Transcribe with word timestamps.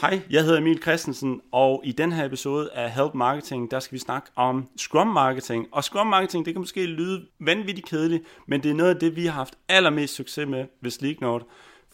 Hej, 0.00 0.20
jeg 0.30 0.44
hedder 0.44 0.58
Emil 0.58 0.82
Christensen, 0.82 1.40
og 1.52 1.82
i 1.84 1.92
den 1.92 2.12
her 2.12 2.24
episode 2.24 2.70
af 2.72 2.90
Help 2.90 3.14
Marketing, 3.14 3.70
der 3.70 3.80
skal 3.80 3.94
vi 3.94 3.98
snakke 3.98 4.30
om 4.36 4.68
Scrum 4.76 5.06
Marketing. 5.06 5.66
Og 5.72 5.84
Scrum 5.84 6.06
Marketing, 6.06 6.46
det 6.46 6.54
kan 6.54 6.60
måske 6.60 6.86
lyde 6.86 7.26
vanvittigt 7.40 7.88
kedeligt, 7.88 8.24
men 8.48 8.62
det 8.62 8.70
er 8.70 8.74
noget 8.74 8.94
af 8.94 9.00
det, 9.00 9.16
vi 9.16 9.26
har 9.26 9.32
haft 9.32 9.54
allermest 9.68 10.14
succes 10.14 10.48
med 10.48 10.66
ved 10.80 10.90
Sleeknote, 10.90 11.44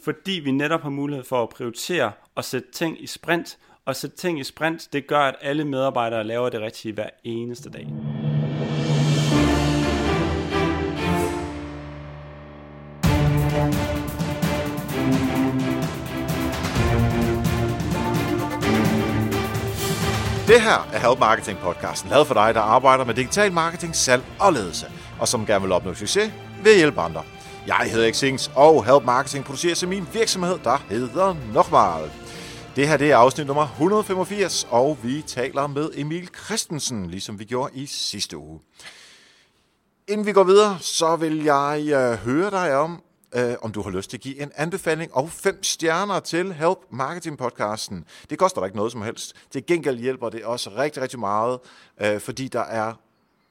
fordi 0.04 0.32
vi 0.44 0.50
netop 0.50 0.82
har 0.82 0.90
mulighed 0.90 1.24
for 1.24 1.42
at 1.42 1.48
prioritere 1.48 2.12
og 2.34 2.44
sætte 2.44 2.70
ting 2.72 3.02
i 3.02 3.06
sprint. 3.06 3.58
Og 3.84 3.96
sætte 3.96 4.16
ting 4.16 4.40
i 4.40 4.44
sprint, 4.44 4.88
det 4.92 5.06
gør, 5.06 5.20
at 5.20 5.34
alle 5.40 5.64
medarbejdere 5.64 6.24
laver 6.24 6.48
det 6.48 6.60
rigtige 6.60 6.94
hver 6.94 7.10
eneste 7.24 7.70
dag. 7.70 7.88
Det 20.52 20.62
her 20.62 20.88
er 20.92 20.98
Help 21.08 21.18
Marketing 21.18 21.58
podcasten, 21.58 22.10
lavet 22.10 22.26
for 22.26 22.34
dig, 22.34 22.54
der 22.54 22.60
arbejder 22.60 23.04
med 23.04 23.14
digital 23.14 23.52
marketing, 23.52 23.96
salg 23.96 24.22
og 24.40 24.52
ledelse, 24.52 24.86
og 25.20 25.28
som 25.28 25.46
gerne 25.46 25.62
vil 25.62 25.72
opnå 25.72 25.94
succes 25.94 26.32
ved 26.62 26.72
at 26.72 26.78
hjælpe 26.78 27.00
andre. 27.00 27.22
Jeg 27.66 27.76
hedder 27.76 28.12
Xings, 28.12 28.50
og 28.54 28.84
Help 28.84 29.04
Marketing 29.04 29.44
producerer 29.44 29.74
til 29.74 29.88
min 29.88 30.08
virksomhed, 30.12 30.58
der 30.64 30.76
hedder 30.88 31.36
Nokmal. 31.52 32.10
Det 32.76 32.88
her 32.88 32.96
det 32.96 33.10
er 33.10 33.16
afsnit 33.16 33.46
nummer 33.46 33.62
185, 33.62 34.66
og 34.70 34.98
vi 35.02 35.22
taler 35.26 35.66
med 35.66 35.90
Emil 35.94 36.28
Christensen, 36.46 37.10
ligesom 37.10 37.38
vi 37.38 37.44
gjorde 37.44 37.70
i 37.74 37.86
sidste 37.86 38.36
uge. 38.36 38.60
Inden 40.08 40.26
vi 40.26 40.32
går 40.32 40.44
videre, 40.44 40.78
så 40.80 41.16
vil 41.16 41.44
jeg 41.44 41.82
øh, 41.86 42.12
høre 42.12 42.50
dig 42.50 42.76
om, 42.76 43.02
øh, 43.34 43.54
om 43.62 43.72
du 43.72 43.82
har 43.82 43.90
lyst 43.90 44.10
til 44.10 44.16
at 44.16 44.20
give 44.20 44.42
en 44.42 44.52
anbefaling 44.56 45.14
og 45.14 45.30
fem 45.30 45.62
stjerner 45.62 46.20
til 46.20 46.52
Help 46.52 46.78
Marketing 46.90 47.38
podcasten. 47.38 48.04
Det 48.30 48.38
koster 48.38 48.60
dig 48.60 48.66
ikke 48.66 48.76
noget 48.76 48.92
som 48.92 49.02
helst. 49.02 49.36
Til 49.50 49.66
gengæld 49.66 49.98
hjælper 49.98 50.28
det 50.28 50.44
også 50.44 50.70
rigtig, 50.70 51.02
rigtig 51.02 51.18
meget, 51.18 51.58
øh, 52.00 52.20
fordi 52.20 52.48
der 52.48 52.60
er 52.60 52.94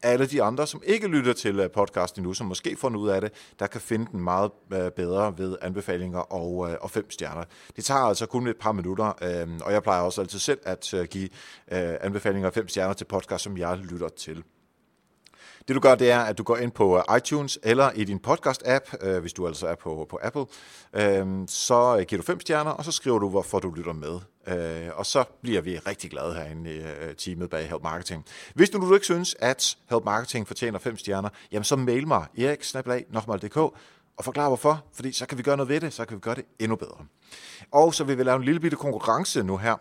alle 0.04 0.26
de 0.26 0.44
andre, 0.44 0.68
som 0.68 0.82
ikke 0.86 1.08
lytter 1.08 1.34
til 1.34 1.60
øh, 1.60 1.72
podcasten 1.72 2.24
nu, 2.24 2.34
som 2.34 2.48
måske 2.48 2.76
får 2.76 2.90
noget 2.90 3.04
ud 3.04 3.10
af 3.10 3.22
det, 3.22 3.32
der 3.60 3.68
kan 3.68 3.82
finde 3.82 4.08
den 4.12 4.20
meget 4.20 4.52
øh, 4.74 4.92
bedre 4.92 5.38
ved 5.38 5.58
anbefalinger 5.62 6.20
og, 6.20 6.72
øh, 6.72 6.78
og 6.82 6.92
fem 6.92 7.12
stjerner. 7.12 7.44
Det 7.76 7.86
tager 7.86 8.02
altså 8.02 8.26
kun 8.26 8.48
et 8.48 8.58
par 8.58 8.72
minutter, 8.72 9.14
øh, 9.22 9.48
og 9.66 9.74
jeg 9.74 9.84
plejer 9.84 10.02
også 10.02 10.22
altid 10.22 10.40
selv 10.40 10.60
at 10.64 10.96
give 11.10 11.30
anbefalinger 11.68 12.48
og 12.48 12.54
fem 12.54 12.68
stjerner 12.68 12.94
til 12.94 13.06
podcast, 13.06 13.44
som 13.44 13.58
jeg 13.58 13.78
lytter 13.78 14.10
til. 14.10 14.44
Det 15.68 15.76
du 15.76 15.80
gør, 15.80 15.96
det 15.96 16.12
er, 16.12 16.20
at 16.20 16.38
du 16.38 16.44
går 16.44 16.58
ind 16.58 16.72
på 16.72 16.98
øh, 16.98 17.18
iTunes 17.18 17.60
eller 17.64 17.92
i 17.92 18.04
din 18.04 18.20
podcast-app, 18.28 19.08
øh, 19.08 19.22
hvis 19.22 19.34
du 19.34 19.48
altså 19.48 19.68
er 19.68 19.76
på, 19.76 20.08
på 20.10 20.20
Apple, 20.22 20.46
øhm, 20.94 21.42
øh, 21.42 21.48
så 21.48 22.06
giver 22.08 22.22
du 22.22 22.26
fem 22.26 22.40
stjerner, 22.40 22.72
og 22.72 22.86
så 22.86 22.92
skriver 22.92 23.20
du, 23.20 23.30
hvorfor 23.30 23.60
du 23.60 23.70
lytter 23.70 23.94
med. 23.94 24.20
Øh, 24.48 24.90
og 24.96 25.06
så 25.06 25.24
bliver 25.42 25.62
vi 25.62 25.78
rigtig 25.78 26.12
glade 26.12 26.34
herinde 26.34 26.76
i 26.76 26.78
øh, 26.78 27.16
teamet 27.18 27.50
bag 27.50 27.70
Help 27.70 27.84
Marketing. 27.84 28.26
Hvis 28.54 28.70
du 28.70 28.78
nu 28.78 28.94
ikke 28.94 29.06
synes, 29.06 29.36
at 29.40 29.78
Help 29.90 30.06
Marketing 30.06 30.48
fortjener 30.48 30.80
fem 30.80 30.98
stjerner, 30.98 31.30
jamen 31.52 31.64
så 31.64 31.76
mail 31.76 32.08
mig 32.08 32.26
erik.dk 32.38 33.58
og 34.18 34.26
forklar 34.26 34.48
hvorfor, 34.48 34.84
fordi 34.94 35.12
så 35.12 35.26
kan 35.26 35.38
vi 35.38 35.44
gøre 35.44 35.58
noget 35.58 35.70
ved 35.70 35.82
det, 35.82 35.94
så 35.94 36.06
kan 36.06 36.16
vi 36.16 36.22
gøre 36.22 36.36
det 36.36 36.46
endnu 36.60 36.76
bedre. 36.76 37.06
Og 37.72 37.94
så 37.94 38.04
vil 38.04 38.18
vi 38.18 38.24
lave 38.24 38.36
en 38.36 38.44
lille 38.44 38.60
bitte 38.60 38.78
konkurrence 38.78 39.44
nu 39.44 39.58
her. 39.58 39.76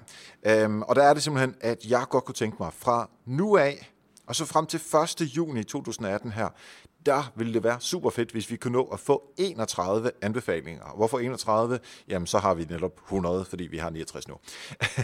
Øhm, 0.47 0.83
og 0.83 0.97
der 0.97 1.03
er 1.03 1.15
det 1.15 1.23
simpelthen, 1.23 1.55
at 1.61 1.85
jeg 1.89 2.05
godt 2.11 2.25
kunne 2.25 2.35
tænke 2.35 2.57
mig 2.61 2.73
fra 2.73 3.09
nu 3.27 3.57
af, 3.57 3.91
og 4.31 4.37
så 4.37 4.45
frem 4.45 4.67
til 4.67 4.81
1. 5.23 5.37
juni 5.37 5.65
2018 5.65 6.33
her, 6.33 6.49
der 7.07 7.33
ville 7.37 7.55
det 7.55 7.65
være 7.65 7.81
super 7.81 8.11
fedt, 8.11 8.31
hvis 8.31 8.51
vi 8.51 8.57
kunne 8.57 8.73
nå 8.73 8.85
at 8.85 9.01
få 9.01 9.33
31 9.37 10.11
anbefalinger. 10.23 10.95
Hvorfor 10.97 11.19
31? 11.19 11.79
Jamen, 12.09 12.27
så 12.27 12.39
har 12.39 12.55
vi 12.55 12.65
netop 12.65 13.01
100, 13.05 13.45
fordi 13.45 13.65
vi 13.65 13.79
har 13.79 13.91
69 13.91 14.29
nu. 14.29 14.35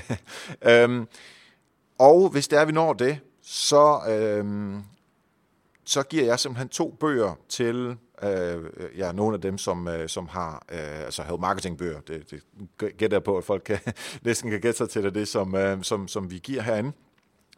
øhm, 0.71 1.09
og 1.99 2.29
hvis 2.29 2.49
det 2.49 2.59
er, 2.59 2.65
vi 2.65 2.73
når 2.73 2.93
det, 2.93 3.19
så, 3.43 4.01
øhm, 4.09 4.83
så 5.85 6.03
giver 6.03 6.25
jeg 6.25 6.41
simpelthen 6.41 6.69
to 6.69 6.97
bøger 7.01 7.35
til 7.49 7.97
øh, 8.23 8.71
ja, 8.97 9.13
nogle 9.13 9.35
af 9.35 9.41
dem, 9.41 9.59
som, 9.59 9.89
øh, 9.89 10.09
som 10.09 10.29
har 10.29 10.65
øh, 10.73 11.05
altså 11.05 11.23
marketing 11.23 11.41
marketingbøger. 11.41 12.01
Det, 12.01 12.31
det 12.31 12.97
gætter 12.99 13.17
jeg 13.17 13.25
på, 13.25 13.39
at 13.39 13.45
folk 13.45 13.63
kan, 13.63 13.79
næsten 14.23 14.51
kan 14.51 14.61
gætte 14.61 14.79
sig 14.79 14.91
til 14.91 15.03
det, 15.03 15.15
det 15.15 15.29
som, 15.29 15.55
øh, 15.55 15.83
som, 15.83 16.09
som 16.09 16.31
vi 16.31 16.39
giver 16.39 16.63
herinde. 16.63 16.93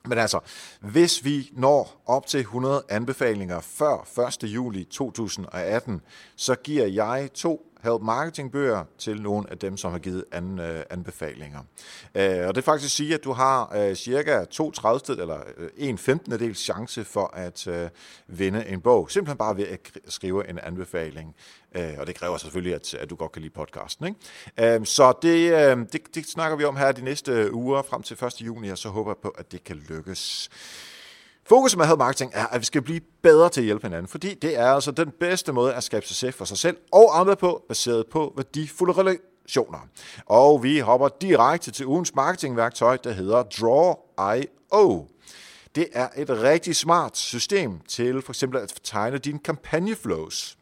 Men 0.08 0.18
altså, 0.18 0.40
hvis 0.80 1.24
vi 1.24 1.50
når 1.52 2.02
op 2.06 2.26
til 2.26 2.40
100 2.40 2.82
anbefalinger 2.88 3.60
før 3.60 4.26
1. 4.42 4.44
juli 4.44 4.84
2018, 4.84 6.02
så 6.36 6.54
giver 6.54 6.86
jeg 6.86 7.30
to 7.34 7.64
Help 7.82 8.02
Marketing 8.02 8.52
bøger 8.52 8.84
til 8.98 9.22
nogle 9.22 9.50
af 9.50 9.58
dem, 9.58 9.76
som 9.76 9.92
har 9.92 9.98
givet 9.98 10.24
an, 10.32 10.58
øh, 10.58 10.82
anbefalinger. 10.90 11.60
Øh, 12.14 12.48
og 12.48 12.54
det 12.54 12.64
faktisk 12.64 12.96
sige, 12.96 13.14
at 13.14 13.24
du 13.24 13.32
har 13.32 13.76
øh, 13.76 13.94
cirka 13.94 14.44
2 14.44 14.70
30 14.70 15.20
eller 15.20 15.40
øh, 15.56 15.68
en 15.76 15.98
15. 15.98 16.32
del 16.32 16.54
chance 16.54 17.04
for 17.04 17.30
at 17.34 17.66
øh, 17.66 17.88
vinde 18.26 18.66
en 18.66 18.80
bog, 18.80 19.10
simpelthen 19.10 19.38
bare 19.38 19.56
ved 19.56 19.66
at 19.66 19.80
skrive 20.08 20.50
en 20.50 20.58
anbefaling. 20.58 21.34
Øh, 21.74 21.94
og 21.98 22.06
det 22.06 22.14
kræver 22.14 22.36
selvfølgelig, 22.36 22.74
at, 22.74 22.94
at 22.94 23.10
du 23.10 23.14
godt 23.14 23.32
kan 23.32 23.42
lide 23.42 23.54
podcasten. 23.54 24.06
Ikke? 24.06 24.74
Øh, 24.76 24.86
så 24.86 25.12
det, 25.22 25.52
øh, 25.52 25.86
det, 25.92 26.14
det 26.14 26.26
snakker 26.26 26.56
vi 26.56 26.64
om 26.64 26.76
her 26.76 26.92
de 26.92 27.04
næste 27.04 27.54
uger 27.54 27.82
frem 27.82 28.02
til 28.02 28.24
1. 28.24 28.40
juni, 28.40 28.68
og 28.68 28.78
så 28.78 28.88
håber 28.88 29.10
jeg 29.10 29.16
på, 29.22 29.28
at 29.28 29.52
det 29.52 29.64
kan 29.64 29.76
lykkes. 29.76 30.50
Fokus 31.48 31.76
med 31.76 31.86
Help 31.86 31.98
Marketing 31.98 32.32
er, 32.34 32.46
at 32.46 32.60
vi 32.60 32.64
skal 32.64 32.82
blive 32.82 33.00
bedre 33.22 33.48
til 33.48 33.60
at 33.60 33.64
hjælpe 33.64 33.86
hinanden, 33.86 34.08
fordi 34.08 34.34
det 34.34 34.58
er 34.58 34.66
altså 34.66 34.90
den 34.90 35.10
bedste 35.20 35.52
måde 35.52 35.74
at 35.74 35.84
skabe 35.84 36.06
succes 36.06 36.34
for 36.34 36.44
sig 36.44 36.58
selv 36.58 36.76
og 36.92 37.20
andre 37.20 37.36
på, 37.36 37.64
baseret 37.68 38.06
på 38.06 38.32
værdifulde 38.36 38.92
relationer. 38.92 39.78
Og 40.26 40.62
vi 40.62 40.78
hopper 40.78 41.08
direkte 41.20 41.70
til 41.70 41.86
ugens 41.86 42.14
marketingværktøj, 42.14 42.96
der 42.96 43.12
hedder 43.12 43.42
Draw.io. 43.42 45.06
Det 45.74 45.86
er 45.92 46.08
et 46.16 46.30
rigtig 46.30 46.76
smart 46.76 47.16
system 47.16 47.80
til 47.88 48.22
for 48.22 48.32
eksempel 48.32 48.60
at 48.60 48.74
tegne 48.84 49.18
dine 49.18 49.38
kampagneflows. 49.38 50.57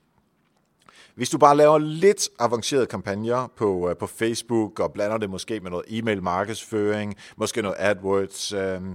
Hvis 1.17 1.31
du 1.31 1.39
bare 1.39 1.57
laver 1.57 1.79
lidt 1.79 2.29
avancerede 2.39 2.87
kampagner 2.87 3.47
på, 3.57 3.91
øh, 3.91 3.97
på 3.97 4.07
Facebook 4.07 4.81
og 4.81 4.93
blander 4.93 5.19
det 5.19 5.31
måske 5.31 5.61
med 5.61 5.71
noget 5.71 5.85
e-mail 5.89 6.23
markedsføring, 6.23 7.17
måske 7.37 7.63
noget 7.63 7.77
AdWords, 7.79 8.53
øh, 8.53 8.61
øh, 8.61 8.91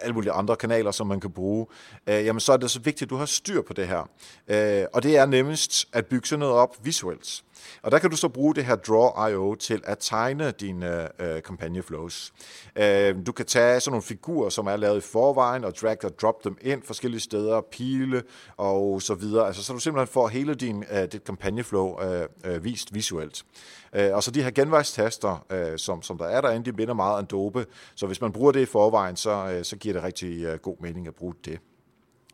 alle 0.00 0.14
mulige 0.14 0.32
andre 0.32 0.56
kanaler, 0.56 0.90
som 0.90 1.06
man 1.06 1.20
kan 1.20 1.30
bruge, 1.30 1.66
øh, 2.06 2.24
jamen 2.24 2.40
så 2.40 2.52
er 2.52 2.56
det 2.56 2.70
så 2.70 2.80
vigtigt, 2.80 3.02
at 3.02 3.10
du 3.10 3.16
har 3.16 3.26
styr 3.26 3.62
på 3.62 3.72
det 3.72 3.88
her. 3.88 4.08
Øh, 4.48 4.86
og 4.92 5.02
det 5.02 5.16
er 5.16 5.26
nemmest 5.26 5.88
at 5.92 6.06
bygge 6.06 6.28
sådan 6.28 6.40
noget 6.40 6.54
op 6.54 6.76
visuelt. 6.82 7.42
Og 7.82 7.90
der 7.90 7.98
kan 7.98 8.10
du 8.10 8.16
så 8.16 8.28
bruge 8.28 8.54
det 8.54 8.64
her 8.64 8.76
Draw.io 8.76 9.54
til 9.54 9.82
at 9.84 9.98
tegne 10.00 10.50
dine 10.50 11.08
uh, 11.18 11.42
kampagneflows. 11.44 12.32
Øh, 12.76 13.16
du 13.26 13.32
kan 13.32 13.46
tage 13.46 13.80
sådan 13.80 13.92
nogle 13.92 14.02
figurer, 14.02 14.48
som 14.48 14.66
er 14.66 14.76
lavet 14.76 14.96
i 14.98 15.00
forvejen, 15.00 15.64
og 15.64 15.76
drag 15.76 16.04
og 16.04 16.18
drop 16.20 16.44
dem 16.44 16.56
ind 16.60 16.82
forskellige 16.82 17.20
steder, 17.20 17.60
pile 17.60 18.22
og 18.56 19.02
så 19.02 19.14
videre. 19.14 19.46
Altså, 19.46 19.62
så 19.64 19.72
du 19.72 19.78
simpelthen 19.78 20.12
får 20.12 20.28
hele 20.28 20.54
din, 20.54 20.84
øh, 20.90 21.12
dit 21.12 21.24
kampagneflow 21.24 22.02
øh, 22.02 22.26
øh, 22.44 22.64
vist 22.64 22.94
visuelt. 22.94 23.44
Øh, 23.92 24.14
og 24.14 24.22
så 24.22 24.30
de 24.30 24.42
her 24.42 24.50
genvejstaster, 24.50 25.46
øh, 25.50 25.78
som, 25.78 26.02
som 26.02 26.18
der 26.18 26.24
er 26.24 26.40
derinde, 26.40 26.70
de 26.70 26.76
minder 26.76 26.94
meget 26.94 27.14
om 27.14 27.24
Adobe. 27.24 27.66
Så 27.94 28.06
hvis 28.06 28.20
man 28.20 28.32
bruger 28.32 28.52
det 28.52 28.60
i 28.60 28.66
forvejen, 28.66 29.16
så, 29.16 29.30
øh, 29.30 29.64
så 29.64 29.76
giver 29.76 29.94
det 29.94 30.02
rigtig 30.02 30.44
øh, 30.44 30.58
god 30.58 30.76
mening 30.80 31.06
at 31.06 31.14
bruge 31.14 31.34
det. 31.44 31.58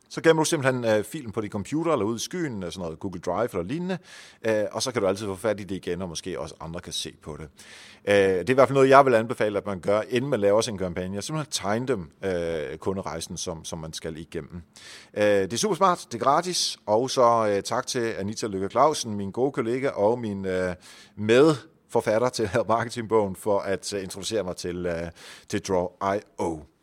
Så 0.09 0.21
gemmer 0.21 0.43
du 0.43 0.49
simpelthen 0.49 0.85
øh, 0.85 1.05
filen 1.05 1.33
på 1.33 1.41
din 1.41 1.51
computer 1.51 1.93
eller 1.93 2.05
ud 2.05 2.17
i 2.17 2.23
skyen, 2.23 2.63
øh, 2.63 2.73
sådan 2.73 2.83
noget 2.83 2.99
Google 2.99 3.21
Drive 3.21 3.49
eller 3.53 3.63
lignende, 3.63 3.99
øh, 4.47 4.65
og 4.73 4.83
så 4.83 4.93
kan 4.93 5.03
du 5.03 5.09
altid 5.09 5.27
få 5.27 5.35
fat 5.35 5.61
i 5.61 5.65
det 5.65 5.77
igen, 5.77 6.03
og 6.03 6.09
måske 6.09 6.41
også 6.41 6.55
andre 6.61 6.81
kan 6.81 6.93
se 6.93 7.15
på 7.23 7.37
det. 7.37 7.49
Øh, 8.05 8.15
det 8.15 8.49
er 8.49 8.51
i 8.51 8.55
hvert 8.55 8.69
fald 8.69 8.75
noget, 8.75 8.89
jeg 8.89 9.05
vil 9.07 9.15
anbefale, 9.15 9.59
at 9.59 9.67
man 9.67 9.81
gør, 9.81 10.03
inden 10.09 10.31
man 10.31 10.41
laver 10.41 10.61
sin 10.61 10.79
kampagne. 10.79 11.23
Simpelthen 11.23 11.53
tegne 11.53 11.87
dem 11.87 12.11
øh, 12.25 12.79
kunderejsen, 12.79 13.37
som, 13.37 13.65
som 13.65 13.79
man 13.79 13.93
skal 13.93 14.17
igennem. 14.17 14.63
Øh, 15.15 15.25
det 15.25 15.53
er 15.53 15.57
super 15.57 15.77
smart, 15.77 16.07
det 16.13 16.21
er 16.21 16.25
gratis, 16.25 16.79
og 16.87 17.11
så 17.11 17.47
øh, 17.51 17.63
tak 17.63 17.87
til 17.87 18.15
Anita 18.19 18.47
Lykke 18.47 18.69
Clausen, 18.69 19.15
min 19.15 19.31
gode 19.31 19.53
kollega 19.53 19.89
og 19.89 20.19
min 20.19 20.45
øh, 20.45 20.75
med 21.17 21.55
forfatter 21.89 22.29
til 22.29 22.51
marketingbogen 22.69 23.37
for 23.37 23.59
at 23.59 23.93
øh, 23.95 24.03
introducere 24.03 24.43
mig 24.43 24.57
til, 24.57 24.87
øh, 24.87 25.11
til 25.49 25.61
Draw.io. 25.61 26.76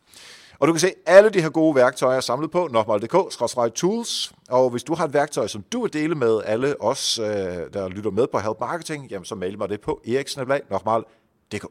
Og 0.64 0.68
du 0.68 0.72
kan 0.72 0.80
se 0.80 0.92
alle 1.06 1.30
de 1.30 1.42
her 1.42 1.48
gode 1.48 1.74
værktøjer 1.74 2.20
samlet 2.20 2.50
på 2.50 2.68
nokmal.dk-tools. 2.72 4.32
Og 4.48 4.70
hvis 4.70 4.84
du 4.84 4.94
har 4.94 5.04
et 5.04 5.14
værktøj, 5.14 5.46
som 5.46 5.64
du 5.72 5.82
vil 5.82 5.92
dele 5.92 6.14
med 6.14 6.40
alle 6.44 6.80
os, 6.80 7.18
øh, 7.18 7.26
der 7.72 7.88
lytter 7.88 8.10
med 8.10 8.26
på 8.26 8.38
Help 8.38 8.60
Marketing, 8.60 9.10
jamen 9.10 9.24
så 9.24 9.34
mail 9.34 9.58
mig 9.58 9.68
det 9.68 9.80
på 9.80 10.00
eriksnablag.nokmal.dk. 10.08 11.64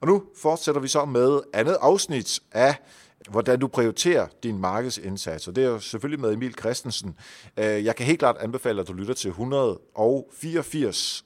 Og 0.00 0.06
nu 0.08 0.22
fortsætter 0.36 0.80
vi 0.80 0.88
så 0.88 1.04
med 1.04 1.40
andet 1.52 1.76
afsnit 1.80 2.40
af 2.52 2.74
hvordan 3.30 3.58
du 3.58 3.68
prioriterer 3.68 4.26
din 4.42 4.58
markedsindsats. 4.58 5.48
Og 5.48 5.56
det 5.56 5.64
er 5.64 5.68
jo 5.68 5.80
selvfølgelig 5.80 6.20
med 6.20 6.32
Emil 6.32 6.54
Christensen. 6.58 7.16
Øh, 7.56 7.84
jeg 7.84 7.96
kan 7.96 8.06
helt 8.06 8.18
klart 8.18 8.36
anbefale, 8.40 8.80
at 8.80 8.88
du 8.88 8.92
lytter 8.92 9.14
til 9.14 9.28
184 9.28 11.24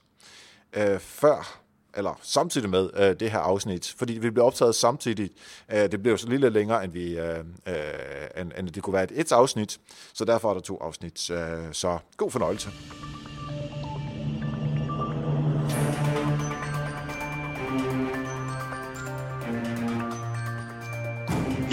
øh, 0.73 0.99
før 0.99 1.62
eller 1.95 2.19
samtidig 2.23 2.71
med 2.71 2.91
øh, 2.97 3.21
det 3.21 3.31
her 3.31 3.39
afsnit, 3.39 3.95
fordi 3.99 4.13
vi 4.13 4.31
blev 4.31 4.45
optaget 4.45 4.75
samtidig. 4.75 5.31
Øh, 5.73 5.93
det 5.93 6.03
blev 6.03 6.19
så 6.19 6.29
lidt 6.29 6.53
længere, 6.53 6.85
end, 6.85 6.93
vi, 6.93 7.19
øh, 7.19 7.39
øh, 7.67 7.75
end, 8.41 8.53
end 8.59 8.69
det 8.69 8.83
kunne 8.83 8.95
være 8.95 9.05
et, 9.05 9.13
et 9.15 9.33
afsnit, 9.33 9.81
så 10.13 10.25
derfor 10.25 10.51
er 10.51 10.55
der 10.55 10.61
to 10.61 10.79
afsnit. 10.81 11.31
Øh, 11.31 11.39
så 11.73 11.99
god 12.17 12.31
fornøjelse. 12.31 12.71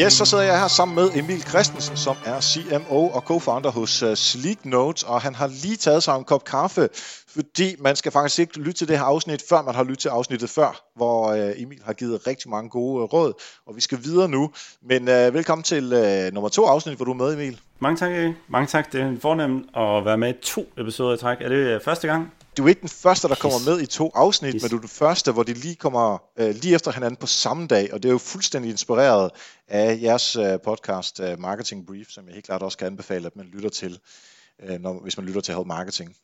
Yes, 0.01 0.13
så 0.13 0.25
sidder 0.25 0.44
jeg 0.44 0.60
her 0.60 0.68
sammen 0.68 0.96
med 0.96 1.10
Emil 1.16 1.42
Christensen, 1.42 1.98
som 1.98 2.16
er 2.25 2.42
CMO 2.42 3.07
og 3.07 3.24
co-founder 3.31 3.69
hos 3.69 4.04
uh, 4.04 4.13
Sleek 4.13 4.66
Notes, 4.66 5.04
og 5.04 5.22
han 5.22 5.36
har 5.36 5.48
lige 5.48 5.75
taget 5.75 6.04
sig 6.04 6.16
en 6.16 6.24
kop 6.24 6.44
kaffe, 6.44 6.90
fordi 7.28 7.75
man 7.80 7.96
skal 7.96 8.12
faktisk 8.12 8.40
ikke 8.40 8.57
lytte 8.57 8.74
til 8.74 8.88
det 8.88 8.98
her 8.98 9.06
afsnit, 9.06 9.44
før 9.50 9.62
man 9.62 9.75
har 9.75 9.84
lyttet 9.84 10.00
til 10.00 10.10
afsnittet 10.10 10.50
før, 10.50 10.81
hvor 10.96 11.31
uh, 11.31 11.62
Emil 11.62 11.80
har 11.86 11.94
givet 11.94 12.28
rigtig 12.28 12.50
mange 12.50 12.69
gode 12.69 13.04
uh, 13.04 13.13
råd, 13.13 13.34
og 13.68 13.75
vi 13.75 13.81
skal 13.81 14.00
videre 14.04 14.30
nu. 14.30 14.51
Men 14.81 15.01
uh, 15.01 15.34
velkommen 15.34 15.63
til 15.63 15.84
uh, 15.84 16.34
nummer 16.34 16.50
to 16.50 16.66
afsnit, 16.66 16.95
hvor 16.95 17.06
du 17.06 17.12
er 17.12 17.16
med, 17.16 17.34
Emil. 17.34 17.60
Mange 17.80 17.98
tak, 17.98 18.34
Mange 18.48 18.68
tak. 18.68 18.92
Det 18.92 19.02
er 19.02 19.13
fornemt 19.22 19.66
at 19.78 20.06
være 20.06 20.18
med 20.18 20.30
i 20.30 20.38
to 20.42 20.66
episoder 20.78 21.13
i 21.13 21.18
træk. 21.18 21.38
Er 21.42 21.50
det 21.50 21.81
første 21.84 22.07
gang? 22.07 22.34
Du 22.57 22.63
er 22.63 22.69
ikke 22.69 22.81
den 22.81 22.90
første, 22.90 23.28
der 23.28 23.36
kommer 23.36 23.60
med 23.66 23.81
i 23.81 23.86
to 23.86 24.12
afsnit, 24.16 24.62
men 24.62 24.69
du 24.69 24.75
er 24.75 24.80
den 24.80 24.90
første, 24.90 25.31
hvor 25.31 25.44
de 25.44 25.54
lige 25.54 25.75
kommer 25.75 26.24
øh, 26.38 26.56
lige 26.56 26.75
efter 26.75 26.92
hinanden 26.92 27.18
på 27.18 27.28
samme 27.28 27.68
dag, 27.68 27.94
og 27.94 28.04
det 28.04 28.10
er 28.10 28.13
jo 28.13 28.18
fuldstændig 28.18 28.72
inspireret 28.72 29.31
af 29.68 30.00
jeres 30.01 30.36
øh, 30.36 30.60
podcast 30.63 31.19
øh, 31.19 31.40
Marketing 31.40 31.88
Brief, 31.88 32.10
som 32.10 32.25
jeg 32.25 32.34
helt 32.34 32.46
klart 32.46 32.63
også 32.63 32.78
kan 32.78 32.88
anbefale, 32.88 33.28
at 33.28 33.36
man 33.36 33.46
lytter 33.46 33.69
til, 33.69 34.00
øh, 34.63 34.80
når, 34.80 35.00
hvis 35.00 35.18
man 35.18 35.25
lytter 35.25 35.42
til 35.42 35.56
Help 35.56 35.68
Marketing. 35.68 36.16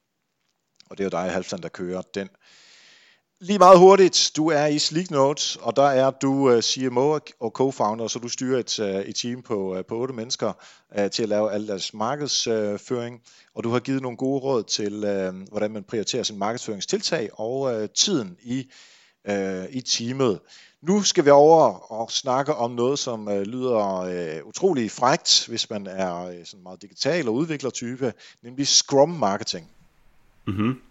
Og 0.90 0.98
det 0.98 1.04
er 1.04 1.06
jo 1.06 1.24
dig, 1.24 1.34
Halvstand, 1.34 1.62
der 1.62 1.70
kører 1.70 2.02
den. 2.02 2.30
Lige 3.40 3.60
meget 3.60 3.80
hurtigt, 3.80 4.32
du 4.36 4.48
er 4.48 4.66
i 4.66 4.80
Sleek 4.80 5.12
Notes, 5.12 5.56
og 5.56 5.76
der 5.76 5.84
er 5.84 6.12
du 6.12 6.52
øh, 6.52 6.62
CMO 6.62 7.20
og 7.40 7.52
co-founder, 7.62 8.08
så 8.08 8.20
du 8.20 8.30
styrer 8.30 8.60
et, 8.60 8.80
øh, 8.80 8.96
et 8.96 9.16
team 9.16 9.42
på, 9.42 9.76
øh, 9.76 9.86
på 9.86 9.96
otte 9.96 10.14
mennesker 10.14 10.54
til 11.12 11.24
at 11.24 11.30
lave 11.30 11.52
al 11.52 11.68
deres 11.68 11.94
markedsføring, 11.94 13.22
og 13.56 13.64
du 13.64 13.70
har 13.70 13.80
givet 13.80 14.02
nogle 14.02 14.18
gode 14.18 14.40
råd 14.40 14.64
til, 14.64 15.00
hvordan 15.50 15.72
man 15.72 15.84
prioriterer 15.84 16.24
sin 16.24 16.38
markedsføringstiltag 16.38 17.40
og 17.40 17.90
tiden 17.94 18.38
i, 18.44 18.72
i 19.70 19.82
teamet. 19.82 20.40
Nu 20.82 21.04
skal 21.04 21.26
vi 21.26 21.30
over 21.30 21.92
og 21.92 22.12
snakke 22.12 22.56
om 22.56 22.72
noget, 22.72 23.00
som 23.00 23.30
lyder 23.30 24.42
utrolig 24.44 24.92
frægt, 24.92 25.48
hvis 25.48 25.70
man 25.70 25.88
er 25.88 26.44
sådan 26.46 26.64
meget 26.64 26.82
digital 26.82 27.28
og 27.28 27.34
udviklertype, 27.34 28.14
nemlig 28.44 28.68
Scrum 28.68 29.10
Marketing. 29.10 29.72
Mm-hmm. 30.48 30.82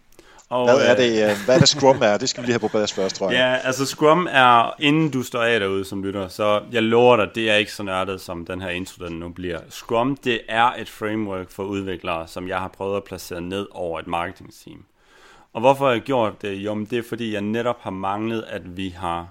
Og, 0.49 0.65
hvad, 0.65 0.87
er 0.87 0.95
det, 0.95 1.29
øh, 1.29 1.37
hvad 1.45 1.55
er 1.55 1.59
det 1.59 1.69
Scrum 1.69 2.01
er? 2.01 2.17
Det 2.17 2.29
skal 2.29 2.43
vi 2.43 2.47
lige 2.47 2.53
have 2.53 2.59
på 2.59 2.67
plads 2.67 2.93
først, 2.93 3.15
tror 3.15 3.31
jeg. 3.31 3.39
Ja, 3.63 3.67
altså 3.67 3.85
Scrum 3.85 4.27
er, 4.31 4.75
inden 4.79 5.09
du 5.11 5.23
står 5.23 5.41
af 5.41 5.59
derude 5.59 5.85
som 5.85 6.03
lytter, 6.03 6.27
så 6.27 6.61
jeg 6.71 6.83
lover 6.83 7.15
dig, 7.15 7.29
det 7.35 7.51
er 7.51 7.55
ikke 7.55 7.71
så 7.71 7.83
nørdet, 7.83 8.21
som 8.21 8.45
den 8.45 8.61
her 8.61 8.69
intro, 8.69 9.05
den 9.05 9.19
nu 9.19 9.29
bliver. 9.29 9.59
Scrum, 9.69 10.17
det 10.17 10.41
er 10.49 10.73
et 10.77 10.89
framework 10.89 11.51
for 11.51 11.63
udviklere, 11.63 12.27
som 12.27 12.47
jeg 12.47 12.59
har 12.59 12.67
prøvet 12.67 12.97
at 12.97 13.03
placere 13.03 13.41
ned 13.41 13.67
over 13.71 13.99
et 13.99 14.07
marketingteam. 14.07 14.85
Og 15.53 15.61
hvorfor 15.61 15.85
har 15.85 15.91
jeg 15.91 16.01
gjort 16.01 16.41
det? 16.41 16.53
Jo, 16.53 16.85
det 16.89 16.97
er 16.97 17.03
fordi, 17.09 17.33
jeg 17.33 17.41
netop 17.41 17.77
har 17.81 17.91
manglet, 17.91 18.43
at 18.47 18.77
vi 18.77 18.89
har 18.97 19.27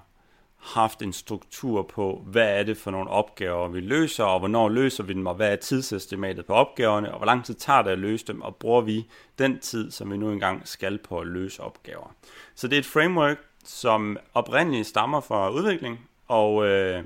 haft 0.65 1.01
en 1.01 1.13
struktur 1.13 1.81
på, 1.81 2.23
hvad 2.25 2.59
er 2.59 2.63
det 2.63 2.77
for 2.77 2.91
nogle 2.91 3.09
opgaver, 3.09 3.67
vi 3.67 3.79
løser, 3.79 4.23
og 4.23 4.39
hvornår 4.39 4.69
løser 4.69 5.03
vi 5.03 5.13
dem, 5.13 5.27
og 5.27 5.35
hvad 5.35 5.51
er 5.51 5.55
tidsestimatet 5.55 6.45
på 6.45 6.53
opgaverne, 6.53 7.11
og 7.11 7.17
hvor 7.17 7.25
lang 7.25 7.45
tid 7.45 7.53
tager 7.53 7.81
det 7.81 7.91
at 7.91 7.99
løse 7.99 8.25
dem, 8.27 8.41
og 8.41 8.55
bruger 8.55 8.81
vi 8.81 9.07
den 9.39 9.59
tid, 9.59 9.91
som 9.91 10.11
vi 10.11 10.17
nu 10.17 10.31
engang 10.31 10.67
skal 10.67 10.97
på 10.97 11.19
at 11.19 11.27
løse 11.27 11.63
opgaver. 11.63 12.15
Så 12.55 12.67
det 12.67 12.75
er 12.75 12.79
et 12.79 12.85
framework, 12.85 13.37
som 13.63 14.17
oprindeligt 14.33 14.87
stammer 14.87 15.19
fra 15.19 15.49
udvikling, 15.49 16.09
og 16.27 16.67
øh, 16.67 17.03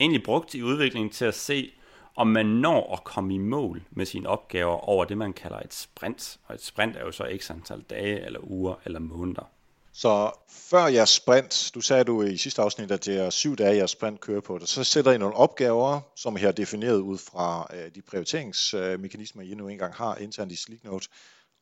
egentlig 0.00 0.22
brugt 0.22 0.54
i 0.54 0.62
udviklingen 0.62 1.10
til 1.10 1.24
at 1.24 1.34
se, 1.34 1.72
om 2.16 2.26
man 2.26 2.46
når 2.46 2.92
at 2.92 3.04
komme 3.04 3.34
i 3.34 3.38
mål 3.38 3.82
med 3.90 4.06
sine 4.06 4.28
opgaver 4.28 4.88
over 4.88 5.04
det, 5.04 5.18
man 5.18 5.32
kalder 5.32 5.58
et 5.58 5.74
sprint. 5.74 6.38
Og 6.46 6.54
et 6.54 6.62
sprint 6.62 6.96
er 6.96 7.00
jo 7.00 7.12
så 7.12 7.38
x 7.38 7.50
antal 7.50 7.80
dage, 7.80 8.26
eller 8.26 8.40
uger, 8.42 8.74
eller 8.84 8.98
måneder. 8.98 9.50
Så 9.94 10.32
før 10.48 10.86
jeres 10.86 11.10
sprint, 11.10 11.70
du 11.74 11.80
sagde 11.80 12.04
du 12.04 12.22
i 12.22 12.36
sidste 12.36 12.62
afsnit, 12.62 12.90
at 12.90 13.04
det 13.04 13.16
er 13.16 13.30
syv 13.30 13.56
dage, 13.56 13.76
jeres 13.76 13.90
sprint 13.90 14.20
kører 14.20 14.40
på 14.40 14.58
det, 14.58 14.68
så 14.68 14.84
sætter 14.84 15.12
I 15.12 15.18
nogle 15.18 15.34
opgaver, 15.34 16.00
som 16.16 16.36
her 16.36 16.48
er 16.48 16.52
defineret 16.52 16.98
ud 16.98 17.18
fra 17.18 17.66
øh, 17.74 17.94
de 17.94 18.02
prioriteringsmekanismer, 18.02 19.42
I 19.42 19.54
nu 19.54 19.68
engang 19.68 19.94
har 19.94 20.16
internt 20.16 20.52
i 20.52 20.56
Sleeknote, 20.56 21.08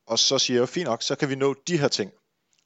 og 0.07 0.19
så 0.19 0.39
siger 0.39 0.61
jeg, 0.61 0.69
fint 0.69 0.85
nok, 0.85 1.03
så 1.03 1.17
kan 1.17 1.29
vi 1.29 1.35
nå 1.35 1.55
de 1.69 1.79
her 1.79 1.89
ting. 1.89 2.11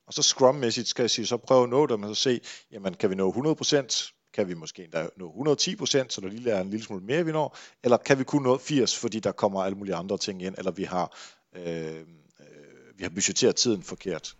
Og 0.06 0.12
så 0.12 0.22
scrummæssigt 0.22 0.88
skal 0.88 1.02
jeg 1.02 1.10
sige, 1.10 1.26
så 1.26 1.36
prøv 1.36 1.62
at 1.62 1.68
nå 1.68 1.86
dem, 1.86 2.02
og 2.02 2.16
så 2.16 2.22
se, 2.22 2.40
jamen 2.72 2.94
kan 2.94 3.10
vi 3.10 3.14
nå 3.14 3.56
100%, 3.62 4.30
kan 4.34 4.48
vi 4.48 4.54
måske 4.54 4.84
endda 4.84 5.08
nå 5.16 5.30
110%, 5.30 5.86
så 5.86 6.20
der 6.20 6.28
lige 6.28 6.50
er 6.50 6.60
en 6.60 6.70
lille 6.70 6.84
smule 6.84 7.04
mere, 7.04 7.24
vi 7.24 7.32
når, 7.32 7.56
eller 7.84 7.96
kan 7.96 8.18
vi 8.18 8.24
kun 8.24 8.42
nå 8.42 8.56
80%, 8.56 9.00
fordi 9.00 9.20
der 9.20 9.32
kommer 9.32 9.62
alle 9.62 9.78
mulige 9.78 9.94
andre 9.94 10.18
ting 10.18 10.42
ind, 10.42 10.54
eller 10.58 10.70
vi 10.70 10.84
har, 10.84 11.18
øh, 11.56 11.96
øh, 11.96 12.04
vi 12.96 13.02
har 13.02 13.10
budgetteret 13.10 13.56
tiden 13.56 13.82
forkert. 13.82 14.34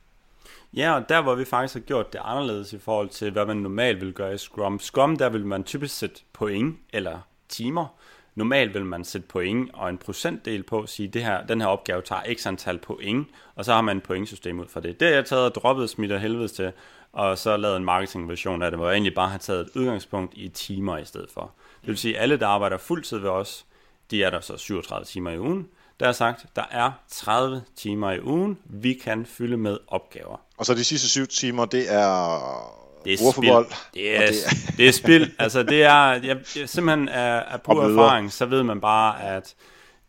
Ja, 0.75 0.95
og 0.95 1.09
der 1.09 1.23
hvor 1.23 1.35
vi 1.35 1.45
faktisk 1.45 1.75
har 1.75 1.81
gjort 1.81 2.13
det 2.13 2.21
anderledes 2.25 2.73
i 2.73 2.79
forhold 2.79 3.09
til, 3.09 3.31
hvad 3.31 3.47
man 3.47 3.57
normalt 3.57 4.01
vil 4.01 4.13
gøre 4.13 4.35
i 4.35 4.39
Scrum. 4.39 4.79
Scrum, 4.79 5.17
der 5.17 5.29
vil 5.29 5.47
man 5.47 5.65
typisk 5.65 5.99
sætte 5.99 6.21
point 6.33 6.79
eller 6.93 7.19
timer. 7.49 7.87
Normalt 8.35 8.75
vil 8.75 8.85
man 8.85 9.05
sætte 9.05 9.29
point 9.29 9.71
og 9.75 9.91
en 9.91 9.99
procentdel 9.99 10.63
på, 10.63 10.87
sige, 10.87 11.09
det 11.09 11.25
her, 11.25 11.47
den 11.47 11.61
her 11.61 11.69
opgave 11.69 12.03
tager 12.03 12.35
x 12.35 12.47
antal 12.47 12.79
point, 12.79 13.29
og 13.55 13.65
så 13.65 13.73
har 13.73 13.81
man 13.81 13.97
et 13.97 14.03
pointsystem 14.03 14.61
ud 14.61 14.67
fra 14.69 14.81
det. 14.81 15.01
Det 15.01 15.09
har 15.09 15.15
jeg 15.15 15.25
taget 15.25 15.45
og 15.45 15.55
droppet 15.55 15.91
smidt 15.91 16.13
og 16.13 16.21
helvedes 16.21 16.53
til, 16.53 16.73
og 17.13 17.39
så 17.39 17.57
lavet 17.57 17.77
en 17.77 17.85
marketingversion 17.85 18.63
af 18.63 18.71
det, 18.71 18.79
hvor 18.79 18.87
jeg 18.87 18.95
egentlig 18.95 19.15
bare 19.15 19.29
har 19.29 19.39
taget 19.39 19.61
et 19.61 19.77
udgangspunkt 19.77 20.35
i 20.37 20.49
timer 20.49 20.99
i 20.99 21.05
stedet 21.05 21.31
for. 21.31 21.53
Det 21.81 21.89
vil 21.89 21.99
sige, 21.99 22.17
at 22.17 22.23
alle, 22.23 22.37
der 22.37 22.47
arbejder 22.47 22.79
fuldtid 22.79 23.19
ved 23.19 23.31
os, 23.31 23.67
de 24.11 24.25
er 24.25 24.31
der 24.31 24.41
så 24.41 24.57
37 24.57 25.05
timer 25.05 25.31
i 25.31 25.39
ugen, 25.39 25.69
der 26.01 26.09
er 26.09 26.13
sagt, 26.13 26.47
der 26.57 26.65
er 26.71 26.93
30 27.09 27.63
timer 27.77 28.11
i 28.11 28.21
ugen, 28.21 28.59
vi 28.65 28.93
kan 28.93 29.27
fylde 29.27 29.57
med 29.57 29.79
opgaver. 29.87 30.41
Og 30.57 30.67
så 30.67 30.75
de 30.75 30.85
sidste 30.85 31.09
syv 31.09 31.27
timer, 31.27 31.65
det 31.65 31.93
er 31.93 32.85
det 33.05 33.13
er 33.13 33.33
spil. 33.33 33.49
Det 33.49 34.17
er, 34.17 34.21
det 34.21 34.27
er, 34.27 34.31
det 34.77 34.89
er 34.89 34.93
spil. 34.93 35.33
Altså 35.39 35.63
det 35.63 35.83
er, 35.83 36.13
jeg, 36.13 36.41
jeg, 36.57 36.69
simpelthen 36.69 37.09
af, 37.09 37.45
af 37.49 37.63
pur 37.63 37.85
erfaring, 37.85 38.33
så 38.33 38.47
ved 38.47 38.63
man 38.63 38.81
bare, 38.81 39.23
at 39.23 39.55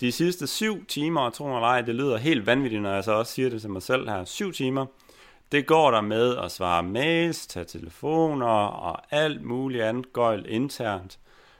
de 0.02 0.12
sidste 0.12 0.48
syv 0.48 0.86
timer, 0.86 1.30
tror 1.30 1.52
jeg 1.52 1.60
nej, 1.60 1.82
det 1.82 1.96
lyder 1.96 2.18
helt 2.18 2.46
vanvittigt, 2.46 2.82
når 2.82 2.94
jeg 2.94 3.04
så 3.04 3.12
også 3.12 3.34
siger 3.34 3.50
det 3.50 3.62
til 3.62 3.70
mig 3.70 3.82
selv 3.84 4.10
her, 4.10 4.26
syv 4.26 4.54
timer, 4.54 4.86
det 5.52 5.66
går 5.66 5.92
der 5.92 6.02
med 6.02 6.38
at 6.38 6.52
svare 6.52 6.84
mails, 6.84 7.48
tage 7.48 7.66
telefoner 7.66 8.48
og 8.68 9.02
alt 9.12 9.44
muligt 9.44 9.84
andet 9.84 10.14
gøjl 10.14 10.46
internt, 10.50 11.20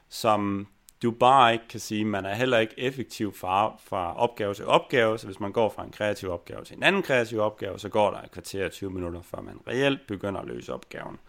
som 0.10 0.68
du 1.02 1.12
bare 1.12 1.54
ikke 1.54 1.68
kan 1.68 1.80
sige, 1.80 2.06
man 2.06 2.26
er 2.26 2.34
heller 2.34 2.58
ikke 2.58 2.74
effektiv 2.78 3.36
fra, 3.36 3.76
fra 3.84 4.18
opgave 4.18 4.54
til 4.54 4.66
opgave, 4.66 5.20
så 5.20 5.26
hvis 5.26 5.40
man 5.40 5.52
går 5.52 5.70
fra 5.76 5.84
en 5.84 5.92
kreativ 5.92 6.32
opgave 6.32 6.64
til 6.64 6.78
en 6.78 6.84
anden 6.84 7.02
kreativ 7.02 7.40
opgave, 7.40 7.80
så 7.80 7.90
går 7.90 8.12
der 8.12 8.22
et 8.22 8.32
kvarter 8.32 8.70
20 8.70 8.92
minutter, 8.92 9.22
før 9.22 9.42
man 9.42 9.60
reelt 9.68 10.08
begynder 10.08 10.42
at 10.42 10.48
løse 10.48 10.74
opgaven. 10.74 11.20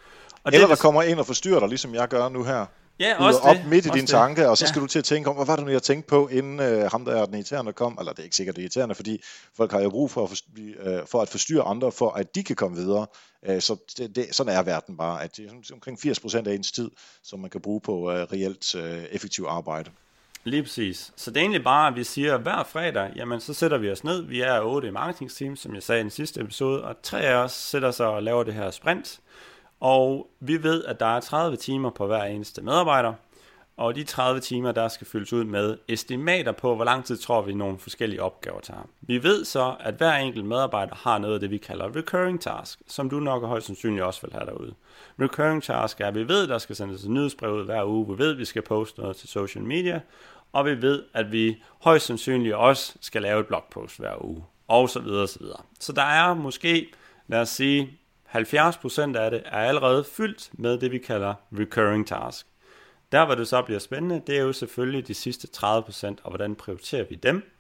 Og 0.45 0.53
Eller 0.53 0.67
det, 0.67 0.79
der 0.79 0.83
kommer 0.83 1.03
ind 1.03 1.19
og 1.19 1.27
forstyrrer 1.27 1.61
dig, 1.61 1.69
ligesom 1.69 1.95
jeg 1.95 2.09
gør 2.09 2.29
nu 2.29 2.45
her. 2.45 2.67
Ja, 3.01 3.27
også 3.27 3.41
op 3.41 3.57
det, 3.57 3.67
midt 3.67 3.87
i 3.87 3.89
din 3.89 4.01
det. 4.01 4.09
tanke, 4.09 4.49
og 4.49 4.59
så 4.59 4.67
skal 4.67 4.79
ja. 4.79 4.83
du 4.83 4.87
til 4.87 4.99
at 4.99 5.05
tænke 5.05 5.31
om, 5.31 5.37
hvad 5.37 5.47
var 5.47 5.57
det 5.57 5.65
nu, 5.65 5.71
jeg 5.71 5.83
tænkte 5.83 6.09
på, 6.09 6.29
inden 6.29 6.61
øh, 6.61 6.91
ham, 6.91 7.05
der 7.05 7.23
er 7.23 7.27
den 7.27 7.35
irriterende, 7.35 7.73
kom. 7.73 7.97
Eller 7.99 8.13
det 8.13 8.19
er 8.19 8.25
ikke 8.25 8.37
sikkert, 8.37 8.57
det 8.57 8.63
er 8.63 8.65
irriterende, 8.65 8.95
fordi 8.95 9.23
folk 9.57 9.73
har 9.73 9.81
jo 9.81 9.91
brug 9.91 10.11
for 10.11 10.23
at, 10.23 10.29
forstyrre, 10.29 10.99
øh, 10.99 11.07
for 11.07 11.23
at 11.23 11.29
forstyrre 11.29 11.63
andre, 11.63 11.93
for 11.93 12.11
at 12.11 12.35
de 12.35 12.45
kan 12.45 12.57
komme 12.57 12.77
videre. 12.77 13.07
Øh, 13.47 13.61
så 13.61 13.77
det, 13.99 14.17
det, 14.17 14.27
sådan 14.33 14.53
er 14.53 14.63
verden 14.63 14.97
bare, 14.97 15.23
at 15.23 15.37
det 15.37 15.47
er 15.47 15.73
omkring 15.73 15.99
80% 15.99 16.49
af 16.49 16.55
ens 16.55 16.73
tid, 16.73 16.91
som 17.23 17.41
man 17.41 17.51
kan 17.51 17.61
bruge 17.61 17.81
på 17.81 18.13
øh, 18.13 18.23
reelt 18.33 18.75
øh, 18.75 19.05
effektivt 19.11 19.49
arbejde. 19.49 19.91
Lige 20.45 20.63
præcis. 20.63 21.13
Så 21.17 21.31
det 21.31 21.37
er 21.37 21.41
egentlig 21.41 21.65
bare, 21.65 21.89
at 21.89 21.97
vi 21.97 22.05
siger, 22.05 22.35
at 22.35 22.41
hver 22.41 22.65
fredag, 22.65 23.13
jamen 23.17 23.41
så 23.41 23.55
sætter 23.55 23.79
vi 23.79 23.91
os 23.91 24.05
ned. 24.05 24.23
Vi 24.23 24.41
er 24.41 24.61
otte 24.61 24.89
i 24.89 24.91
marketingsteam, 24.91 25.57
som 25.57 25.75
jeg 25.75 25.83
sagde 25.83 26.01
i 26.01 26.03
den 26.03 26.11
sidste 26.11 26.41
episode, 26.41 26.85
og 26.85 26.97
tre 27.03 27.21
af 27.21 27.35
os 27.35 27.53
sætter 27.53 27.91
sig 27.91 28.07
og 28.07 28.23
laver 28.23 28.43
det 28.43 28.55
her 28.55 28.71
sprint. 28.71 29.21
Og 29.81 30.29
vi 30.41 30.63
ved, 30.63 30.85
at 30.85 31.01
der 31.01 31.07
er 31.07 31.21
30 31.21 31.57
timer 31.57 31.91
på 31.91 32.07
hver 32.07 32.25
eneste 32.25 32.63
medarbejder. 32.63 33.13
Og 33.77 33.95
de 33.95 34.05
30 34.05 34.41
timer, 34.41 34.73
der 34.73 34.89
skal 34.89 35.07
fyldes 35.07 35.33
ud 35.33 35.45
med 35.45 35.79
estimater 35.89 36.53
på, 36.53 36.75
hvor 36.75 36.85
lang 36.85 37.05
tid 37.05 37.17
tror 37.17 37.43
vi 37.43 37.55
nogle 37.55 37.79
forskellige 37.79 38.23
opgaver 38.23 38.61
tager. 38.61 38.89
Vi 39.01 39.23
ved 39.23 39.45
så, 39.45 39.75
at 39.81 39.95
hver 39.95 40.15
enkelt 40.15 40.45
medarbejder 40.45 40.95
har 40.95 41.19
noget 41.19 41.35
af 41.35 41.41
det, 41.41 41.51
vi 41.51 41.59
kalder 41.59 41.97
recurring 41.97 42.41
task, 42.41 42.79
som 42.87 43.11
du 43.11 43.21
nok 43.21 43.45
højst 43.45 43.67
sandsynligt 43.67 44.05
også 44.05 44.21
vil 44.23 44.33
have 44.33 44.47
derude. 44.47 44.75
Recurring 45.21 45.63
task 45.63 46.01
er, 46.01 46.07
at 46.07 46.15
vi 46.15 46.29
ved, 46.29 46.43
at 46.43 46.49
der 46.49 46.59
skal 46.59 46.77
sendes 46.77 47.05
et 47.05 47.11
nyhedsbrev 47.11 47.53
ud 47.53 47.65
hver 47.65 47.85
uge. 47.85 48.07
Vi 48.09 48.19
ved, 48.19 48.33
at 48.33 48.39
vi 48.39 48.45
skal 48.45 48.63
poste 48.63 49.01
noget 49.01 49.17
til 49.17 49.29
social 49.29 49.65
media 49.65 50.01
og 50.57 50.65
vi 50.65 50.83
ved, 50.83 51.03
at 51.15 51.33
vi 51.33 51.63
højst 51.83 52.07
sandsynligt 52.07 52.55
også 52.55 52.95
skal 53.01 53.23
lave 53.23 53.41
et 53.41 53.47
blogpost 53.47 53.99
hver 53.99 54.25
uge, 54.25 54.45
og 54.69 54.91
så 54.91 55.01
videre, 55.01 55.23
og 55.23 55.29
så 55.29 55.39
videre. 55.39 55.63
Så 55.81 55.93
der 55.93 56.03
er 56.03 56.35
måske, 56.35 56.87
lad 57.29 57.41
os 57.41 57.49
sige, 57.49 57.99
70% 58.35 59.17
af 59.17 59.31
det 59.31 59.43
er 59.45 59.59
allerede 59.59 60.05
fyldt 60.05 60.51
med 60.53 60.79
det, 60.79 60.93
vi 60.93 60.99
kalder 60.99 61.35
recurring 61.53 62.07
task. 62.07 62.47
Der, 63.13 63.25
hvor 63.25 63.35
det 63.35 63.49
så 63.49 63.63
bliver 63.63 63.79
spændende, 63.79 64.23
det 64.27 64.37
er 64.37 64.43
jo 64.43 64.53
selvfølgelig 64.53 65.09
de 65.09 65.15
sidste 65.15 65.49
30%, 65.57 66.07
og 66.23 66.31
hvordan 66.31 66.55
prioriterer 66.55 67.05
vi 67.11 67.15
dem. 67.15 67.53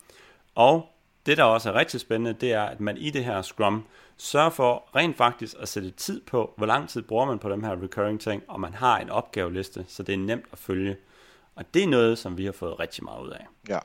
Og 0.54 0.86
det, 1.26 1.36
der 1.36 1.44
også 1.44 1.70
er 1.70 1.74
rigtig 1.74 2.00
spændende, 2.00 2.32
det 2.40 2.52
er, 2.52 2.62
at 2.62 2.80
man 2.80 2.96
i 2.96 3.10
det 3.10 3.24
her 3.24 3.42
Scrum 3.42 3.84
sørger 4.16 4.50
for 4.50 4.88
rent 4.96 5.16
faktisk 5.16 5.54
at 5.60 5.68
sætte 5.68 5.90
tid 5.90 6.20
på, 6.20 6.54
hvor 6.56 6.66
lang 6.66 6.88
tid 6.88 7.02
bruger 7.02 7.24
man 7.24 7.38
på 7.38 7.50
dem 7.50 7.62
her 7.62 7.82
recurring 7.82 8.20
ting, 8.20 8.42
og 8.48 8.60
man 8.60 8.74
har 8.74 8.98
en 8.98 9.10
opgaveliste, 9.10 9.84
så 9.88 10.02
det 10.02 10.12
er 10.12 10.18
nemt 10.18 10.44
at 10.52 10.58
følge. 10.58 10.96
Og 11.54 11.74
det 11.74 11.82
er 11.84 11.88
noget, 11.88 12.18
som 12.18 12.38
vi 12.38 12.44
har 12.44 12.52
fået 12.52 12.80
rigtig 12.80 13.04
meget 13.04 13.22
ud 13.22 13.30
af. 13.30 13.46
Ja, 13.68 13.78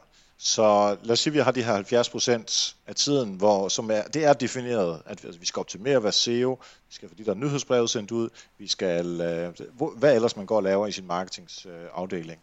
så 0.43 0.98
lad 1.03 1.12
os 1.12 1.19
sige, 1.19 1.31
at 1.31 1.33
vi 1.33 1.39
har 1.39 1.51
de 1.51 1.63
her 1.63 1.74
70 1.74 2.10
procent 2.10 2.75
af 2.88 2.95
tiden, 2.95 3.36
hvor, 3.36 3.67
som 3.67 3.91
er, 3.91 4.01
det 4.03 4.25
er 4.25 4.33
defineret, 4.33 5.01
at 5.05 5.41
vi 5.41 5.45
skal 5.45 5.60
optimere 5.60 6.00
hvad 6.00 6.12
SEO, 6.12 6.60
vi 6.88 6.93
skal 6.93 7.10
få 7.10 7.15
de 7.15 7.25
der 7.25 7.33
nyhedsbreve 7.33 7.88
sendt 7.88 8.12
ud, 8.12 8.29
vi 8.57 8.67
skal, 8.67 9.21
øh, 9.21 9.53
hvad 9.98 10.15
ellers 10.15 10.36
man 10.36 10.45
går 10.45 10.55
og 10.55 10.63
laver 10.63 10.88
i 10.88 10.91
sin 10.91 11.07
marketingsafdeling. 11.07 12.41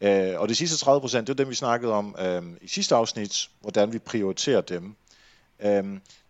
Øh, 0.00 0.40
og 0.40 0.48
de 0.48 0.54
sidste 0.54 0.76
30 0.76 1.00
procent, 1.00 1.26
det 1.26 1.32
er 1.32 1.36
dem, 1.36 1.48
vi 1.48 1.54
snakkede 1.54 1.92
om 1.92 2.16
øh, 2.18 2.42
i 2.60 2.68
sidste 2.68 2.94
afsnit, 2.94 3.50
hvordan 3.60 3.92
vi 3.92 3.98
prioriterer 3.98 4.60
dem. 4.60 4.96
Øh, 5.62 5.84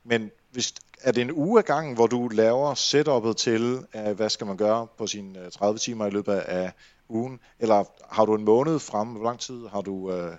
men 0.05 0.31
hvis, 0.51 0.75
er 1.03 1.13
det 1.13 1.21
en 1.21 1.33
uge 1.33 1.59
af 1.59 1.65
gangen, 1.65 1.95
hvor 1.95 2.07
du 2.07 2.29
laver 2.29 2.75
setup'et 2.75 3.35
til, 3.35 3.85
øh, 3.95 4.17
hvad 4.17 4.31
skal 4.31 4.47
man 4.47 4.57
gøre 4.57 4.87
på 4.99 5.07
sine 5.07 5.45
øh, 5.45 5.51
30 5.51 5.79
timer 5.79 6.07
i 6.07 6.11
løbet 6.11 6.33
af 6.33 6.73
ugen, 7.09 7.41
eller 7.59 7.85
har 8.11 8.25
du 8.25 8.35
en 8.35 8.45
måned 8.45 8.79
frem? 8.79 9.09
Hvor 9.09 9.25
lang 9.25 9.39
tid 9.39 9.67
har 9.69 9.81
du 9.81 10.13
øh, 10.13 10.37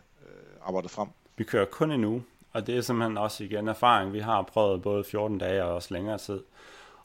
arbejdet 0.65 0.91
frem? 0.91 1.07
Vi 1.37 1.43
kører 1.43 1.65
kun 1.65 1.91
en 1.91 2.03
uge, 2.03 2.23
og 2.51 2.67
det 2.67 2.77
er 2.77 2.81
simpelthen 2.81 3.17
også 3.17 3.43
igen 3.43 3.67
erfaring. 3.67 4.13
Vi 4.13 4.19
har 4.19 4.41
prøvet 4.41 4.81
både 4.81 5.03
14 5.03 5.37
dage 5.37 5.63
og 5.63 5.73
også 5.73 5.93
længere 5.93 6.17
tid. 6.17 6.41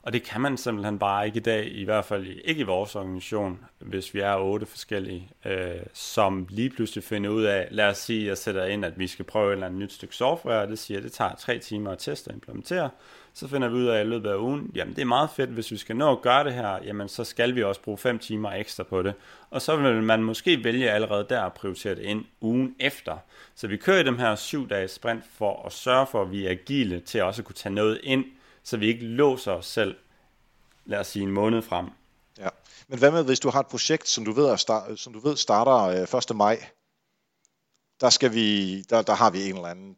Og 0.01 0.13
det 0.13 0.23
kan 0.23 0.41
man 0.41 0.57
simpelthen 0.57 0.99
bare 0.99 1.25
ikke 1.25 1.37
i 1.37 1.43
dag, 1.43 1.71
i 1.71 1.83
hvert 1.83 2.05
fald 2.05 2.27
ikke 2.45 2.61
i 2.61 2.63
vores 2.63 2.95
organisation, 2.95 3.59
hvis 3.79 4.13
vi 4.13 4.19
er 4.19 4.35
otte 4.35 4.65
forskellige, 4.65 5.29
øh, 5.45 5.75
som 5.93 6.47
lige 6.49 6.69
pludselig 6.69 7.03
finder 7.03 7.29
ud 7.29 7.43
af, 7.43 7.67
lad 7.71 7.89
os 7.89 7.97
sige, 7.97 8.21
at 8.21 8.27
jeg 8.27 8.37
sætter 8.37 8.65
ind, 8.65 8.85
at 8.85 8.99
vi 8.99 9.07
skal 9.07 9.25
prøve 9.25 9.47
et 9.47 9.53
eller 9.53 9.65
andet 9.65 9.81
nyt 9.81 9.93
stykke 9.93 10.15
software, 10.15 10.61
og 10.61 10.67
det 10.67 10.79
siger, 10.79 10.97
at 10.97 11.03
det 11.03 11.11
tager 11.11 11.35
tre 11.35 11.59
timer 11.59 11.91
at 11.91 11.97
teste 11.97 12.27
og 12.27 12.33
implementere. 12.33 12.89
Så 13.33 13.47
finder 13.47 13.67
vi 13.67 13.75
ud 13.75 13.85
af 13.85 14.01
i 14.01 14.07
løbet 14.07 14.29
af 14.29 14.35
ugen, 14.35 14.71
jamen 14.75 14.95
det 14.95 15.01
er 15.01 15.05
meget 15.05 15.29
fedt, 15.29 15.49
hvis 15.49 15.71
vi 15.71 15.77
skal 15.77 15.95
nå 15.95 16.11
at 16.11 16.21
gøre 16.21 16.43
det 16.43 16.53
her, 16.53 16.79
jamen 16.83 17.07
så 17.07 17.23
skal 17.23 17.55
vi 17.55 17.63
også 17.63 17.81
bruge 17.81 17.97
fem 17.97 18.19
timer 18.19 18.51
ekstra 18.51 18.83
på 18.83 19.01
det. 19.01 19.13
Og 19.49 19.61
så 19.61 19.75
vil 19.75 20.03
man 20.03 20.23
måske 20.23 20.63
vælge 20.63 20.91
allerede 20.91 21.25
der 21.29 21.41
at 21.41 21.53
prioritere 21.53 21.95
det 21.95 22.01
ind 22.01 22.25
ugen 22.41 22.75
efter. 22.79 23.17
Så 23.55 23.67
vi 23.67 23.77
kører 23.77 23.99
i 23.99 24.03
dem 24.03 24.17
her 24.17 24.35
syv 24.35 24.69
dages 24.69 24.91
sprint 24.91 25.23
for 25.37 25.65
at 25.65 25.71
sørge 25.71 26.07
for, 26.07 26.21
at 26.21 26.31
vi 26.31 26.45
er 26.45 26.49
agile 26.49 26.99
til 26.99 27.23
også 27.23 27.41
at 27.41 27.45
kunne 27.45 27.55
tage 27.55 27.75
noget 27.75 27.99
ind, 28.03 28.25
så 28.69 28.77
vi 28.77 28.87
ikke 28.87 29.05
låser 29.05 29.51
os 29.51 29.65
selv, 29.65 29.95
lad 30.85 30.99
os 30.99 31.07
sige, 31.07 31.23
en 31.23 31.31
måned 31.31 31.61
frem. 31.61 31.85
Ja. 32.37 32.49
Men 32.87 32.99
hvad 32.99 33.11
med, 33.11 33.23
hvis 33.23 33.39
du 33.39 33.49
har 33.49 33.59
et 33.59 33.67
projekt, 33.67 34.07
som 34.07 34.25
du 34.25 34.31
ved, 34.31 34.57
start, 34.57 34.99
som 34.99 35.13
du 35.13 35.19
ved 35.19 35.37
starter 35.37 35.73
øh, 36.13 36.19
1. 36.29 36.35
Maj, 36.35 36.65
der, 38.01 38.09
skal 38.09 38.33
vi, 38.33 38.81
der, 38.81 39.01
der 39.01 39.13
har 39.13 39.29
vi 39.29 39.49
en 39.49 39.55
eller 39.55 39.67
anden, 39.67 39.95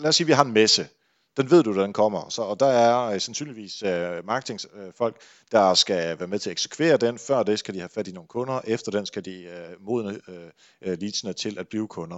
lad 0.00 0.06
os 0.06 0.16
sige, 0.16 0.26
vi 0.26 0.32
har 0.32 0.44
en 0.44 0.52
messe, 0.52 0.88
den 1.36 1.50
ved 1.50 1.62
du, 1.62 1.82
den 1.82 1.92
kommer. 1.92 2.28
Så, 2.28 2.42
og 2.42 2.60
der 2.60 2.66
er 2.66 3.02
øh, 3.02 3.20
sandsynligvis 3.20 3.82
øh, 3.82 4.18
uh, 4.18 4.26
marketingfolk, 4.26 5.16
uh, 5.16 5.52
der 5.52 5.74
skal 5.74 6.18
være 6.18 6.28
med 6.28 6.38
til 6.38 6.50
at 6.50 6.52
eksekvere 6.52 6.96
den. 6.96 7.18
Før 7.18 7.42
det 7.42 7.58
skal 7.58 7.74
de 7.74 7.78
have 7.78 7.88
fat 7.88 8.08
i 8.08 8.12
nogle 8.12 8.28
kunder. 8.28 8.60
Efter 8.64 8.92
den 8.92 9.06
skal 9.06 9.24
de 9.24 9.66
uh, 9.78 9.86
modne 9.86 10.20
uh, 10.28 10.92
leadsene 10.92 11.32
til 11.32 11.58
at 11.58 11.68
blive 11.68 11.88
kunder. 11.88 12.16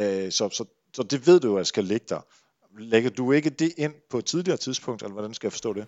Uh, 0.00 0.30
så, 0.30 0.48
så, 0.52 0.64
så 0.96 1.02
det 1.02 1.26
ved 1.26 1.40
du, 1.40 1.58
at 1.58 1.66
skal 1.66 1.84
ligge 1.84 2.06
der. 2.08 2.20
Lægger 2.78 3.10
du 3.10 3.32
ikke 3.32 3.50
det 3.50 3.72
ind 3.76 3.94
på 4.10 4.18
et 4.18 4.24
tidligere 4.24 4.56
tidspunkt, 4.56 5.02
eller 5.02 5.12
hvordan 5.12 5.34
skal 5.34 5.46
jeg 5.46 5.52
forstå 5.52 5.72
det? 5.72 5.86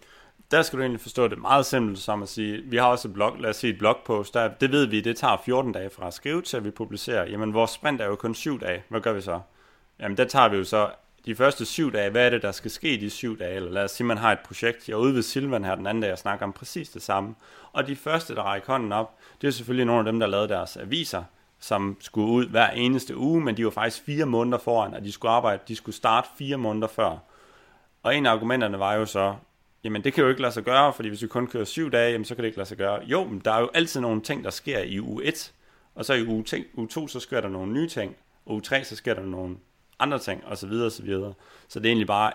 Der 0.51 0.63
skal 0.63 0.77
du 0.77 0.83
egentlig 0.83 1.01
forstå 1.01 1.29
det 1.29 1.39
meget 1.39 1.67
simpelt 1.67 1.99
som 1.99 2.23
at 2.23 2.29
sige, 2.29 2.63
vi 2.63 2.77
har 2.77 2.87
også 2.87 3.09
et 3.09 3.15
blog, 3.15 3.37
lad 3.39 3.51
os 3.51 3.57
sige 3.57 3.73
et 3.73 3.79
blogpost, 3.79 4.35
der, 4.35 4.49
det 4.49 4.73
ved 4.73 4.87
vi, 4.87 5.01
det 5.01 5.17
tager 5.17 5.37
14 5.45 5.73
dage 5.73 5.91
fra 5.91 6.07
at 6.07 6.15
skrive 6.15 6.43
til 6.43 6.57
at 6.57 6.65
vi 6.65 6.71
publicerer. 6.71 7.31
Jamen 7.31 7.55
vores 7.55 7.71
sprint 7.71 8.01
er 8.01 8.07
jo 8.07 8.17
kun 8.17 8.35
7 8.35 8.61
dage, 8.61 8.83
hvad 8.89 9.01
gør 9.01 9.13
vi 9.13 9.21
så? 9.21 9.41
Jamen 10.01 10.17
der 10.17 10.25
tager 10.25 10.49
vi 10.49 10.57
jo 10.57 10.65
så 10.65 10.91
de 11.27 11.35
første 11.35 11.65
syv 11.65 11.93
dage, 11.93 12.11
hvad 12.11 12.27
er 12.27 12.31
det, 12.31 12.43
der 12.43 12.53
skal 12.53 12.71
ske 12.71 13.01
de 13.01 13.11
syv 13.11 13.39
dage? 13.39 13.57
Eller 13.57 13.71
lad 13.71 13.85
os 13.85 13.91
sige, 13.91 14.07
man 14.07 14.19
har 14.19 14.33
et 14.33 14.39
projekt, 14.39 14.89
jeg 14.89 14.95
er 14.95 14.99
ude 14.99 15.15
ved 15.15 15.23
Silvan 15.23 15.65
her 15.65 15.75
den 15.75 15.87
anden 15.87 16.03
dag, 16.03 16.09
jeg 16.09 16.19
snakker 16.19 16.47
om 16.47 16.53
præcis 16.53 16.89
det 16.89 17.03
samme. 17.03 17.35
Og 17.73 17.87
de 17.87 17.97
første, 17.97 18.35
der 18.35 18.43
rækker 18.43 18.73
hånden 18.73 18.93
op, 18.93 19.19
det 19.41 19.49
er 19.49 19.51
selvfølgelig 19.51 19.87
nogle 19.87 19.99
af 19.99 20.05
dem, 20.05 20.21
der 20.21 20.27
lavede 20.27 20.49
deres 20.49 20.77
aviser, 20.77 21.25
som 21.61 21.97
skulle 22.01 22.29
ud 22.29 22.47
hver 22.47 22.71
eneste 22.71 23.17
uge, 23.17 23.41
men 23.41 23.57
de 23.57 23.65
var 23.65 23.71
faktisk 23.71 24.05
fire 24.05 24.27
måneder 24.27 24.59
foran, 24.59 24.95
og 24.95 25.05
de 25.05 25.13
skulle 25.13 25.33
arbejde, 25.33 25.63
de 25.69 25.77
skulle 25.77 25.97
starte 25.97 26.29
fire 26.39 26.57
måneder 26.57 26.89
før. 26.89 27.19
Og 28.03 28.17
en 28.17 28.27
af 28.27 28.31
argumenterne 28.31 28.79
var 28.79 28.95
jo 28.95 29.07
så, 29.07 29.35
jamen 29.85 30.05
det 30.05 30.13
kan 30.13 30.25
jo 30.25 30.31
ikke 30.31 30.43
lade 30.43 30.53
sig 30.53 30.65
gøre, 30.65 30.93
fordi 30.93 31.09
hvis 31.09 31.23
vi 31.23 31.27
kun 31.27 31.47
kører 31.47 31.65
syv 31.65 31.91
dage, 31.91 32.13
jamen 32.13 32.25
så 32.25 32.35
kan 32.35 32.43
det 32.43 32.47
ikke 32.47 32.59
lade 32.59 32.69
sig 32.69 32.79
gøre. 32.79 33.01
Jo, 33.05 33.25
men 33.25 33.43
der 33.45 33.53
er 33.53 33.61
jo 33.61 33.71
altid 33.75 34.01
nogle 34.01 34.21
ting, 34.21 34.45
der 34.45 34.51
sker 34.51 34.79
i 34.79 35.01
uge 35.01 35.25
1, 35.25 35.53
og 35.95 36.05
så 36.05 36.15
i 36.15 36.27
uge, 36.27 36.45
uge 36.75 36.89
2, 36.89 37.09
så 37.09 37.21
sker 37.21 37.41
der 37.41 37.49
nogle 37.49 37.73
nye 37.73 37.89
ting, 37.89 38.17
og 38.47 38.53
uge 38.53 38.63
3, 38.63 38.85
så 38.85 38.97
sker 38.97 39.15
der 39.15 39.23
nogle 39.23 39.57
andre 39.99 40.19
ting, 40.19 40.45
og 40.47 40.59
så 40.59 40.67
videre, 40.67 40.87
og 40.87 40.93
så 40.93 41.03
videre. 41.03 41.35
Så 41.69 41.79
det 41.79 41.87
er 41.87 41.91
egentlig 41.91 42.07
bare 42.07 42.33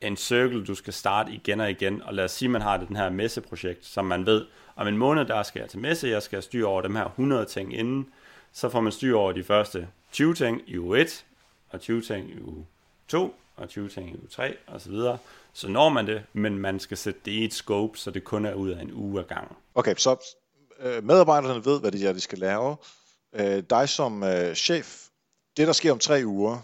en 0.00 0.16
cirkel, 0.16 0.66
du 0.66 0.74
skal 0.74 0.92
starte 0.92 1.32
igen 1.32 1.60
og 1.60 1.70
igen, 1.70 2.02
og 2.02 2.14
lad 2.14 2.24
os 2.24 2.30
sige, 2.32 2.48
man 2.48 2.62
har 2.62 2.76
det, 2.76 2.88
den 2.88 2.96
her 2.96 3.10
messeprojekt, 3.10 3.86
som 3.86 4.04
man 4.04 4.26
ved, 4.26 4.46
om 4.76 4.88
en 4.88 4.96
måned, 4.96 5.24
der 5.24 5.42
skal 5.42 5.60
jeg 5.60 5.68
til 5.68 5.78
messe, 5.78 6.08
jeg 6.08 6.22
skal 6.22 6.42
styre 6.42 6.66
over 6.66 6.82
dem 6.82 6.96
her 6.96 7.04
100 7.04 7.44
ting 7.44 7.78
inden, 7.78 8.08
så 8.52 8.68
får 8.68 8.80
man 8.80 8.92
styr 8.92 9.16
over 9.16 9.32
de 9.32 9.44
første 9.44 9.88
20 10.12 10.34
ting 10.34 10.62
i 10.66 10.78
uge 10.78 11.00
1, 11.00 11.24
og 11.70 11.80
20 11.80 12.02
ting 12.02 12.30
i 12.30 12.40
uge 12.40 12.66
2, 13.08 13.34
og 13.56 13.68
20 13.68 13.88
ting 13.88 14.10
i 14.10 14.12
uge 14.12 14.28
3, 14.30 14.56
og 14.66 14.80
så 14.80 14.90
videre. 14.90 15.18
Så 15.52 15.68
når 15.68 15.88
man 15.88 16.06
det, 16.06 16.22
men 16.32 16.58
man 16.58 16.80
skal 16.80 16.96
sætte 16.96 17.20
det 17.24 17.30
i 17.30 17.44
et 17.44 17.54
scope, 17.54 17.98
så 17.98 18.10
det 18.10 18.24
kun 18.24 18.46
er 18.46 18.54
ud 18.54 18.70
af 18.70 18.82
en 18.82 18.92
uge 18.92 19.20
ad 19.20 19.24
gangen. 19.24 19.56
Okay, 19.74 19.94
så 19.96 20.36
øh, 20.78 21.04
medarbejderne 21.04 21.64
ved, 21.64 21.80
hvad 21.80 21.92
det 21.92 22.02
er, 22.02 22.12
de 22.12 22.20
skal 22.20 22.38
lave. 22.38 22.76
Øh, 23.32 23.62
dig 23.70 23.88
som 23.88 24.22
øh, 24.22 24.54
chef, 24.54 25.06
det 25.56 25.66
der 25.66 25.72
sker 25.72 25.92
om 25.92 25.98
tre 25.98 26.22
uger, 26.24 26.58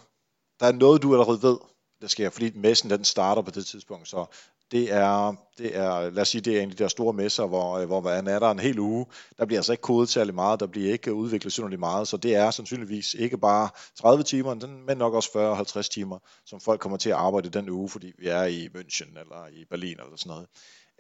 der 0.61 0.67
er 0.67 0.73
noget, 0.73 1.03
du 1.03 1.13
allerede 1.13 1.43
ved, 1.43 1.59
der 2.01 2.07
sker, 2.07 2.31
fordi 2.31 2.53
messen 2.55 2.91
den 2.91 3.05
starter 3.05 3.43
på 3.43 3.51
det 3.51 3.67
tidspunkt, 3.67 4.09
så 4.09 4.27
det 4.71 4.93
er, 4.93 5.35
det 5.59 5.77
er, 5.77 6.11
lad 6.11 6.23
os 6.23 6.29
sige, 6.29 6.41
det 6.41 6.57
er 6.57 6.63
en 6.63 6.71
af 6.71 6.77
de 6.77 6.83
der 6.83 6.89
store 6.89 7.13
messer, 7.13 7.47
hvor, 7.47 7.79
øh, 7.79 7.87
hvor 7.87 8.01
man 8.01 8.27
er 8.27 8.39
der 8.39 8.51
en 8.51 8.59
hel 8.59 8.79
uge. 8.79 9.07
Der 9.39 9.47
bliver 9.47 9.59
altså 9.59 9.73
ikke 9.73 9.83
kodet 9.83 10.09
særlig 10.09 10.35
meget, 10.35 10.61
der 10.61 10.67
bliver 10.67 10.93
ikke 10.93 11.15
udviklet 11.15 11.53
synderligt 11.53 11.81
meget, 11.81 12.09
så 12.09 12.17
det 12.17 12.35
er 12.35 12.51
sandsynligvis 12.51 13.15
ikke 13.15 13.39
bare 13.39 13.69
30 13.99 14.23
timer, 14.23 14.55
men 14.87 14.99
nok 14.99 15.15
også 15.15 15.57
40-50 15.79 15.89
timer, 15.89 16.19
som 16.47 16.61
folk 16.61 16.81
kommer 16.81 16.99
til 16.99 17.11
at 17.11 17.17
arbejde 17.17 17.49
den 17.49 17.71
uge, 17.71 17.89
fordi 17.89 18.13
vi 18.19 18.29
er 18.29 18.45
i 18.45 18.69
München 18.77 19.21
eller 19.21 19.47
i 19.53 19.65
Berlin 19.71 19.97
eller 19.99 20.17
sådan 20.17 20.31
noget. 20.31 20.47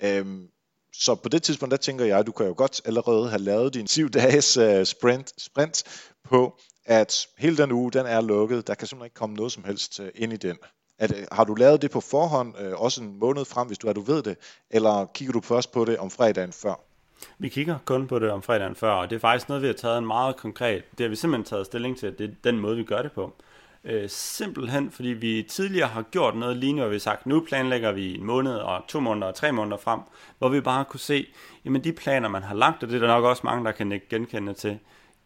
Øhm, 0.02 0.48
så 0.92 1.14
på 1.14 1.28
det 1.28 1.42
tidspunkt, 1.42 1.70
der 1.70 1.76
tænker 1.76 2.04
jeg, 2.04 2.18
at 2.18 2.26
du 2.26 2.32
kan 2.32 2.46
jo 2.46 2.54
godt 2.56 2.80
allerede 2.84 3.28
have 3.28 3.42
lavet 3.42 3.74
din 3.74 3.86
7 3.86 4.08
dages 4.08 4.56
uh, 4.56 4.84
sprint, 4.84 5.42
sprint 5.42 5.84
på, 6.24 6.58
at 6.84 7.26
hele 7.38 7.56
den 7.56 7.72
uge, 7.72 7.92
den 7.92 8.06
er 8.06 8.20
lukket. 8.20 8.66
Der 8.66 8.74
kan 8.74 8.86
simpelthen 8.88 9.06
ikke 9.06 9.14
komme 9.14 9.36
noget 9.36 9.52
som 9.52 9.64
helst 9.64 10.00
øh, 10.00 10.10
ind 10.14 10.32
i 10.32 10.36
den. 10.36 10.56
At, 10.98 11.12
øh, 11.16 11.24
har 11.32 11.44
du 11.44 11.54
lavet 11.54 11.82
det 11.82 11.90
på 11.90 12.00
forhånd, 12.00 12.54
øh, 12.60 12.80
også 12.80 13.02
en 13.02 13.18
måned 13.18 13.44
frem, 13.44 13.66
hvis 13.66 13.78
du 13.78 13.88
er, 13.88 13.92
du 13.92 14.00
ved 14.00 14.22
det, 14.22 14.36
eller 14.70 15.06
kigger 15.14 15.32
du 15.32 15.40
først 15.40 15.72
på 15.72 15.84
det 15.84 15.98
om 15.98 16.10
fredagen 16.10 16.52
før? 16.52 16.74
Vi 17.38 17.48
kigger 17.48 17.78
kun 17.84 18.06
på 18.06 18.18
det 18.18 18.30
om 18.30 18.42
fredagen 18.42 18.74
før, 18.74 18.90
og 18.90 19.10
det 19.10 19.16
er 19.16 19.20
faktisk 19.20 19.48
noget, 19.48 19.62
vi 19.62 19.66
har 19.66 19.74
taget 19.74 19.98
en 19.98 20.06
meget 20.06 20.36
konkret, 20.36 20.98
det 20.98 21.04
har 21.04 21.08
vi 21.08 21.16
simpelthen 21.16 21.44
taget 21.44 21.66
stilling 21.66 21.98
til, 21.98 22.06
at 22.06 22.18
det 22.18 22.30
er 22.30 22.34
den 22.44 22.60
måde, 22.60 22.76
vi 22.76 22.84
gør 22.84 23.02
det 23.02 23.12
på. 23.12 23.32
Øh, 23.84 24.08
simpelthen 24.08 24.90
fordi 24.90 25.08
vi 25.08 25.46
tidligere 25.50 25.88
har 25.88 26.02
gjort 26.02 26.36
noget 26.36 26.56
lignende, 26.56 26.82
hvor 26.82 26.88
vi 26.88 26.94
har 26.94 27.00
sagt, 27.00 27.26
nu 27.26 27.40
planlægger 27.40 27.92
vi 27.92 28.14
en 28.14 28.24
måned 28.24 28.54
og 28.54 28.84
to 28.88 29.00
måneder 29.00 29.26
og 29.26 29.34
tre 29.34 29.52
måneder 29.52 29.76
frem, 29.76 30.00
hvor 30.38 30.48
vi 30.48 30.60
bare 30.60 30.84
kunne 30.84 31.00
se, 31.00 31.26
jamen 31.64 31.84
de 31.84 31.92
planer, 31.92 32.28
man 32.28 32.42
har 32.42 32.54
lagt, 32.54 32.82
og 32.82 32.88
det 32.88 32.96
er 32.96 33.00
der 33.00 33.06
nok 33.06 33.24
også 33.24 33.42
mange, 33.44 33.64
der 33.64 33.72
kan 33.72 34.00
genkende 34.10 34.54
til, 34.54 34.78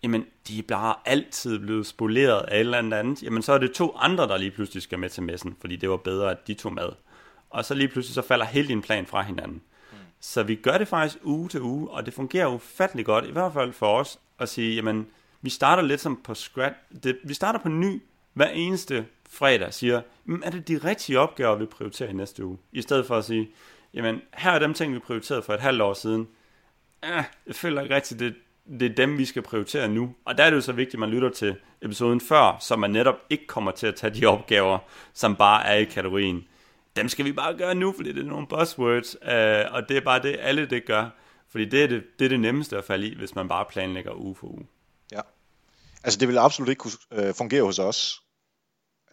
jamen 0.03 0.27
de 0.49 0.59
er 0.59 0.63
bare 0.69 0.95
altid 1.05 1.59
blevet 1.59 1.87
spoleret 1.87 2.43
af 2.49 2.57
et 2.57 2.61
eller 2.61 2.79
andet, 2.79 3.23
jamen 3.23 3.43
så 3.43 3.53
er 3.53 3.59
det 3.59 3.73
to 3.73 3.97
andre, 3.97 4.29
der 4.29 4.37
lige 4.37 4.51
pludselig 4.51 4.83
skal 4.83 4.99
med 4.99 5.09
til 5.09 5.23
messen, 5.23 5.57
fordi 5.61 5.77
det 5.77 5.91
var 5.91 5.97
bedre, 5.97 6.31
at 6.31 6.47
de 6.47 6.55
tog 6.55 6.73
med. 6.73 6.89
Og 7.51 7.65
så 7.65 7.75
lige 7.75 7.89
pludselig 7.89 8.15
så 8.15 8.23
falder 8.23 8.45
hele 8.45 8.69
din 8.69 8.83
plan 8.83 9.07
fra 9.07 9.23
hinanden. 9.23 9.63
Mm. 9.93 9.99
Så 10.21 10.43
vi 10.43 10.55
gør 10.55 10.79
det 10.79 10.89
faktisk 10.89 11.19
uge 11.23 11.49
til 11.49 11.61
uge, 11.61 11.91
og 11.91 12.07
det 12.07 12.15
fungerer 12.15 12.47
ufattelig 12.47 13.05
godt, 13.07 13.25
i 13.25 13.31
hvert 13.31 13.53
fald 13.53 13.73
for 13.73 13.99
os, 13.99 14.19
at 14.39 14.49
sige, 14.49 14.75
jamen 14.75 15.07
vi 15.43 15.51
starter 15.51 15.83
lidt 15.83 16.01
som 16.01 16.21
på 16.25 16.35
scratch, 16.35 16.79
det, 17.03 17.19
vi 17.25 17.35
starter 17.35 17.59
på 17.59 17.69
ny 17.69 18.03
hver 18.33 18.49
eneste 18.49 19.07
fredag, 19.31 19.75
siger, 19.75 20.03
er 20.43 20.51
det 20.51 20.69
de 20.69 20.79
rigtige 20.79 21.19
opgaver, 21.19 21.57
vi 21.57 21.67
prioriterer 21.67 22.11
i 22.11 22.13
næste 22.13 22.45
uge? 22.45 22.59
I 22.73 22.83
stedet 22.83 23.07
for 23.07 23.17
at 23.17 23.25
sige, 23.25 23.51
jamen 23.95 24.21
her 24.35 24.51
er 24.51 24.59
dem 24.59 24.75
ting, 24.75 24.95
vi 24.95 24.99
prioriterede 24.99 25.43
for 25.43 25.55
et 25.55 25.61
halvt 25.61 25.83
år 25.83 25.95
siden. 25.95 26.29
Eh, 27.05 27.25
jeg 27.47 27.55
føler 27.55 27.83
ikke 27.83 27.95
rigtigt, 27.95 28.21
det, 28.21 28.35
det 28.67 28.91
er 28.91 28.95
dem, 28.95 29.19
vi 29.19 29.25
skal 29.25 29.43
prioritere 29.43 29.89
nu. 29.89 30.15
Og 30.25 30.39
der 30.39 30.45
er 30.45 30.51
det 30.51 30.57
jo 30.57 30.61
så 30.61 30.73
vigtigt, 30.73 30.95
at 30.95 31.01
man 31.01 31.11
lytter 31.11 31.31
til 31.31 31.57
episoden 31.83 32.21
før, 32.21 32.57
så 32.61 32.77
man 32.77 32.91
netop 32.91 33.17
ikke 33.31 33.47
kommer 33.47 33.71
til 33.71 33.87
at 33.87 33.95
tage 33.95 34.15
de 34.15 34.27
opgaver, 34.27 34.79
som 35.15 35.37
bare 35.37 35.67
er 35.67 35.75
i 35.75 35.85
kategorien. 35.85 36.45
Dem 36.97 37.09
skal 37.09 37.25
vi 37.25 37.33
bare 37.33 37.57
gøre 37.57 37.75
nu, 37.75 37.93
fordi 37.93 38.13
det 38.13 38.23
er 38.23 38.29
nogle 38.29 38.47
buzzwords, 38.47 39.17
øh, 39.23 39.65
og 39.71 39.89
det 39.89 39.97
er 39.97 40.01
bare 40.01 40.23
det, 40.23 40.37
alle 40.41 40.67
det 40.67 40.85
gør. 40.85 41.09
Fordi 41.51 41.65
det 41.65 41.83
er 41.83 41.87
det, 41.87 42.03
det 42.19 42.25
er 42.25 42.29
det 42.29 42.41
nemmeste 42.41 42.79
at 42.79 42.85
falde 42.85 43.07
i, 43.07 43.17
hvis 43.17 43.35
man 43.35 43.49
bare 43.49 43.65
planlægger 43.71 44.15
uge 44.15 44.35
for 44.35 44.47
uge. 44.47 44.67
Ja. 45.13 45.21
Altså 46.05 46.19
det 46.19 46.29
vil 46.29 46.39
absolut 46.39 46.69
ikke 46.69 46.79
kunne 46.79 46.93
øh, 47.13 47.35
fungere 47.35 47.63
hos 47.63 47.79
os. 47.79 48.23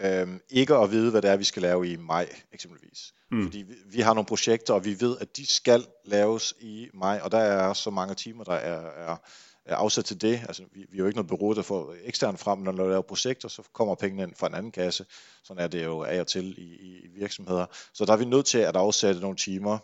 Øhm, 0.02 0.42
ikke 0.50 0.76
at 0.76 0.92
vide, 0.92 1.12
hvad 1.12 1.22
det 1.22 1.30
er, 1.30 1.38
vi 1.38 1.44
skal 1.44 1.62
lave 1.62 1.92
i 1.92 1.96
maj, 1.96 2.30
eksempelvis. 2.52 3.14
Mm. 3.32 3.44
Fordi 3.44 3.58
vi, 3.58 3.74
vi 3.86 4.02
har 4.02 4.14
nogle 4.14 4.26
projekter, 4.26 4.74
og 4.74 4.86
vi 4.86 5.02
ved, 5.02 5.18
at 5.22 5.38
de 5.38 5.46
skal 5.46 5.86
laves 6.06 6.54
i 6.60 6.90
maj, 6.94 7.20
og 7.24 7.32
der 7.32 7.38
er 7.38 7.74
så 7.74 7.90
mange 7.90 8.16
timer, 8.16 8.44
der 8.44 8.54
er, 8.54 9.12
er, 9.12 9.18
er 9.66 9.76
afsat 9.76 10.06
til 10.06 10.22
det. 10.22 10.42
Altså, 10.48 10.64
vi, 10.74 10.80
vi 10.80 10.98
er 10.98 11.00
jo 11.00 11.06
ikke 11.06 11.18
noget 11.18 11.28
bureau, 11.28 11.54
der 11.54 11.62
får 11.62 11.96
ekstern 12.04 12.38
frem, 12.38 12.60
når 12.60 12.72
man 12.72 12.90
laver 12.90 13.02
projekter, 13.02 13.48
så 13.48 13.64
kommer 13.74 13.96
pengene 13.96 14.24
ind 14.24 14.36
fra 14.36 14.48
en 14.48 14.54
anden 14.54 14.72
kasse. 14.72 15.06
Sådan 15.44 15.64
er 15.64 15.68
det 15.68 15.86
jo 15.86 16.04
af 16.04 16.20
og 16.20 16.28
til 16.28 16.60
i, 16.60 16.76
i, 16.76 17.00
i 17.06 17.08
virksomheder. 17.08 17.66
Så 17.94 18.06
der 18.06 18.14
er 18.14 18.18
vi 18.18 18.26
nødt 18.26 18.46
til 18.46 18.58
at 18.58 18.76
afsætte 18.76 19.22
nogle 19.22 19.38
timer, 19.38 19.78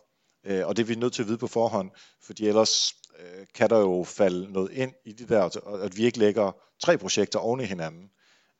øh, 0.45 0.67
og 0.67 0.77
det 0.77 0.83
er 0.83 0.87
vi 0.87 0.95
nødt 0.95 1.13
til 1.13 1.21
at 1.21 1.27
vide 1.27 1.37
på 1.37 1.47
forhånd, 1.47 1.91
fordi 2.21 2.47
ellers 2.47 2.93
øh, 3.19 3.45
kan 3.53 3.69
der 3.69 3.79
jo 3.79 4.03
falde 4.03 4.53
noget 4.53 4.71
ind 4.71 4.93
i 5.05 5.11
det 5.11 5.29
der, 5.29 5.67
at 5.83 5.97
vi 5.97 6.05
ikke 6.05 6.19
lægger 6.19 6.51
tre 6.83 6.97
projekter 6.97 7.39
oven 7.39 7.59
i 7.59 7.65
hinanden. 7.65 8.09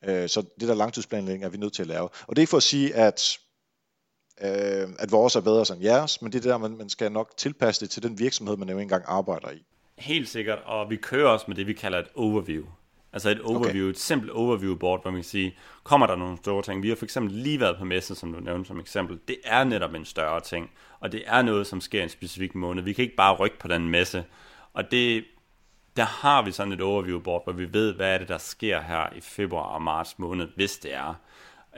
Øh, 0.04 0.28
så 0.28 0.42
det 0.60 0.68
der 0.68 0.74
langtidsplanlægning 0.74 1.44
er 1.44 1.48
vi 1.48 1.58
nødt 1.58 1.72
til 1.72 1.82
at 1.82 1.88
lave. 1.88 2.08
Og 2.26 2.36
det 2.36 2.42
er 2.42 2.46
for 2.46 2.56
at 2.56 2.62
sige, 2.62 2.94
at 2.94 3.38
øh, 4.40 4.88
at 4.98 5.12
vores 5.12 5.36
er 5.36 5.40
bedre 5.40 5.74
end 5.74 5.84
jeres, 5.84 6.22
men 6.22 6.32
det 6.32 6.46
er 6.46 6.50
der, 6.50 6.58
man, 6.58 6.76
man 6.76 6.88
skal 6.88 7.12
nok 7.12 7.36
tilpasse 7.36 7.80
det 7.80 7.90
til 7.90 8.02
den 8.02 8.18
virksomhed, 8.18 8.56
man 8.56 8.68
jo 8.68 8.78
engang 8.78 9.04
arbejder 9.06 9.50
i. 9.50 9.64
Helt 9.98 10.28
sikkert, 10.28 10.58
og 10.64 10.90
vi 10.90 10.96
kører 10.96 11.28
også 11.28 11.44
med 11.48 11.56
det, 11.56 11.66
vi 11.66 11.72
kalder 11.72 11.98
et 11.98 12.08
overview. 12.14 12.64
Altså 13.12 13.30
et 13.30 13.40
overview, 13.40 13.84
okay. 13.84 13.90
et 13.90 13.98
simpelt 13.98 14.32
overview 14.32 14.74
board, 14.74 15.02
hvor 15.02 15.10
man 15.10 15.20
kan 15.20 15.28
sige, 15.28 15.56
kommer 15.82 16.06
der 16.06 16.16
nogle 16.16 16.36
store 16.36 16.62
ting. 16.62 16.82
Vi 16.82 16.88
har 16.88 16.96
for 16.96 17.04
eksempel 17.04 17.34
lige 17.34 17.60
været 17.60 17.78
på 17.78 17.84
messe, 17.84 18.14
som 18.14 18.32
du 18.32 18.40
nævnte 18.40 18.68
som 18.68 18.80
eksempel. 18.80 19.18
Det 19.28 19.36
er 19.44 19.64
netop 19.64 19.94
en 19.94 20.04
større 20.04 20.40
ting, 20.40 20.70
og 21.00 21.12
det 21.12 21.22
er 21.26 21.42
noget, 21.42 21.66
som 21.66 21.80
sker 21.80 22.02
en 22.02 22.08
specifik 22.08 22.54
måned. 22.54 22.82
Vi 22.82 22.92
kan 22.92 23.02
ikke 23.02 23.16
bare 23.16 23.36
rykke 23.36 23.58
på 23.58 23.68
den 23.68 23.88
messe. 23.88 24.24
Og 24.72 24.90
det, 24.90 25.24
der 25.96 26.04
har 26.04 26.42
vi 26.42 26.52
sådan 26.52 26.72
et 26.72 26.80
overview 26.80 27.20
board, 27.20 27.44
hvor 27.44 27.52
vi 27.52 27.72
ved, 27.72 27.94
hvad 27.94 28.14
er 28.14 28.18
det, 28.18 28.28
der 28.28 28.38
sker 28.38 28.80
her 28.80 29.06
i 29.16 29.20
februar 29.20 29.62
og 29.62 29.82
marts 29.82 30.18
måned, 30.18 30.48
hvis 30.56 30.78
det 30.78 30.94
er. 30.94 31.14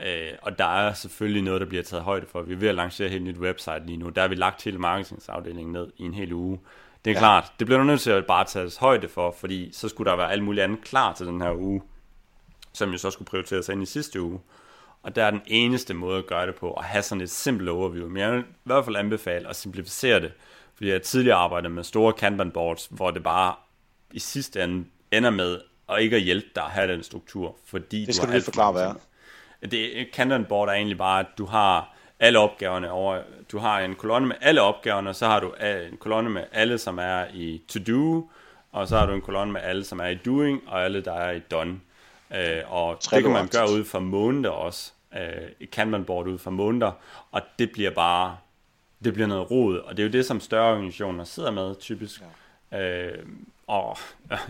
Øh, 0.05 0.31
og 0.41 0.59
der 0.59 0.65
er 0.65 0.93
selvfølgelig 0.93 1.41
noget, 1.41 1.61
der 1.61 1.67
bliver 1.67 1.83
taget 1.83 2.03
højde 2.03 2.25
for. 2.27 2.41
Vi 2.41 2.53
er 2.53 2.57
ved 2.57 2.67
at 2.67 2.75
lancere 2.75 3.05
et 3.05 3.11
helt 3.11 3.23
nyt 3.23 3.37
website 3.37 3.85
lige 3.85 3.97
nu. 3.97 4.09
Der 4.09 4.21
har 4.21 4.27
vi 4.27 4.35
lagt 4.35 4.63
hele 4.63 4.77
marketingsafdelingen 4.77 5.73
ned 5.73 5.87
i 5.97 6.03
en 6.03 6.13
hel 6.13 6.33
uge. 6.33 6.59
Det 7.05 7.11
er 7.11 7.15
ja. 7.15 7.19
klart, 7.19 7.53
det 7.59 7.67
bliver 7.67 7.79
du 7.79 7.83
nødt 7.83 8.01
til 8.01 8.11
at 8.11 8.25
bare 8.25 8.45
tage 8.45 8.71
højde 8.79 9.07
for, 9.07 9.35
fordi 9.39 9.69
så 9.73 9.89
skulle 9.89 10.11
der 10.11 10.17
være 10.17 10.31
alt 10.31 10.43
muligt 10.43 10.63
andet 10.63 10.81
klar 10.81 11.13
til 11.13 11.25
den 11.25 11.41
her 11.41 11.53
uge, 11.53 11.81
som 12.73 12.91
jo 12.91 12.97
så 12.97 13.11
skulle 13.11 13.27
prioriteres 13.27 13.69
ind 13.69 13.83
i 13.83 13.85
sidste 13.85 14.21
uge. 14.21 14.39
Og 15.03 15.15
der 15.15 15.23
er 15.23 15.31
den 15.31 15.41
eneste 15.47 15.93
måde 15.93 16.17
at 16.17 16.27
gøre 16.27 16.47
det 16.47 16.55
på, 16.55 16.73
at 16.73 16.85
have 16.85 17.03
sådan 17.03 17.21
et 17.21 17.29
simpelt 17.29 17.69
overview. 17.69 18.09
Men 18.09 18.17
jeg 18.17 18.31
vil 18.31 18.41
i 18.41 18.45
hvert 18.63 18.85
fald 18.85 18.95
anbefale 18.95 19.49
at 19.49 19.55
simplificere 19.55 20.19
det, 20.19 20.31
fordi 20.75 20.89
jeg 20.89 21.01
tidligere 21.01 21.37
arbejdet 21.37 21.71
med 21.71 21.83
store 21.83 22.13
Kanban 22.13 22.51
boards, 22.51 22.87
hvor 22.91 23.11
det 23.11 23.23
bare 23.23 23.55
i 24.11 24.19
sidste 24.19 24.63
ende 24.63 24.85
ender 25.11 25.29
med 25.29 25.59
at 25.89 26.01
ikke 26.01 26.15
at 26.15 26.21
hjælpe 26.21 26.47
dig 26.55 26.63
at 26.63 26.71
have 26.71 26.91
den 26.91 27.03
struktur, 27.03 27.55
fordi 27.65 28.05
det 28.05 28.15
skal 28.15 28.27
du, 28.27 28.31
du 28.31 28.35
lige 28.35 28.43
forklare, 28.43 28.71
hvad 28.71 28.83
er. 28.83 28.93
Det, 29.67 30.11
Kanban 30.13 30.45
board 30.45 30.69
er 30.69 30.73
egentlig 30.73 30.97
bare, 30.97 31.19
at 31.19 31.25
du 31.37 31.45
har 31.45 31.95
alle 32.19 32.39
opgaverne 32.39 32.91
over, 32.91 33.21
du 33.51 33.57
har 33.57 33.79
en 33.79 33.95
kolonne 33.95 34.27
med 34.27 34.35
alle 34.41 34.61
opgaverne, 34.61 35.09
og 35.09 35.15
så 35.15 35.25
har 35.25 35.39
du 35.39 35.53
en 35.91 35.97
kolonne 35.97 36.29
med 36.29 36.43
alle, 36.51 36.77
som 36.77 36.99
er 36.99 37.25
i 37.33 37.61
to 37.67 37.79
do, 37.87 38.29
og 38.71 38.87
så 38.87 38.97
har 38.97 39.05
du 39.05 39.13
en 39.13 39.21
kolonne 39.21 39.53
med 39.53 39.61
alle, 39.61 39.83
som 39.83 39.99
er 39.99 40.07
i 40.07 40.15
doing, 40.15 40.61
og 40.67 40.83
alle, 40.83 41.01
der 41.01 41.13
er 41.13 41.31
i 41.31 41.39
done. 41.39 41.79
Øh, 42.35 42.61
og 42.67 42.97
det 43.11 43.23
kan 43.23 43.31
man 43.31 43.47
gøre 43.47 43.71
ud 43.71 43.85
fra 43.85 43.99
måneder 43.99 44.49
også. 44.49 44.91
Øh, 45.15 45.67
kan 45.71 45.87
man 45.87 46.05
board 46.05 46.27
ud 46.27 46.37
fra 46.37 46.51
måneder, 46.51 46.91
og 47.31 47.41
det 47.59 47.71
bliver 47.71 47.91
bare, 47.91 48.37
det 49.03 49.13
bliver 49.13 49.27
noget 49.27 49.51
rod, 49.51 49.77
og 49.77 49.97
det 49.97 50.03
er 50.03 50.07
jo 50.07 50.11
det, 50.11 50.25
som 50.25 50.39
større 50.39 50.71
organisationer 50.71 51.23
sidder 51.23 51.51
med, 51.51 51.75
typisk. 51.79 52.21
Ja. 52.71 52.79
Øh, 52.81 53.25
og 53.69 53.97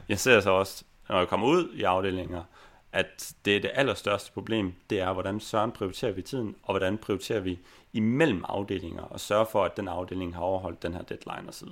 jeg 0.09 0.19
ser 0.19 0.39
så 0.39 0.49
også, 0.49 0.83
når 1.09 1.17
jeg 1.17 1.27
kommer 1.27 1.47
ud 1.47 1.73
i 1.73 1.83
afdelinger, 1.83 2.43
at 2.91 3.33
det 3.45 3.55
er 3.55 3.61
det 3.61 3.71
allerstørste 3.73 4.31
problem, 4.31 4.73
det 4.89 5.01
er, 5.01 5.13
hvordan 5.13 5.39
søren 5.39 5.71
prioriterer 5.71 6.11
vi 6.11 6.21
tiden, 6.21 6.55
og 6.63 6.73
hvordan 6.73 6.97
prioriterer 6.97 7.39
vi 7.39 7.59
imellem 7.93 8.43
afdelinger, 8.47 9.03
og 9.03 9.19
sørge 9.19 9.45
for, 9.51 9.63
at 9.63 9.77
den 9.77 9.87
afdeling 9.87 10.35
har 10.35 10.41
overholdt 10.41 10.83
den 10.83 10.93
her 10.93 11.01
deadline 11.01 11.49
osv. 11.49 11.67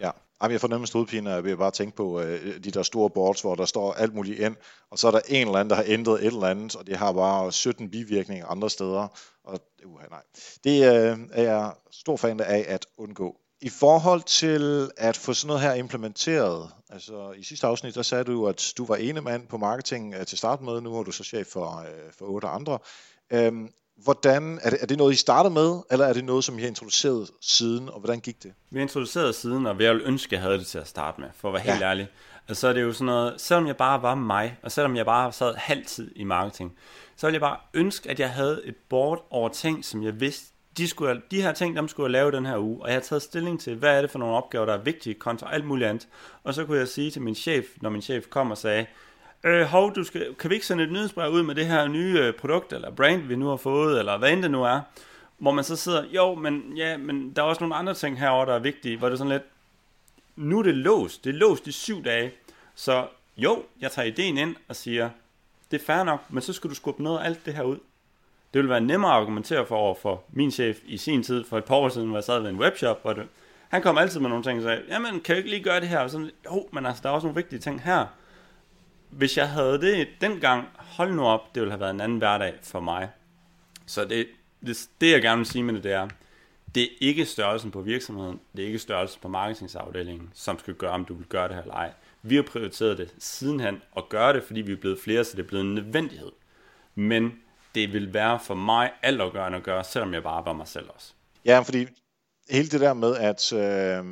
Ja, 0.00 0.10
Jamen, 0.42 0.52
jeg 0.52 0.60
får 0.60 0.68
nemmest 0.68 0.92
hovedpine 0.92 1.42
vil 1.42 1.56
bare 1.56 1.70
tænke 1.70 1.96
på 1.96 2.20
øh, 2.20 2.64
de 2.64 2.70
der 2.70 2.82
store 2.82 3.10
boards, 3.10 3.40
hvor 3.40 3.54
der 3.54 3.64
står 3.64 3.92
alt 3.92 4.14
muligt 4.14 4.38
ind, 4.38 4.56
og 4.90 4.98
så 4.98 5.06
er 5.06 5.10
der 5.10 5.20
en 5.28 5.46
eller 5.46 5.58
anden, 5.58 5.70
der 5.70 5.76
har 5.76 5.84
ændret 5.86 6.20
et 6.20 6.26
eller 6.26 6.46
andet, 6.46 6.76
og 6.76 6.86
det 6.86 6.96
har 6.96 7.12
bare 7.12 7.52
17 7.52 7.90
bivirkninger 7.90 8.46
andre 8.46 8.70
steder. 8.70 9.08
Og, 9.44 9.60
uh, 9.84 10.00
nej. 10.10 10.22
Det 10.64 10.70
øh, 10.70 11.18
er 11.32 11.42
jeg 11.42 11.72
stor 11.90 12.16
fan 12.16 12.40
af 12.40 12.64
at 12.68 12.86
undgå. 12.98 13.36
I 13.64 13.68
forhold 13.68 14.22
til 14.22 14.90
at 14.96 15.16
få 15.16 15.32
sådan 15.32 15.46
noget 15.46 15.62
her 15.62 15.74
implementeret, 15.74 16.70
altså 16.90 17.32
i 17.36 17.42
sidste 17.42 17.66
afsnit, 17.66 17.94
der 17.94 18.02
sagde 18.02 18.24
du, 18.24 18.46
at 18.46 18.72
du 18.78 18.86
var 18.86 18.96
ene 18.96 19.20
mand 19.20 19.46
på 19.46 19.58
marketing 19.58 20.14
øh, 20.14 20.26
til 20.26 20.38
start 20.38 20.60
med, 20.60 20.80
nu 20.80 20.96
er 20.96 21.02
du 21.02 21.10
så 21.10 21.24
chef 21.24 21.46
for, 21.46 21.80
øh, 21.80 22.12
for 22.18 22.26
otte 22.26 22.48
andre. 22.48 22.78
Øhm, 23.30 23.68
hvordan, 23.96 24.60
er 24.62 24.70
det, 24.70 24.78
er 24.82 24.86
det 24.86 24.98
noget, 24.98 25.12
I 25.12 25.16
startede 25.16 25.54
med, 25.54 25.80
eller 25.90 26.06
er 26.06 26.12
det 26.12 26.24
noget, 26.24 26.44
som 26.44 26.58
I 26.58 26.60
har 26.60 26.68
introduceret 26.68 27.30
siden, 27.40 27.88
og 27.88 27.98
hvordan 27.98 28.20
gik 28.20 28.42
det? 28.42 28.52
Vi 28.70 28.78
har 28.78 28.82
introduceret 28.82 29.34
siden, 29.34 29.66
og 29.66 29.80
jeg 29.80 29.94
ville 29.94 30.06
ønske, 30.06 30.28
at 30.28 30.32
jeg 30.32 30.40
havde 30.40 30.58
det 30.58 30.66
til 30.66 30.78
at 30.78 30.88
starte 30.88 31.20
med, 31.20 31.28
for 31.36 31.48
at 31.48 31.54
være 31.54 31.62
helt 31.62 31.80
ja. 31.80 31.90
ærlig. 31.90 32.08
Altså, 32.48 32.60
så 32.60 32.68
er 32.68 32.72
det 32.72 32.82
jo 32.82 32.92
sådan 32.92 33.06
noget, 33.06 33.40
selvom 33.40 33.66
jeg 33.66 33.76
bare 33.76 34.02
var 34.02 34.14
mig, 34.14 34.58
og 34.62 34.72
selvom 34.72 34.96
jeg 34.96 35.04
bare 35.04 35.32
sad 35.32 35.54
halvtid 35.54 36.10
i 36.16 36.24
marketing, 36.24 36.72
så 37.16 37.26
ville 37.26 37.34
jeg 37.34 37.40
bare 37.40 37.58
ønske, 37.74 38.10
at 38.10 38.20
jeg 38.20 38.30
havde 38.30 38.62
et 38.64 38.76
board 38.88 39.26
over 39.30 39.48
ting, 39.48 39.84
som 39.84 40.02
jeg 40.02 40.20
vidste, 40.20 40.53
de, 40.76 40.88
skulle, 40.88 41.22
de 41.30 41.42
her 41.42 41.52
ting, 41.52 41.76
dem 41.76 41.88
skulle 41.88 42.04
jeg 42.04 42.10
lave 42.10 42.32
den 42.32 42.46
her 42.46 42.58
uge, 42.58 42.82
og 42.82 42.88
jeg 42.88 42.94
har 42.94 43.00
taget 43.00 43.22
stilling 43.22 43.60
til, 43.60 43.74
hvad 43.74 43.96
er 43.96 44.00
det 44.00 44.10
for 44.10 44.18
nogle 44.18 44.34
opgaver, 44.34 44.66
der 44.66 44.72
er 44.72 44.82
vigtige 44.82 45.14
kontra 45.14 45.54
alt 45.54 45.64
muligt 45.64 45.88
andet. 45.88 46.08
Og 46.44 46.54
så 46.54 46.64
kunne 46.64 46.78
jeg 46.78 46.88
sige 46.88 47.10
til 47.10 47.22
min 47.22 47.34
chef, 47.34 47.64
når 47.80 47.90
min 47.90 48.02
chef 48.02 48.28
kom 48.28 48.50
og 48.50 48.58
sagde, 48.58 48.86
øh, 49.44 49.62
hov, 49.62 49.94
du 49.94 50.04
skal, 50.04 50.34
kan 50.34 50.50
vi 50.50 50.54
ikke 50.54 50.66
sende 50.66 50.84
et 50.84 50.92
nyhedsbrev 50.92 51.32
ud 51.32 51.42
med 51.42 51.54
det 51.54 51.66
her 51.66 51.88
nye 51.88 52.18
øh, 52.18 52.34
produkt, 52.34 52.72
eller 52.72 52.90
brand, 52.90 53.22
vi 53.22 53.36
nu 53.36 53.46
har 53.46 53.56
fået, 53.56 53.98
eller 53.98 54.18
hvad 54.18 54.32
end 54.32 54.42
det 54.42 54.50
nu 54.50 54.64
er, 54.64 54.80
hvor 55.38 55.52
man 55.52 55.64
så 55.64 55.76
sidder, 55.76 56.04
jo, 56.04 56.34
men, 56.34 56.72
ja, 56.76 56.96
men 56.96 57.32
der 57.36 57.42
er 57.42 57.46
også 57.46 57.60
nogle 57.60 57.74
andre 57.74 57.94
ting 57.94 58.18
herover 58.18 58.44
der 58.44 58.54
er 58.54 58.58
vigtige, 58.58 58.96
hvor 58.96 59.08
det 59.08 59.12
er 59.14 59.18
sådan 59.18 59.32
lidt, 59.32 59.42
nu 60.36 60.58
er 60.58 60.62
det 60.62 60.74
låst, 60.74 61.24
det 61.24 61.30
er 61.30 61.38
låst 61.38 61.66
i 61.66 61.72
syv 61.72 62.04
dage, 62.04 62.32
så 62.74 63.06
jo, 63.36 63.64
jeg 63.80 63.92
tager 63.92 64.08
ideen 64.08 64.38
ind 64.38 64.56
og 64.68 64.76
siger, 64.76 65.10
det 65.70 65.80
er 65.80 65.84
fair 65.84 66.04
nok, 66.04 66.20
men 66.30 66.42
så 66.42 66.52
skal 66.52 66.70
du 66.70 66.74
skubbe 66.74 67.02
noget 67.02 67.18
af 67.18 67.24
alt 67.24 67.46
det 67.46 67.54
her 67.54 67.62
ud. 67.62 67.78
Det 68.54 68.58
ville 68.58 68.70
være 68.70 68.80
nemmere 68.80 69.10
at 69.10 69.20
argumentere 69.20 69.66
for 69.66 69.76
over 69.76 69.94
for 69.94 70.24
min 70.32 70.50
chef 70.50 70.78
i 70.86 70.96
sin 70.96 71.22
tid, 71.22 71.44
for 71.44 71.58
et 71.58 71.64
par 71.64 71.74
år 71.74 71.88
siden, 71.88 72.08
hvor 72.08 72.16
jeg 72.16 72.24
sad 72.24 72.40
ved 72.40 72.50
en 72.50 72.58
webshop, 72.58 73.00
og 73.04 73.16
det, 73.16 73.26
han 73.68 73.82
kom 73.82 73.98
altid 73.98 74.20
med 74.20 74.28
nogle 74.28 74.44
ting 74.44 74.58
og 74.58 74.62
sagde, 74.62 74.82
jamen, 74.88 75.20
kan 75.20 75.36
jeg 75.36 75.36
ikke 75.36 75.50
lige 75.50 75.62
gøre 75.62 75.80
det 75.80 75.88
her? 75.88 75.98
Og 75.98 76.10
sådan, 76.10 76.30
jo, 76.44 76.68
men 76.72 76.86
altså, 76.86 77.02
der 77.02 77.08
er 77.08 77.12
også 77.12 77.26
nogle 77.26 77.36
vigtige 77.36 77.60
ting 77.60 77.82
her. 77.82 78.06
Hvis 79.10 79.36
jeg 79.36 79.48
havde 79.48 79.80
det 79.80 80.08
dengang, 80.20 80.68
hold 80.76 81.14
nu 81.14 81.24
op, 81.24 81.54
det 81.54 81.60
ville 81.60 81.72
have 81.72 81.80
været 81.80 81.90
en 81.90 82.00
anden 82.00 82.18
hverdag 82.18 82.54
for 82.62 82.80
mig. 82.80 83.10
Så 83.86 84.04
det, 84.04 84.26
det, 84.66 84.88
det 85.00 85.12
jeg 85.12 85.22
gerne 85.22 85.36
vil 85.36 85.46
sige 85.46 85.62
med 85.62 85.74
det, 85.74 85.84
det 85.84 85.92
er, 85.92 86.08
det 86.74 86.82
er 86.82 86.88
ikke 87.00 87.24
størrelsen 87.24 87.70
på 87.70 87.80
virksomheden, 87.80 88.40
det 88.56 88.62
er 88.62 88.66
ikke 88.66 88.78
størrelsen 88.78 89.18
på 89.22 89.28
marketingsafdelingen, 89.28 90.30
som 90.34 90.58
skal 90.58 90.74
gøre, 90.74 90.90
om 90.90 91.04
du 91.04 91.14
vil 91.14 91.26
gøre 91.26 91.48
det 91.48 91.54
her 91.54 91.62
eller 91.62 91.74
ej. 91.74 91.92
Vi 92.22 92.36
har 92.36 92.42
prioriteret 92.42 92.98
det 92.98 93.14
sidenhen 93.18 93.82
og 93.92 94.08
gøre 94.08 94.32
det, 94.32 94.42
fordi 94.42 94.60
vi 94.60 94.72
er 94.72 94.76
blevet 94.76 94.98
flere, 94.98 95.24
så 95.24 95.36
det 95.36 95.42
er 95.42 95.48
blevet 95.48 95.64
en 95.64 95.74
nødvendighed. 95.74 96.32
Men 96.94 97.32
det 97.74 97.92
vil 97.92 98.14
være 98.14 98.40
for 98.40 98.54
mig 98.54 98.90
altafgørende 99.02 99.58
at 99.58 99.64
gøre, 99.64 99.84
selvom 99.84 100.14
jeg 100.14 100.22
bare 100.22 100.44
var 100.44 100.52
mig 100.52 100.68
selv 100.68 100.86
også. 100.94 101.12
Ja, 101.44 101.60
fordi 101.60 101.86
hele 102.50 102.68
det 102.68 102.80
der 102.80 102.94
med, 102.94 103.16
at 103.16 103.52
øh, 103.52 103.98
øh, 103.98 104.04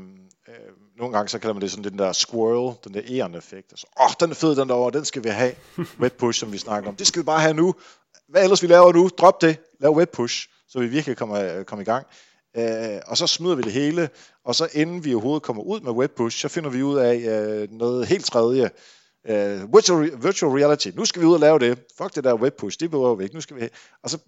nogle 0.96 1.16
gange 1.16 1.28
så 1.28 1.38
kalder 1.38 1.54
man 1.54 1.62
det 1.62 1.70
sådan 1.70 1.84
den 1.84 1.98
der 1.98 2.12
squirrel, 2.12 2.76
den 2.84 2.94
der 2.94 3.00
eon 3.08 3.34
effekt. 3.34 3.72
Altså, 3.72 3.86
åh, 4.00 4.06
oh, 4.06 4.12
den 4.20 4.30
er 4.30 4.34
fed, 4.34 4.56
den 4.56 4.68
derovre, 4.68 4.98
den 4.98 5.04
skal 5.04 5.24
vi 5.24 5.28
have. 5.28 5.54
Web 6.00 6.12
push, 6.12 6.40
som 6.40 6.52
vi 6.52 6.58
snakker 6.58 6.88
om. 6.88 6.96
Det 6.96 7.06
skal 7.06 7.22
vi 7.22 7.24
bare 7.24 7.40
have 7.40 7.54
nu. 7.54 7.74
Hvad 8.28 8.42
ellers 8.42 8.62
vi 8.62 8.66
laver 8.66 8.92
nu? 8.92 9.10
Drop 9.18 9.40
det. 9.40 9.60
Lav 9.80 9.96
web 9.96 10.10
push, 10.12 10.48
så 10.68 10.78
vi 10.78 10.86
virkelig 10.86 11.16
kommer, 11.16 11.62
kommer 11.62 11.82
i 11.82 11.84
gang. 11.84 12.06
Øh, 12.56 13.00
og 13.06 13.16
så 13.16 13.26
smider 13.26 13.54
vi 13.54 13.62
det 13.62 13.72
hele, 13.72 14.08
og 14.44 14.54
så 14.54 14.68
inden 14.72 15.04
vi 15.04 15.14
overhovedet 15.14 15.42
kommer 15.42 15.62
ud 15.62 15.80
med 15.80 15.92
web 15.92 16.10
push, 16.16 16.38
så 16.38 16.48
finder 16.48 16.70
vi 16.70 16.82
ud 16.82 16.98
af 16.98 17.16
øh, 17.16 17.68
noget 17.70 18.06
helt 18.06 18.24
tredje, 18.24 18.70
Uh, 19.28 19.74
virtual, 19.74 20.10
virtual 20.22 20.52
reality. 20.52 20.88
Nu 20.94 21.04
skal 21.04 21.22
vi 21.22 21.26
ud 21.26 21.34
og 21.34 21.40
lave 21.40 21.58
det. 21.58 21.78
Fuck 21.98 22.14
det 22.14 22.24
der 22.24 22.34
web 22.34 22.54
push, 22.58 22.80
det 22.80 22.90
behøver 22.90 23.14
vi 23.14 23.24
ikke. 23.24 23.34
Nu 23.34 23.40
skal 23.40 23.56
vi... 23.56 23.68
Og 24.02 24.10
så 24.10 24.18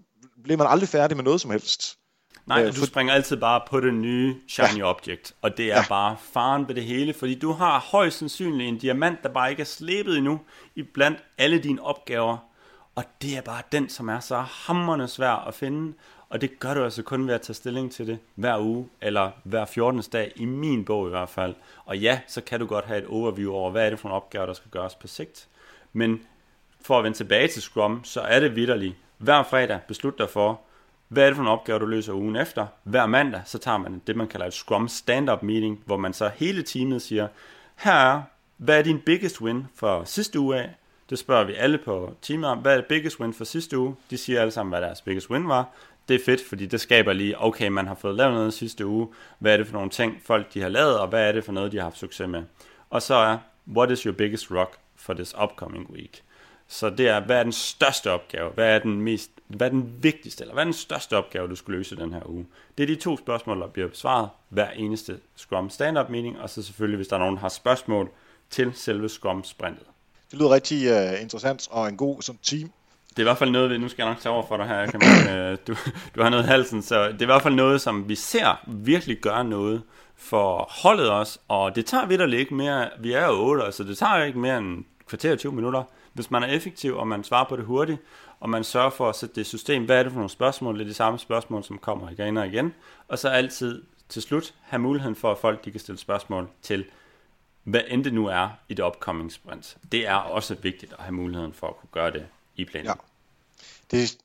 bliver 0.42 0.57
man 0.57 0.66
aldrig 0.66 0.88
færdig 0.88 1.16
med 1.16 1.24
noget 1.24 1.40
som 1.40 1.50
helst. 1.50 1.98
Nej, 2.46 2.62
uh, 2.62 2.68
du 2.68 2.72
for... 2.72 2.87
springer 2.87 3.14
altid 3.14 3.37
bare 3.37 3.61
på 3.70 3.80
det 3.80 3.94
nye 3.94 4.37
shiny 4.48 4.78
ja. 4.78 4.85
object, 4.85 5.35
og 5.42 5.57
det 5.57 5.72
er 5.72 5.76
ja. 5.76 5.85
bare 5.88 6.16
faren 6.33 6.68
ved 6.68 6.74
det 6.74 6.85
hele, 6.85 7.14
fordi 7.14 7.35
du 7.35 7.52
har 7.52 7.78
højst 7.90 8.18
sandsynligt 8.18 8.68
en 8.68 8.78
diamant, 8.78 9.22
der 9.22 9.28
bare 9.28 9.50
ikke 9.50 9.61
er 9.61 9.64
slæbet 9.64 10.16
endnu, 10.16 10.40
i 10.74 10.83
blandt 10.83 11.18
alle 11.38 11.59
dine 11.59 11.83
opgaver, 11.83 12.37
og 12.94 13.04
det 13.22 13.37
er 13.37 13.40
bare 13.40 13.62
den, 13.72 13.88
som 13.88 14.09
er 14.09 14.20
så 14.20 14.37
hammerende 14.37 15.09
svær 15.09 15.46
at 15.48 15.54
finde, 15.54 15.94
og 16.35 16.40
det 16.40 16.59
gør 16.59 16.75
du 16.75 16.85
altså 16.85 17.03
kun 17.03 17.27
ved 17.27 17.35
at 17.35 17.42
tage 17.42 17.55
stilling 17.55 17.92
til 17.92 18.07
det 18.07 18.18
hver 18.35 18.59
uge, 18.59 18.88
eller 19.01 19.31
hver 19.44 19.64
14. 19.64 20.03
dag, 20.12 20.33
i 20.37 20.44
min 20.44 20.85
bog 20.85 21.07
i 21.07 21.11
hvert 21.11 21.29
fald. 21.29 21.55
Og 21.85 21.99
ja, 21.99 22.20
så 22.27 22.40
kan 22.40 22.61
du 22.61 22.66
godt 22.66 22.85
have 22.85 22.99
et 22.99 23.07
overview 23.07 23.53
over, 23.53 23.70
hvad 23.70 23.87
er 23.87 23.90
det 23.90 23.99
for 23.99 24.09
en 24.09 24.14
opgave, 24.14 24.47
der 24.47 24.53
skal 24.53 24.70
gøres 24.70 24.94
på 24.94 25.07
sigt. 25.07 25.49
Men 25.92 26.23
for 26.81 26.99
at 26.99 27.05
vende 27.05 27.16
tilbage 27.16 27.49
til 27.49 27.62
Scrum, 27.62 28.05
så 28.05 28.20
er 28.20 28.40
det 28.40 28.57
vidderligt. 28.57 28.94
Hver 29.18 29.42
fredag 29.42 29.81
beslut 29.88 30.18
dig 30.18 30.31
for, 30.31 30.61
hvad 31.09 31.23
er 31.23 31.27
det 31.27 31.37
for 31.37 31.42
en 31.42 31.49
opgave, 31.49 31.79
du 31.79 31.87
løser 31.87 32.12
ugen 32.12 32.37
efter. 32.37 32.66
Hver 32.83 33.07
mandag, 33.07 33.42
så 33.44 33.59
tager 33.59 33.79
man 33.79 34.03
det, 34.07 34.16
man 34.16 34.29
kalder 34.29 34.47
et 34.47 34.55
Scrum 34.55 34.88
stand-up 34.88 35.42
meeting, 35.42 35.83
hvor 35.87 35.97
man 35.97 36.12
så 36.12 36.31
hele 36.37 36.62
teamet 36.62 37.03
siger, 37.03 37.29
her 37.77 37.92
er, 37.92 38.23
hvad 38.57 38.79
er 38.79 38.83
din 38.83 39.01
biggest 39.01 39.40
win 39.40 39.66
for 39.75 40.05
sidste 40.05 40.40
uge 40.40 40.57
af? 40.57 40.75
Det 41.11 41.18
spørger 41.18 41.44
vi 41.44 41.55
alle 41.55 41.79
på 41.79 42.14
teamet 42.23 42.51
om. 42.51 42.59
Hvad 42.59 42.73
er 42.73 42.77
det 42.77 42.87
biggest 42.87 43.20
win 43.20 43.35
for 43.35 43.44
sidste 43.44 43.79
uge? 43.79 43.97
De 44.11 44.18
siger 44.18 44.40
alle 44.40 44.51
sammen, 44.51 44.70
hvad 44.70 44.81
deres 44.81 45.01
biggest 45.01 45.31
win 45.31 45.49
var 45.49 45.68
det 46.08 46.14
er 46.14 46.24
fedt, 46.24 46.40
fordi 46.48 46.66
det 46.66 46.80
skaber 46.80 47.12
lige, 47.12 47.40
okay, 47.40 47.68
man 47.68 47.86
har 47.86 47.94
fået 47.94 48.14
lavet 48.14 48.34
noget 48.34 48.54
sidste 48.54 48.86
uge, 48.86 49.08
hvad 49.38 49.52
er 49.52 49.56
det 49.56 49.66
for 49.66 49.74
nogle 49.74 49.90
ting, 49.90 50.20
folk 50.24 50.54
de 50.54 50.60
har 50.60 50.68
lavet, 50.68 50.98
og 50.98 51.08
hvad 51.08 51.28
er 51.28 51.32
det 51.32 51.44
for 51.44 51.52
noget, 51.52 51.72
de 51.72 51.76
har 51.76 51.84
haft 51.84 51.98
succes 51.98 52.28
med. 52.28 52.42
Og 52.90 53.02
så 53.02 53.14
er, 53.14 53.38
what 53.68 53.90
is 53.90 54.00
your 54.00 54.14
biggest 54.14 54.50
rock 54.50 54.78
for 54.96 55.14
this 55.14 55.34
upcoming 55.42 55.90
week? 55.90 56.22
Så 56.68 56.90
det 56.90 57.08
er, 57.08 57.20
hvad 57.20 57.38
er 57.38 57.42
den 57.42 57.52
største 57.52 58.10
opgave? 58.10 58.50
Hvad 58.50 58.74
er 58.74 58.78
den 58.78 59.00
mest, 59.00 59.30
hvad 59.46 59.66
er 59.66 59.70
den 59.70 60.02
vigtigste, 60.02 60.42
eller 60.42 60.54
hvad 60.54 60.62
er 60.62 60.66
den 60.66 60.74
største 60.74 61.16
opgave, 61.16 61.48
du 61.48 61.56
skulle 61.56 61.78
løse 61.78 61.96
den 61.96 62.12
her 62.12 62.28
uge? 62.28 62.46
Det 62.78 62.82
er 62.82 62.86
de 62.86 62.96
to 62.96 63.16
spørgsmål, 63.16 63.60
der 63.60 63.66
bliver 63.66 63.88
besvaret 63.88 64.28
hver 64.48 64.70
eneste 64.70 65.18
Scrum 65.36 65.70
stand-up 65.70 66.08
meeting, 66.10 66.40
og 66.40 66.50
så 66.50 66.62
selvfølgelig, 66.62 66.96
hvis 66.96 67.08
der 67.08 67.16
er 67.16 67.20
nogen, 67.20 67.34
der 67.34 67.40
har 67.40 67.48
spørgsmål 67.48 68.10
til 68.50 68.72
selve 68.74 69.08
Scrum 69.08 69.44
sprintet. 69.44 69.86
Det 70.30 70.38
lyder 70.38 70.50
rigtig 70.50 70.92
uh, 70.92 71.22
interessant 71.22 71.68
og 71.70 71.88
en 71.88 71.96
god 71.96 72.22
som 72.22 72.38
team 72.42 72.70
det 73.16 73.22
er 73.22 73.22
i 73.22 73.29
hvert 73.29 73.38
fald 73.38 73.50
noget, 73.50 73.81
nu 73.81 73.88
skal 73.88 74.03
jeg 74.03 74.11
nok 74.11 74.20
tage 74.20 74.33
over 74.33 74.46
for 74.46 74.57
dig 74.57 74.66
her, 74.66 74.87
kan 74.87 75.00
man, 75.03 75.57
du, 75.66 75.77
du 76.14 76.22
har 76.22 76.31
noget 76.31 76.44
i 76.44 76.46
halsen, 76.46 76.83
så 76.83 77.05
det 77.09 77.18
er 77.18 77.22
i 77.22 77.24
hvert 77.24 77.42
fald 77.42 77.55
noget, 77.55 77.81
som 77.81 78.09
vi 78.09 78.14
ser 78.14 78.61
virkelig 78.66 79.18
gøre 79.18 79.44
noget 79.44 79.83
for 80.16 80.70
holdet 80.83 81.11
os, 81.11 81.38
og 81.48 81.77
det 81.77 81.87
tager 81.87 82.07
vidt 82.07 82.35
ikke 82.35 82.55
mere, 82.55 82.88
vi 83.00 83.12
er 83.12 83.27
jo 83.27 83.33
8, 83.33 83.72
så 83.72 83.85
det 83.85 83.98
tager 83.98 84.24
ikke 84.24 84.38
mere 84.38 84.59
end 84.59 84.85
kvarter 85.07 85.37
20 85.37 85.53
minutter, 85.53 85.83
hvis 86.12 86.31
man 86.31 86.42
er 86.42 86.46
effektiv, 86.46 86.96
og 86.96 87.09
man 87.09 87.24
svarer 87.24 87.44
på 87.48 87.57
det 87.57 87.64
hurtigt, 87.64 87.98
og 88.40 88.50
man 88.50 88.64
sørger 88.64 88.90
for 88.90 89.09
at 89.09 89.16
sætte 89.16 89.35
det 89.35 89.46
system, 89.46 89.85
hvad 89.85 89.98
er 89.98 90.03
det 90.03 90.12
for 90.12 90.18
nogle 90.18 90.31
spørgsmål, 90.31 90.74
det 90.74 90.81
er 90.81 90.88
de 90.88 90.94
samme 90.94 91.18
spørgsmål, 91.18 91.64
som 91.64 91.79
kommer 91.79 92.11
igen 92.11 92.37
og 92.37 92.46
igen, 92.46 92.74
og 93.09 93.18
så 93.18 93.29
altid 93.29 93.83
til 94.09 94.22
slut 94.22 94.55
have 94.62 94.81
muligheden 94.81 95.16
for, 95.16 95.33
at 95.33 95.38
folk 95.38 95.64
de 95.64 95.70
kan 95.70 95.81
stille 95.81 95.98
spørgsmål 95.98 96.48
til, 96.62 96.85
hvad 97.64 97.81
end 97.88 98.05
det 98.05 98.14
nu 98.14 98.27
er 98.27 98.48
i 98.68 98.74
det 98.74 98.83
upcoming 98.83 99.33
sprint. 99.33 99.77
Det 99.92 100.09
er 100.09 100.14
også 100.14 100.55
vigtigt 100.62 100.92
at 100.92 101.05
have 101.05 101.12
muligheden 101.12 101.53
for 101.53 101.66
at 101.66 101.77
kunne 101.77 101.88
gøre 101.92 102.11
det 102.11 102.27
i 102.56 102.64
planen. 102.64 102.86
Ja. 102.86 102.92
Det 103.90 104.02
er, 104.02 104.16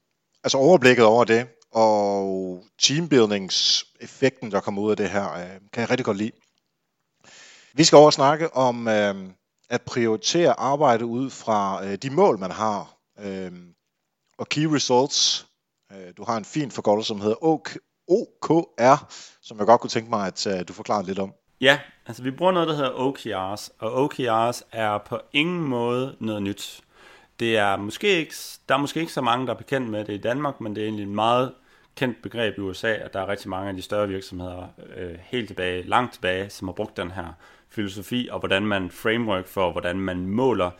altså 0.43 0.57
overblikket 0.57 1.05
over 1.05 1.23
det, 1.23 1.47
og 1.71 2.63
teambuildingseffekten, 2.81 4.51
der 4.51 4.59
kommer 4.59 4.81
ud 4.81 4.91
af 4.91 4.97
det 4.97 5.09
her, 5.09 5.33
øh, 5.33 5.49
kan 5.73 5.81
jeg 5.81 5.89
rigtig 5.89 6.05
godt 6.05 6.17
lide. 6.17 6.31
Vi 7.73 7.83
skal 7.83 7.95
over 7.95 8.05
og 8.05 8.13
snakke 8.13 8.53
om 8.53 8.87
øh, 8.87 9.15
at 9.69 9.81
prioritere 9.81 10.59
arbejde 10.59 11.05
ud 11.05 11.29
fra 11.29 11.85
øh, 11.85 11.95
de 11.95 12.09
mål, 12.09 12.39
man 12.39 12.51
har. 12.51 12.97
Øh, 13.19 13.51
og 14.37 14.49
key 14.49 14.65
results. 14.65 15.47
Øh, 15.91 16.13
du 16.17 16.23
har 16.23 16.37
en 16.37 16.45
fin 16.45 16.71
forkortelse, 16.71 17.07
som 17.07 17.21
hedder 17.21 17.43
OKR, 18.07 19.13
som 19.41 19.57
jeg 19.57 19.65
godt 19.65 19.81
kunne 19.81 19.89
tænke 19.89 20.09
mig, 20.09 20.27
at 20.27 20.47
øh, 20.47 20.67
du 20.67 20.73
forklarer 20.73 21.03
lidt 21.03 21.19
om. 21.19 21.33
Ja, 21.61 21.79
altså 22.05 22.23
vi 22.23 22.31
bruger 22.31 22.51
noget, 22.51 22.67
der 22.67 22.75
hedder 22.75 22.91
OKRs, 22.91 23.71
og 23.79 23.93
OKRs 23.93 24.63
er 24.71 24.97
på 24.97 25.19
ingen 25.33 25.63
måde 25.63 26.15
noget 26.19 26.43
nyt. 26.43 26.81
Det 27.39 27.57
er 27.57 27.77
måske 27.77 28.07
ikke, 28.07 28.35
der 28.69 28.75
er 28.75 28.79
måske 28.79 28.99
ikke 28.99 29.11
så 29.11 29.21
mange, 29.21 29.47
der 29.47 29.53
er 29.53 29.57
bekendt 29.57 29.89
med 29.89 30.05
det 30.05 30.13
i 30.13 30.17
Danmark, 30.17 30.61
men 30.61 30.75
det 30.75 30.81
er 30.81 30.85
egentlig 30.85 31.03
et 31.03 31.09
meget 31.09 31.53
kendt 31.95 32.21
begreb 32.21 32.57
i 32.57 32.61
USA, 32.61 32.93
at 32.93 33.13
der 33.13 33.21
er 33.21 33.27
rigtig 33.27 33.49
mange 33.49 33.69
af 33.69 33.75
de 33.75 33.81
større 33.81 34.07
virksomheder 34.07 34.67
øh, 34.95 35.15
helt 35.23 35.47
tilbage, 35.47 35.83
langt 35.83 36.13
tilbage, 36.13 36.49
som 36.49 36.67
har 36.67 36.73
brugt 36.73 36.97
den 36.97 37.11
her 37.11 37.27
filosofi, 37.69 38.29
og 38.31 38.39
hvordan 38.39 38.65
man 38.65 38.91
framework 38.91 39.47
for, 39.47 39.71
hvordan 39.71 39.99
man 39.99 40.25
måler, 40.25 40.71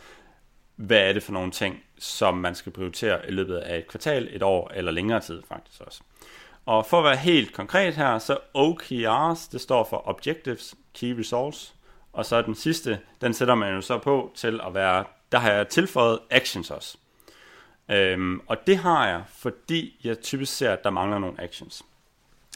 hvad 0.76 1.08
er 1.08 1.12
det 1.12 1.22
for 1.22 1.32
nogle 1.32 1.50
ting, 1.50 1.82
som 1.98 2.36
man 2.36 2.54
skal 2.54 2.72
prioritere 2.72 3.28
i 3.28 3.30
løbet 3.30 3.56
af 3.56 3.78
et 3.78 3.88
kvartal, 3.88 4.28
et 4.32 4.42
år 4.42 4.70
eller 4.74 4.92
længere 4.92 5.20
tid 5.20 5.42
faktisk 5.48 5.80
også. 5.80 6.00
Og 6.66 6.86
for 6.86 6.98
at 6.98 7.04
være 7.04 7.16
helt 7.16 7.52
konkret 7.52 7.94
her, 7.94 8.18
så 8.18 8.38
OKRs, 8.54 9.48
det 9.48 9.60
står 9.60 9.84
for 9.90 10.08
Objectives, 10.08 10.74
Key 10.94 11.18
Results, 11.18 11.74
og 12.12 12.26
så 12.26 12.42
den 12.42 12.54
sidste, 12.54 12.98
den 13.20 13.34
sætter 13.34 13.54
man 13.54 13.74
jo 13.74 13.80
så 13.80 13.98
på 13.98 14.32
til 14.34 14.60
at 14.66 14.74
være, 14.74 15.04
der 15.32 15.38
har 15.38 15.52
jeg 15.52 15.68
tilføjet 15.68 16.18
Actions 16.30 16.70
også. 16.70 16.98
Øhm, 17.90 18.40
og 18.46 18.66
det 18.66 18.76
har 18.76 19.08
jeg, 19.08 19.22
fordi 19.28 20.00
jeg 20.04 20.20
typisk 20.20 20.56
ser, 20.56 20.72
at 20.72 20.84
der 20.84 20.90
mangler 20.90 21.18
nogle 21.18 21.40
actions. 21.40 21.82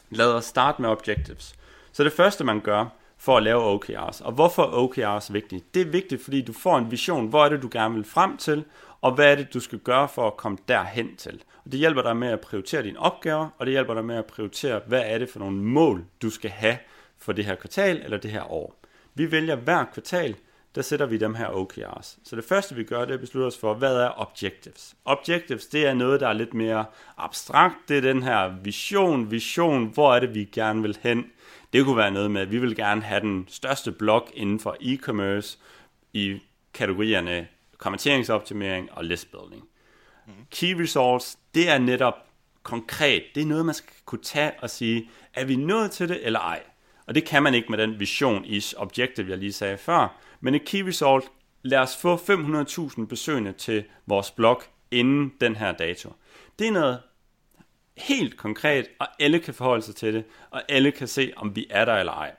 Lad 0.09 0.33
os 0.33 0.45
starte 0.45 0.81
med 0.81 0.89
Objectives. 0.89 1.55
Så 1.91 2.03
det 2.03 2.13
første 2.13 2.43
man 2.43 2.59
gør, 2.59 2.85
for 3.17 3.37
at 3.37 3.43
lave 3.43 3.63
OKRs. 3.63 4.21
Og 4.21 4.31
hvorfor 4.31 4.63
er 4.63 4.67
OKRs 4.67 5.33
vigtigt? 5.33 5.73
Det 5.73 5.81
er 5.81 5.85
vigtigt, 5.85 6.23
fordi 6.23 6.41
du 6.41 6.53
får 6.53 6.77
en 6.77 6.91
vision. 6.91 7.27
Hvor 7.27 7.45
er 7.45 7.49
det, 7.49 7.61
du 7.61 7.69
gerne 7.71 7.95
vil 7.95 8.03
frem 8.03 8.37
til? 8.37 8.63
Og 9.01 9.11
hvad 9.11 9.31
er 9.31 9.35
det, 9.35 9.53
du 9.53 9.59
skal 9.59 9.79
gøre 9.79 10.09
for 10.09 10.27
at 10.27 10.37
komme 10.37 10.57
derhen 10.67 11.15
til? 11.15 11.43
Og 11.65 11.71
det 11.71 11.79
hjælper 11.79 12.01
dig 12.01 12.17
med 12.17 12.27
at 12.27 12.39
prioritere 12.39 12.83
dine 12.83 12.99
opgaver, 12.99 13.49
og 13.57 13.65
det 13.65 13.71
hjælper 13.71 13.93
dig 13.93 14.05
med 14.05 14.15
at 14.15 14.25
prioritere, 14.25 14.81
hvad 14.87 15.03
er 15.05 15.17
det 15.17 15.29
for 15.29 15.39
nogle 15.39 15.57
mål, 15.57 16.05
du 16.21 16.29
skal 16.29 16.49
have 16.49 16.77
for 17.17 17.33
det 17.33 17.45
her 17.45 17.55
kvartal 17.55 18.01
eller 18.03 18.17
det 18.17 18.31
her 18.31 18.51
år. 18.51 18.75
Vi 19.13 19.31
vælger 19.31 19.55
hver 19.55 19.85
kvartal, 19.93 20.35
der 20.75 20.81
sætter 20.81 21.05
vi 21.05 21.17
dem 21.17 21.35
her 21.35 21.47
OKRs. 21.47 22.17
Så 22.23 22.35
det 22.35 22.45
første 22.45 22.75
vi 22.75 22.83
gør, 22.83 23.01
det 23.01 23.09
er 23.09 23.13
at 23.13 23.19
beslutte 23.19 23.47
os 23.47 23.57
for, 23.57 23.73
hvad 23.73 23.97
er 23.97 24.21
objectives? 24.21 24.95
Objectives, 25.05 25.65
det 25.65 25.85
er 25.85 25.93
noget, 25.93 26.19
der 26.19 26.27
er 26.27 26.33
lidt 26.33 26.53
mere 26.53 26.85
abstrakt. 27.17 27.75
Det 27.87 27.97
er 27.97 28.01
den 28.01 28.23
her 28.23 28.55
vision, 28.63 29.31
vision, 29.31 29.85
hvor 29.93 30.15
er 30.15 30.19
det, 30.19 30.35
vi 30.35 30.43
gerne 30.43 30.81
vil 30.81 30.97
hen? 31.01 31.25
Det 31.73 31.85
kunne 31.85 31.97
være 31.97 32.11
noget 32.11 32.31
med, 32.31 32.41
at 32.41 32.51
vi 32.51 32.57
vil 32.57 32.75
gerne 32.75 33.01
have 33.01 33.21
den 33.21 33.45
største 33.49 33.91
blog 33.91 34.29
inden 34.33 34.59
for 34.59 34.77
e-commerce 34.81 35.57
i 36.13 36.39
kategorierne 36.73 37.47
kommenteringsoptimering 37.77 38.91
og 38.91 39.05
listbuilding. 39.05 39.63
Mm. 40.27 40.33
Key 40.51 40.73
results, 40.73 41.37
det 41.55 41.69
er 41.69 41.77
netop 41.77 42.13
konkret. 42.63 43.23
Det 43.35 43.43
er 43.43 43.47
noget, 43.47 43.65
man 43.65 43.75
skal 43.75 43.93
kunne 44.05 44.23
tage 44.23 44.51
og 44.61 44.69
sige, 44.69 45.09
er 45.33 45.45
vi 45.45 45.55
nået 45.55 45.91
til 45.91 46.09
det 46.09 46.25
eller 46.25 46.39
ej? 46.39 46.63
Og 47.07 47.15
det 47.15 47.25
kan 47.25 47.43
man 47.43 47.53
ikke 47.53 47.69
med 47.69 47.77
den 47.77 47.99
vision 47.99 48.45
i 48.45 48.63
objective, 48.77 49.29
jeg 49.29 49.37
lige 49.37 49.53
sagde 49.53 49.77
før. 49.77 50.24
Men 50.45 50.55
et 50.55 50.65
key 50.65 50.81
result, 50.81 51.31
lad 51.63 51.79
os 51.79 51.97
få 51.97 52.15
500.000 52.15 53.05
besøgende 53.05 53.51
til 53.51 53.83
vores 54.05 54.31
blog 54.31 54.61
inden 54.91 55.33
den 55.41 55.55
her 55.55 55.71
dato. 55.71 56.13
Det 56.59 56.67
er 56.67 56.71
noget 56.71 56.99
helt 57.97 58.37
konkret, 58.37 58.87
og 58.99 59.07
alle 59.19 59.39
kan 59.39 59.53
forholde 59.53 59.81
sig 59.81 59.95
til 59.95 60.13
det, 60.13 60.23
og 60.51 60.61
alle 60.69 60.91
kan 60.91 61.07
se, 61.07 61.31
om 61.35 61.55
vi 61.55 61.67
er 61.69 61.85
der 61.85 61.93
eller 61.93 62.13
ej. 62.13 62.31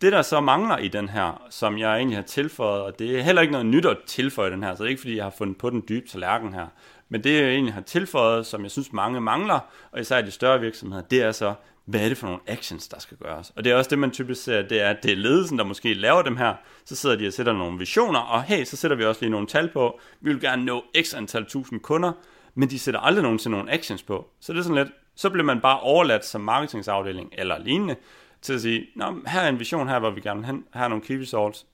Det, 0.00 0.12
der 0.12 0.22
så 0.22 0.40
mangler 0.40 0.78
i 0.78 0.88
den 0.88 1.08
her, 1.08 1.46
som 1.50 1.78
jeg 1.78 1.96
egentlig 1.96 2.16
har 2.16 2.22
tilføjet, 2.22 2.82
og 2.82 2.98
det 2.98 3.18
er 3.18 3.22
heller 3.22 3.42
ikke 3.42 3.52
noget 3.52 3.66
nyt 3.66 3.86
at 3.86 3.98
tilføje 4.06 4.50
den 4.50 4.62
her, 4.62 4.74
så 4.74 4.82
det 4.82 4.88
er 4.88 4.90
ikke 4.90 5.00
fordi, 5.00 5.16
jeg 5.16 5.24
har 5.24 5.34
fundet 5.38 5.58
på 5.58 5.70
den 5.70 5.84
dybe 5.88 6.08
tallerken 6.08 6.54
her, 6.54 6.66
men 7.08 7.24
det, 7.24 7.42
jeg 7.42 7.50
egentlig 7.50 7.74
har 7.74 7.80
tilføjet, 7.80 8.46
som 8.46 8.62
jeg 8.62 8.70
synes 8.70 8.92
mange 8.92 9.20
mangler, 9.20 9.60
og 9.92 10.00
især 10.00 10.18
i 10.18 10.22
de 10.22 10.30
større 10.30 10.60
virksomheder, 10.60 11.02
det 11.02 11.22
er 11.22 11.32
så, 11.32 11.54
hvad 11.90 12.00
er 12.04 12.08
det 12.08 12.18
for 12.18 12.26
nogle 12.26 12.40
actions, 12.46 12.88
der 12.88 12.98
skal 12.98 13.16
gøres? 13.16 13.52
Og 13.56 13.64
det 13.64 13.72
er 13.72 13.76
også 13.76 13.90
det, 13.90 13.98
man 13.98 14.10
typisk 14.10 14.42
ser, 14.42 14.62
det 14.62 14.80
er, 14.80 14.90
at 14.90 15.02
det 15.02 15.12
er 15.12 15.16
ledelsen, 15.16 15.58
der 15.58 15.64
måske 15.64 15.94
laver 15.94 16.22
dem 16.22 16.36
her. 16.36 16.54
Så 16.84 16.96
sidder 16.96 17.16
de 17.16 17.26
og 17.26 17.32
sætter 17.32 17.52
nogle 17.52 17.78
visioner, 17.78 18.20
og 18.20 18.42
hey, 18.42 18.64
så 18.64 18.76
sætter 18.76 18.96
vi 18.96 19.04
også 19.04 19.20
lige 19.20 19.30
nogle 19.30 19.46
tal 19.46 19.70
på. 19.72 20.00
Vi 20.20 20.32
vil 20.32 20.40
gerne 20.40 20.64
nå 20.64 20.84
x 21.02 21.14
antal 21.14 21.44
tusind 21.44 21.80
kunder, 21.80 22.12
men 22.54 22.70
de 22.70 22.78
sætter 22.78 23.00
aldrig 23.00 23.22
nogen 23.22 23.38
til 23.38 23.50
nogle 23.50 23.72
actions 23.72 24.02
på. 24.02 24.30
Så 24.40 24.52
det 24.52 24.58
er 24.58 24.62
sådan 24.62 24.76
lidt, 24.76 24.88
så 25.14 25.30
bliver 25.30 25.44
man 25.44 25.60
bare 25.60 25.80
overladt 25.80 26.24
som 26.24 26.40
marketingsafdeling 26.40 27.32
eller 27.38 27.58
lignende, 27.58 27.96
til 28.42 28.52
at 28.52 28.60
sige, 28.60 28.86
Nå, 28.96 29.20
her 29.26 29.40
er 29.40 29.48
en 29.48 29.58
vision 29.58 29.88
her, 29.88 29.98
hvor 29.98 30.10
vi 30.10 30.20
gerne 30.20 30.46
hen, 30.46 30.64
her 30.74 30.84
er 30.84 30.88
nogle 30.88 31.04
key 31.04 31.20
results. 31.20 31.66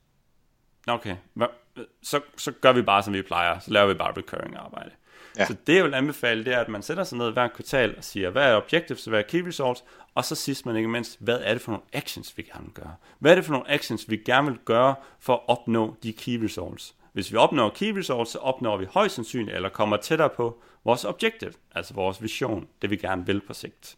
Okay, 0.88 1.16
så, 2.02 2.20
så 2.36 2.50
gør 2.50 2.72
vi 2.72 2.82
bare, 2.82 3.02
som 3.02 3.14
vi 3.14 3.22
plejer, 3.22 3.58
så 3.58 3.70
laver 3.70 3.86
vi 3.86 3.94
bare 3.94 4.12
recurring 4.16 4.56
arbejde. 4.56 4.90
Ja. 5.38 5.46
Så 5.46 5.56
det 5.66 5.76
jeg 5.76 5.84
vil 5.84 5.94
anbefale, 5.94 6.44
det 6.44 6.54
er, 6.54 6.60
at 6.60 6.68
man 6.68 6.82
sætter 6.82 7.04
sig 7.04 7.18
ned 7.18 7.32
hver 7.32 7.48
kvartal 7.48 7.94
og 7.96 8.04
siger, 8.04 8.30
hvad 8.30 8.52
er 8.52 8.56
objectives, 8.56 9.04
hvad 9.04 9.18
er 9.18 9.22
key 9.22 9.46
results, 9.46 9.84
og 10.16 10.24
så 10.24 10.34
sidst 10.34 10.66
men 10.66 10.76
ikke 10.76 10.88
mindst, 10.88 11.16
hvad 11.20 11.40
er 11.42 11.52
det 11.52 11.62
for 11.62 11.72
nogle 11.72 11.84
actions, 11.92 12.36
vi 12.36 12.42
gerne 12.42 12.64
vil 12.64 12.74
gøre? 12.74 12.94
Hvad 13.18 13.30
er 13.30 13.34
det 13.34 13.44
for 13.44 13.52
nogle 13.52 13.70
actions, 13.70 14.10
vi 14.10 14.16
gerne 14.16 14.50
vil 14.50 14.58
gøre 14.64 14.94
for 15.20 15.34
at 15.34 15.40
opnå 15.48 15.96
de 16.02 16.12
key 16.12 16.44
results? 16.44 16.94
Hvis 17.12 17.32
vi 17.32 17.36
opnår 17.36 17.70
key 17.70 17.92
results, 17.96 18.30
så 18.30 18.38
opnår 18.38 18.76
vi 18.76 18.84
højst 18.84 19.14
sandsynligt, 19.14 19.56
eller 19.56 19.68
kommer 19.68 19.96
tættere 19.96 20.30
på 20.30 20.62
vores 20.84 21.04
objective, 21.04 21.52
altså 21.74 21.94
vores 21.94 22.22
vision, 22.22 22.68
det 22.82 22.90
vi 22.90 22.96
gerne 22.96 23.26
vil 23.26 23.40
på 23.40 23.54
sigt. 23.54 23.96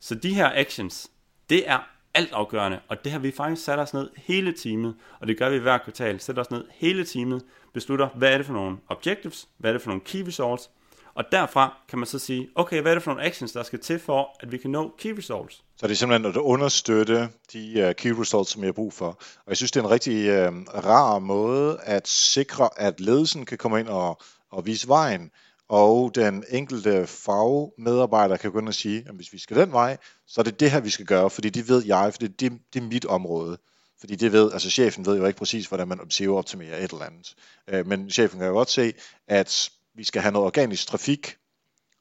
Så 0.00 0.14
de 0.14 0.34
her 0.34 0.52
actions, 0.54 1.10
det 1.50 1.68
er 1.68 1.78
altafgørende, 2.14 2.80
og 2.88 3.04
det 3.04 3.12
har 3.12 3.18
vi 3.18 3.30
faktisk 3.30 3.64
sat 3.64 3.78
os 3.78 3.94
ned 3.94 4.10
hele 4.16 4.52
timen, 4.52 4.94
og 5.20 5.26
det 5.26 5.38
gør 5.38 5.48
vi 5.50 5.58
hver 5.58 5.78
kvartal, 5.78 6.20
sætter 6.20 6.42
os 6.42 6.50
ned 6.50 6.64
hele 6.70 7.04
timen, 7.04 7.40
beslutter, 7.72 8.08
hvad 8.08 8.32
er 8.32 8.36
det 8.36 8.46
for 8.46 8.52
nogle 8.52 8.76
objectives, 8.88 9.48
hvad 9.58 9.70
er 9.70 9.72
det 9.72 9.82
for 9.82 9.90
nogle 9.90 10.04
key 10.04 10.26
results, 10.26 10.70
og 11.20 11.26
derfra 11.32 11.76
kan 11.88 11.98
man 11.98 12.06
så 12.06 12.18
sige, 12.18 12.48
okay, 12.54 12.82
hvad 12.82 12.92
er 12.92 12.94
det 12.94 13.02
for 13.02 13.10
nogle 13.10 13.26
actions, 13.26 13.52
der 13.52 13.62
skal 13.62 13.78
til 13.78 13.98
for, 13.98 14.36
at 14.40 14.52
vi 14.52 14.58
kan 14.58 14.70
nå 14.70 14.94
key 14.98 15.16
results? 15.18 15.62
Så 15.76 15.86
det 15.86 15.92
er 15.92 15.96
simpelthen 15.96 16.30
at 16.30 16.36
understøtte 16.36 17.28
de 17.52 17.86
uh, 17.88 17.92
key 17.92 18.10
results, 18.10 18.50
som 18.50 18.62
jeg 18.62 18.68
har 18.68 18.72
brug 18.72 18.92
for. 18.92 19.06
Og 19.06 19.48
jeg 19.48 19.56
synes, 19.56 19.70
det 19.70 19.80
er 19.80 19.84
en 19.84 19.90
rigtig 19.90 20.48
uh, 20.48 20.84
rar 20.84 21.18
måde 21.18 21.78
at 21.82 22.08
sikre, 22.08 22.68
at 22.76 23.00
ledelsen 23.00 23.46
kan 23.46 23.58
komme 23.58 23.80
ind 23.80 23.88
og, 23.88 24.20
og 24.52 24.66
vise 24.66 24.88
vejen, 24.88 25.30
og 25.68 26.14
den 26.14 26.44
enkelte 26.48 27.06
fagmedarbejder 27.06 28.36
kan 28.36 28.52
gå 28.52 28.58
ind 28.58 28.68
og 28.68 28.74
sige, 28.74 29.04
at 29.08 29.14
hvis 29.14 29.32
vi 29.32 29.38
skal 29.38 29.56
den 29.56 29.72
vej, 29.72 29.96
så 30.26 30.40
er 30.40 30.42
det 30.42 30.60
det 30.60 30.70
her, 30.70 30.80
vi 30.80 30.90
skal 30.90 31.06
gøre, 31.06 31.30
fordi 31.30 31.50
det 31.50 31.68
ved 31.68 31.84
jeg, 31.86 32.12
for 32.12 32.18
det, 32.18 32.40
det, 32.40 32.52
det 32.74 32.82
er 32.82 32.86
mit 32.86 33.04
område. 33.04 33.58
Fordi 34.00 34.16
det 34.16 34.32
ved, 34.32 34.52
altså 34.52 34.70
chefen 34.70 35.06
ved 35.06 35.16
jo 35.16 35.26
ikke 35.26 35.38
præcis, 35.38 35.66
hvordan 35.66 35.88
man 35.88 36.10
SEO-optimerer 36.10 36.76
et 36.76 36.90
eller 36.90 37.04
andet. 37.04 37.34
Øh, 37.68 37.86
men 37.86 38.10
chefen 38.10 38.38
kan 38.38 38.48
jo 38.48 38.54
godt 38.54 38.70
se, 38.70 38.92
at 39.28 39.70
vi 39.94 40.04
skal 40.04 40.22
have 40.22 40.32
noget 40.32 40.46
organisk 40.46 40.86
trafik, 40.86 41.36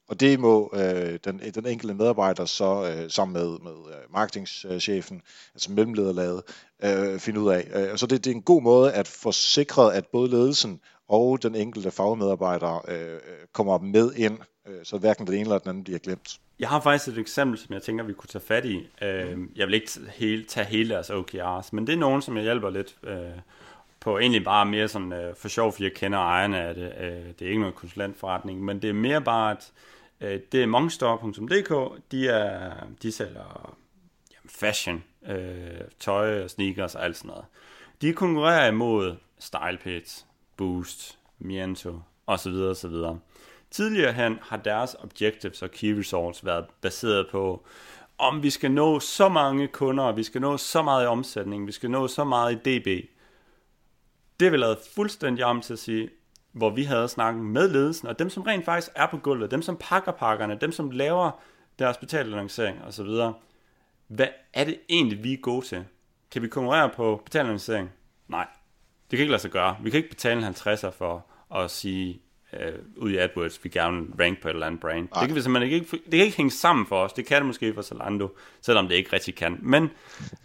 og 0.10 0.20
det 0.20 0.40
må 0.40 0.72
øh, 0.74 1.20
den, 1.24 1.40
den 1.40 1.66
enkelte 1.68 1.94
medarbejder 1.94 2.46
så 2.46 2.92
øh, 2.92 3.10
sammen 3.10 3.34
med, 3.34 3.60
med 3.60 3.94
øh, 3.94 4.14
marketingchefen, 4.14 5.22
altså 5.54 5.72
mellemlederlaget, 5.72 6.42
øh, 6.84 7.20
finde 7.20 7.40
ud 7.40 7.52
af. 7.52 7.68
Øh, 7.76 7.98
så 7.98 8.08
det, 8.08 8.26
det 8.26 8.32
er 8.32 8.36
en 8.36 8.42
god 8.42 8.62
måde 8.62 8.94
at 8.94 9.08
få 9.08 9.32
sikret, 9.32 9.94
at 9.94 10.06
både 10.08 10.30
ledelsen 10.30 10.80
og 11.10 11.44
den 11.44 11.56
enkelte 11.56 11.92
fagmedarbejder 11.92 12.86
øh, 12.88 13.14
øh, 13.14 13.20
kommer 13.54 13.78
med 13.78 14.14
ind, 14.16 14.38
øh, 14.68 14.80
så 14.84 14.98
hverken 14.98 15.28
den 15.28 15.34
ene 15.34 15.42
eller 15.42 15.58
den 15.58 15.70
anden 15.70 15.84
bliver 15.84 16.00
glemt. 16.00 16.40
Jeg 16.60 16.70
har 16.70 16.82
faktisk 16.82 17.08
et 17.08 17.18
eksempel, 17.18 17.58
som 17.58 17.74
jeg 17.74 17.82
tænker, 17.82 18.04
vi 18.04 18.14
kunne 18.14 18.28
tage 18.28 18.44
fat 18.46 18.66
i. 18.66 18.78
Øh, 19.02 19.38
jeg 19.56 19.68
vil 19.68 19.74
ikke 19.74 19.92
hele, 20.16 20.44
tage 20.44 20.66
hele 20.66 20.90
deres 20.90 21.10
OKRs, 21.10 21.74
men 21.74 21.88
det 21.88 21.94
er 21.94 21.98
nogen, 21.98 22.22
som 22.22 22.38
jeg 22.38 22.44
hjælper 22.44 22.70
lidt 22.70 22.96
øh, 23.04 23.18
på 24.00 24.18
egentlig 24.18 24.44
bare 24.44 24.66
mere 24.66 24.88
sådan 24.88 25.14
øh, 25.14 25.36
for 25.36 25.48
sjov, 25.48 25.72
fordi 25.72 25.84
jeg 25.84 25.94
kender 25.94 26.20
ejerne 26.20 26.58
af 26.58 26.76
det. 26.76 26.94
Øh, 27.00 27.26
det 27.40 27.42
er 27.42 27.50
ikke 27.50 27.60
noget 27.60 27.76
konsulentforretning, 27.76 28.64
men 28.64 28.82
det 28.82 28.90
er 28.90 28.94
mere 28.94 29.22
bare, 29.22 29.52
at 29.52 29.72
øh, 30.22 30.40
det 30.52 30.64
er 30.64 30.68
mongstore.dk, 30.68 32.02
de, 32.12 32.28
er, 32.28 32.72
de 33.02 33.12
sælger 33.12 33.76
jamen, 34.32 34.50
fashion, 34.50 35.04
øh, 35.28 35.82
tøj, 36.00 36.48
sneakers 36.48 36.96
og 36.96 37.06
alt 37.06 37.18
sådan 37.18 37.30
noget. 37.30 37.46
De 38.02 38.14
konkurrerer 38.14 38.68
imod 38.68 39.16
StylePits, 39.40 40.26
Boost, 40.58 41.18
Miento 41.40 42.00
osv. 42.28 42.54
så 42.54 42.74
så. 42.76 43.18
Tidligere 43.72 44.14
hen 44.14 44.40
har 44.42 44.58
deres 44.58 44.96
objectives 45.00 45.62
og 45.62 45.72
key 45.72 45.98
results 46.00 46.46
været 46.46 46.66
baseret 46.82 47.28
på, 47.32 47.66
om 48.18 48.44
vi 48.44 48.50
skal 48.50 48.72
nå 48.72 49.00
så 49.00 49.30
mange 49.30 49.68
kunder, 49.68 50.12
vi 50.12 50.24
skal 50.24 50.42
nå 50.42 50.58
så 50.58 50.82
meget 50.82 51.04
i 51.04 51.08
omsætning, 51.08 51.68
vi 51.68 51.72
skal 51.72 51.92
nå 51.92 52.08
så 52.08 52.24
meget 52.24 52.66
i 52.66 52.80
DB. 52.80 53.10
Det 54.40 54.46
er 54.46 54.50
vi 54.50 54.58
lavet 54.58 54.78
fuldstændig 54.96 55.46
om 55.46 55.62
til 55.62 55.74
at 55.74 55.80
sige, 55.80 56.10
hvor 56.52 56.70
vi 56.70 56.84
havde 56.84 57.08
snakket 57.08 57.44
med 57.44 57.70
ledelsen, 57.70 58.08
og 58.08 58.20
dem 58.20 58.30
som 58.30 58.44
rent 58.44 58.66
faktisk 58.66 58.92
er 58.96 59.08
på 59.08 59.18
gulvet, 59.18 59.52
dem 59.52 59.62
som 59.62 59.78
pakker 59.80 60.12
pakkerne, 60.12 60.58
dem 60.62 60.72
som 60.72 60.92
laver 60.92 61.32
deres 61.80 61.98
betalaannoncering 61.98 62.82
osv. 62.84 63.08
Hvad 64.08 64.28
er 64.54 64.64
det 64.64 64.80
egentlig, 64.90 65.24
vi 65.24 65.34
er 65.34 65.38
gode 65.38 65.66
til? 65.66 65.86
Kan 66.32 66.42
vi 66.42 66.48
konkurrere 66.48 66.90
på 66.90 67.22
betalaannoncering? 67.26 67.90
Nej, 68.28 68.48
det 69.12 69.18
kan 69.18 69.20
ikke 69.20 69.32
lade 69.32 69.42
sig 69.42 69.52
gøre. 69.52 69.78
Vi 69.84 69.90
kan 69.90 69.98
ikke 69.98 70.10
betale 70.10 70.48
en 70.48 70.54
50'er 70.54 70.90
for 70.90 71.26
at 71.56 71.72
sige, 71.72 72.22
øh, 72.54 72.74
ud 72.96 73.12
i 73.12 73.18
AdWords, 73.18 73.64
vi 73.64 73.70
gerne 73.70 74.06
rank 74.20 74.42
på 74.42 74.48
et 74.48 74.54
eller 74.54 74.68
andet 74.68 74.82
brand. 74.82 75.08
Nej. 75.12 75.22
Det 75.22 75.30
kan 75.30 75.36
vi 75.36 75.42
simpelthen 75.42 75.74
ikke, 75.74 75.92
det 75.92 76.12
kan 76.12 76.20
ikke 76.20 76.38
hænge 76.38 76.52
sammen 76.52 76.88
for 76.88 77.04
os. 77.04 77.14
Det 77.14 77.26
kan 77.26 77.38
det 77.38 77.46
måske 77.46 77.74
for 77.74 77.82
Zalando, 77.82 78.30
selvom 78.62 78.88
det 78.88 78.96
ikke 78.96 79.14
rigtig 79.14 79.36
kan. 79.36 79.58
Men 79.62 79.90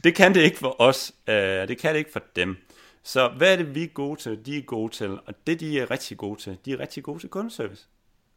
det 0.04 0.14
kan 0.14 0.34
det 0.34 0.40
ikke 0.40 0.58
for 0.58 0.80
os. 0.80 1.12
Øh, 1.28 1.34
det 1.68 1.78
kan 1.78 1.92
det 1.92 1.98
ikke 1.98 2.12
for 2.12 2.22
dem. 2.36 2.56
Så 3.04 3.28
hvad 3.28 3.52
er 3.52 3.56
det, 3.56 3.74
vi 3.74 3.82
er 3.82 3.88
gode 3.88 4.20
til? 4.20 4.46
De 4.46 4.58
er 4.58 4.62
gode 4.62 4.92
til, 4.92 5.10
og 5.10 5.34
det 5.46 5.60
de 5.60 5.80
er 5.80 5.90
rigtig 5.90 6.16
gode 6.16 6.40
til, 6.40 6.58
de 6.64 6.72
er 6.72 6.80
rigtig 6.80 7.02
gode 7.02 7.18
til 7.18 7.28
kundeservice. 7.28 7.86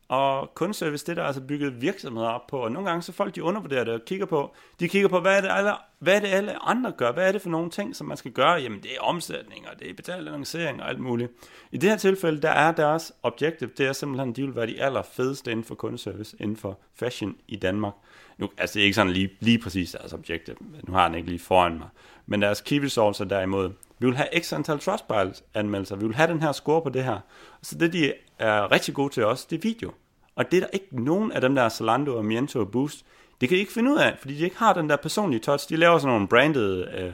Og 0.07 0.51
kundeservice, 0.55 1.05
det 1.05 1.17
der 1.17 1.23
er 1.23 1.27
altså 1.27 1.41
bygget 1.41 1.81
virksomheder 1.81 2.27
op 2.27 2.47
på, 2.47 2.57
og 2.57 2.71
nogle 2.71 2.89
gange 2.89 3.01
så 3.01 3.11
folk 3.11 3.35
de 3.35 3.43
undervurderer 3.43 3.83
det 3.83 3.93
og 3.93 4.01
kigger 4.05 4.25
på, 4.25 4.55
de 4.79 4.89
kigger 4.89 5.09
på, 5.09 5.19
hvad 5.19 5.37
er 5.37 5.41
det 5.41 5.49
alle, 5.51 5.71
hvad 5.99 6.15
er 6.15 6.19
det 6.19 6.27
alle 6.27 6.63
andre 6.63 6.91
gør? 6.91 7.11
Hvad 7.11 7.27
er 7.27 7.31
det 7.31 7.41
for 7.41 7.49
nogle 7.49 7.69
ting, 7.69 7.95
som 7.95 8.07
man 8.07 8.17
skal 8.17 8.31
gøre? 8.31 8.53
Jamen 8.53 8.83
det 8.83 8.95
er 8.95 9.01
omsætning, 9.01 9.67
og 9.69 9.79
det 9.79 9.89
er 9.89 9.93
betalt 9.93 10.27
annoncering 10.27 10.81
og 10.81 10.89
alt 10.89 10.99
muligt. 10.99 11.31
I 11.71 11.77
det 11.77 11.89
her 11.89 11.97
tilfælde, 11.97 12.41
der 12.41 12.49
er 12.49 12.71
deres 12.71 13.13
objektiv, 13.23 13.69
det 13.77 13.85
er 13.85 13.93
simpelthen, 13.93 14.33
de 14.33 14.45
vil 14.45 14.55
være 14.55 14.67
de 14.67 14.81
allerfedeste 14.81 15.51
inden 15.51 15.65
for 15.65 15.75
kundeservice, 15.75 16.37
inden 16.39 16.57
for 16.57 16.79
fashion 16.95 17.35
i 17.47 17.55
Danmark. 17.55 17.93
Nu, 18.37 18.49
altså 18.57 18.73
det 18.73 18.81
er 18.81 18.85
ikke 18.85 18.95
sådan 18.95 19.13
lige, 19.13 19.29
lige 19.39 19.59
præcis 19.59 19.91
deres 19.91 20.13
objektiv, 20.13 20.55
nu 20.87 20.93
har 20.93 21.07
den 21.07 21.17
ikke 21.17 21.29
lige 21.29 21.39
foran 21.39 21.77
mig. 21.77 21.87
Men 22.25 22.41
deres 22.41 22.61
key 22.61 22.83
results 22.83 23.19
er 23.19 23.25
derimod, 23.25 23.71
vi 23.99 24.05
vil 24.05 24.15
have 24.15 24.27
x 24.39 24.53
antal 24.53 24.79
Trustpilot-anmeldelser. 24.79 25.95
Vi 25.95 26.05
vil 26.05 26.15
have 26.15 26.31
den 26.31 26.41
her 26.41 26.51
score 26.51 26.81
på 26.81 26.89
det 26.89 27.03
her. 27.03 27.19
Så 27.61 27.77
det, 27.77 27.93
de 27.93 28.13
er 28.39 28.71
rigtig 28.71 28.93
gode 28.93 29.13
til 29.13 29.25
også, 29.25 29.47
det 29.49 29.55
er 29.57 29.61
video. 29.61 29.91
Og 30.35 30.51
det 30.51 30.57
er 30.57 30.61
der 30.61 30.69
ikke 30.73 31.03
nogen 31.03 31.31
af 31.31 31.41
dem, 31.41 31.55
der 31.55 31.61
er 31.61 31.69
Zalando 31.69 32.17
og 32.17 32.25
Miento 32.25 32.59
og 32.59 32.71
Boost, 32.71 33.05
det 33.41 33.49
kan 33.49 33.55
de 33.55 33.59
ikke 33.59 33.73
finde 33.73 33.91
ud 33.91 33.97
af, 33.97 34.15
fordi 34.19 34.35
de 34.35 34.43
ikke 34.43 34.57
har 34.57 34.73
den 34.73 34.89
der 34.89 34.95
personlige 34.95 35.39
touch. 35.39 35.69
De 35.69 35.75
laver 35.75 35.97
sådan 35.97 36.13
nogle 36.13 36.27
branded 36.27 36.87
øh, 36.97 37.13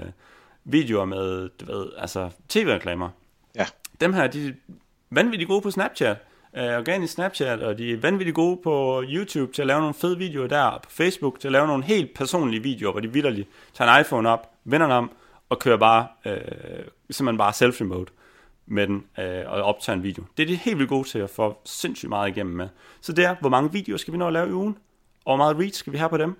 videoer 0.63 1.06
med, 1.06 1.50
du 1.50 1.65
ved, 1.65 1.88
altså 1.98 2.30
tv-reklamer. 2.50 3.10
Ja. 3.56 3.65
Dem 4.02 4.13
her, 4.13 4.28
de 4.28 4.48
er 4.48 4.52
vanvittigt 5.10 5.48
gode 5.48 5.62
på 5.62 5.72
Snapchat, 5.72 6.17
øh, 6.58 6.63
organisk 6.63 7.13
Snapchat, 7.13 7.60
og 7.60 7.78
de 7.78 7.91
er 7.91 7.98
vanvittigt 7.98 8.36
gode 8.36 8.60
på 8.63 9.04
YouTube 9.08 9.54
til 9.54 9.62
at 9.62 9.67
lave 9.67 9.80
nogle 9.80 9.93
fede 9.93 10.17
videoer 10.17 10.48
der, 10.48 10.63
og 10.63 10.82
på 10.82 10.89
Facebook 10.89 11.39
til 11.39 11.48
at 11.48 11.52
lave 11.52 11.67
nogle 11.67 11.84
helt 11.84 12.13
personlige 12.13 12.63
videoer, 12.63 12.91
hvor 12.91 13.02
de 13.02 13.13
vidderligt 13.13 13.50
tager 13.74 13.91
en 13.91 14.02
iPhone 14.02 14.30
op, 14.30 14.52
vender 14.63 14.88
den 14.88 14.96
om, 14.96 15.12
og 15.54 15.60
kører 15.60 15.78
bare, 15.78 16.08
øh, 16.26 16.38
simpelthen 17.12 17.38
bare 17.38 17.54
selfie 17.54 17.86
mode 17.86 18.06
med 18.66 18.88
den, 18.88 19.06
øh, 19.20 19.44
og 19.48 19.62
optager 19.62 19.96
en 19.96 20.04
video. 20.04 20.24
Det 20.38 20.44
er 20.44 20.48
de 20.48 20.56
helt 20.56 20.78
vildt 20.78 20.89
gode 20.89 21.08
til 21.08 21.20
at 21.20 21.30
få 21.30 21.58
sindssygt 21.66 22.10
meget 22.10 22.30
igennem 22.30 22.56
med. 22.56 22.68
Så 23.02 23.13
det 23.13 23.26
er, 23.26 23.36
hvor 23.39 23.50
mange 23.50 23.72
videoer 23.72 23.98
skal 23.98 24.13
vi 24.13 24.18
nå 24.18 24.28
at 24.28 24.34
lave 24.34 24.50
i 24.50 24.52
ugen? 24.52 24.78
Og 25.26 25.30
hvor 25.30 25.38
meget 25.38 25.58
reach 25.60 25.80
skal 25.80 25.94
vi 25.94 25.98
have 25.98 26.10
på 26.10 26.18
dem? 26.18 26.36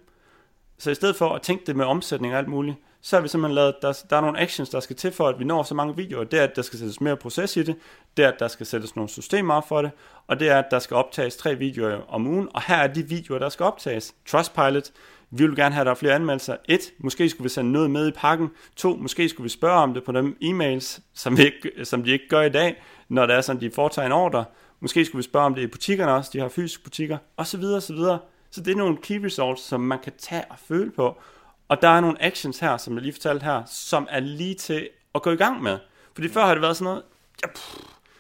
Så 0.78 0.92
i 0.92 0.96
stedet 0.96 1.16
for 1.16 1.30
at 1.30 1.42
tænke 1.42 1.66
det 1.66 1.76
med 1.76 1.86
omsætning 1.86 2.34
og 2.34 2.40
alt 2.40 2.48
muligt, 2.48 2.78
så 3.02 3.16
har 3.16 3.22
vi 3.22 3.28
simpelthen 3.28 3.56
lavet, 3.56 3.76
der, 3.82 4.04
der 4.10 4.18
er 4.18 4.22
nogle 4.22 4.40
actions, 4.40 4.70
der 4.70 4.80
skal 4.80 4.96
til 4.96 5.12
for, 5.12 5.28
at 5.28 5.40
vi 5.40 5.44
når 5.44 5.64
så 5.64 5.76
mange 5.76 5.96
videoer. 5.96 6.24
Det 6.24 6.40
er, 6.40 6.44
at 6.44 6.56
der 6.56 6.62
skal 6.62 6.80
sættes 6.80 7.02
mere 7.02 7.18
proces 7.18 7.58
i 7.58 7.64
det, 7.64 7.76
det 8.18 8.26
er, 8.26 8.32
at 8.32 8.40
der 8.40 8.48
skal 8.48 8.66
sættes 8.66 8.96
nogle 8.96 9.10
systemer 9.10 9.54
op 9.54 9.68
for 9.68 9.82
det, 9.82 9.92
og 10.28 10.40
det 10.40 10.50
er, 10.50 10.60
at 10.60 10.66
der 10.72 10.80
skal 10.80 10.98
optages 10.98 11.36
tre 11.36 11.56
videoer 11.56 12.02
om 12.08 12.28
ugen, 12.28 12.50
og 12.54 12.62
her 12.68 12.76
er 12.76 12.88
de 12.88 13.04
videoer, 13.04 13.40
der 13.40 13.50
skal 13.50 13.64
optages. 13.64 14.16
Trustpilot, 14.26 14.92
vi 15.38 15.48
vil 15.48 15.56
gerne 15.56 15.76
have, 15.76 15.82
at 15.82 15.86
der 15.86 15.92
er 15.92 15.96
flere 15.96 16.14
anmeldelser. 16.14 16.56
Et, 16.70 16.94
måske 16.98 17.30
skulle 17.30 17.44
vi 17.44 17.50
sende 17.50 17.72
noget 17.72 17.92
med 17.92 18.08
i 18.08 18.12
pakken. 18.12 18.50
To, 18.76 18.96
måske 18.96 19.30
skulle 19.30 19.44
vi 19.44 19.50
spørge 19.50 19.76
om 19.76 19.94
det 19.94 20.04
på 20.04 20.12
dem 20.12 20.38
e-mails, 20.44 21.02
som, 21.14 21.38
vi 21.38 21.44
ikke, 21.46 21.86
som 21.86 22.04
de 22.04 22.12
ikke 22.12 22.28
gør 22.30 22.42
i 22.42 22.50
dag, 22.50 22.84
når 23.10 23.26
det 23.26 23.36
er 23.36 23.42
sådan, 23.42 23.62
de 23.62 23.72
foretager 23.72 24.06
en 24.06 24.12
ordre. 24.12 24.46
Måske 24.80 25.06
skulle 25.06 25.20
vi 25.20 25.24
spørge 25.24 25.46
om 25.46 25.56
det 25.56 25.62
i 25.62 25.68
butikkerne 25.68 26.14
også, 26.14 26.30
de 26.34 26.40
har 26.40 26.50
fysiske 26.50 26.84
butikker, 26.84 27.18
og 27.38 27.48
så 27.48 27.58
videre, 27.58 27.76
og 27.76 27.84
så 27.84 27.94
videre. 27.94 28.20
Så 28.52 28.62
det 28.62 28.72
er 28.72 28.76
nogle 28.76 28.98
key 28.98 29.26
results, 29.26 29.62
som 29.62 29.82
man 29.82 30.00
kan 30.00 30.14
tage 30.18 30.44
og 30.50 30.56
føle 30.60 30.92
på. 30.92 31.22
Og 31.68 31.82
der 31.82 31.90
er 31.90 32.02
nogle 32.02 32.24
actions 32.24 32.60
her, 32.60 32.78
som 32.78 32.94
jeg 32.94 33.02
lige 33.02 33.14
fortalte 33.14 33.44
her, 33.44 33.64
som 33.66 34.08
er 34.10 34.20
lige 34.20 34.56
til 34.56 34.90
at 35.16 35.22
gå 35.22 35.32
i 35.32 35.36
gang 35.36 35.64
med. 35.64 35.78
Fordi 36.14 36.30
før 36.30 36.46
har 36.46 36.54
det 36.54 36.62
været 36.62 36.78
sådan 36.78 36.86
noget, 36.86 37.04
ja, 37.42 37.48
pff, 37.48 37.76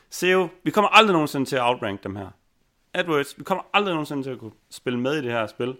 SEO, 0.10 0.48
vi 0.64 0.72
kommer 0.72 0.90
aldrig 0.90 1.14
nogensinde 1.14 1.46
til 1.46 1.56
at 1.56 1.62
outrank 1.62 2.04
dem 2.04 2.16
her. 2.16 2.28
AdWords, 2.94 3.38
vi 3.38 3.44
kommer 3.44 3.64
aldrig 3.74 3.94
nogensinde 3.94 4.24
til 4.24 4.30
at 4.30 4.40
kunne 4.40 4.52
spille 4.72 5.00
med 5.00 5.14
i 5.18 5.22
det 5.22 5.32
her 5.32 5.48
spil. 5.48 5.76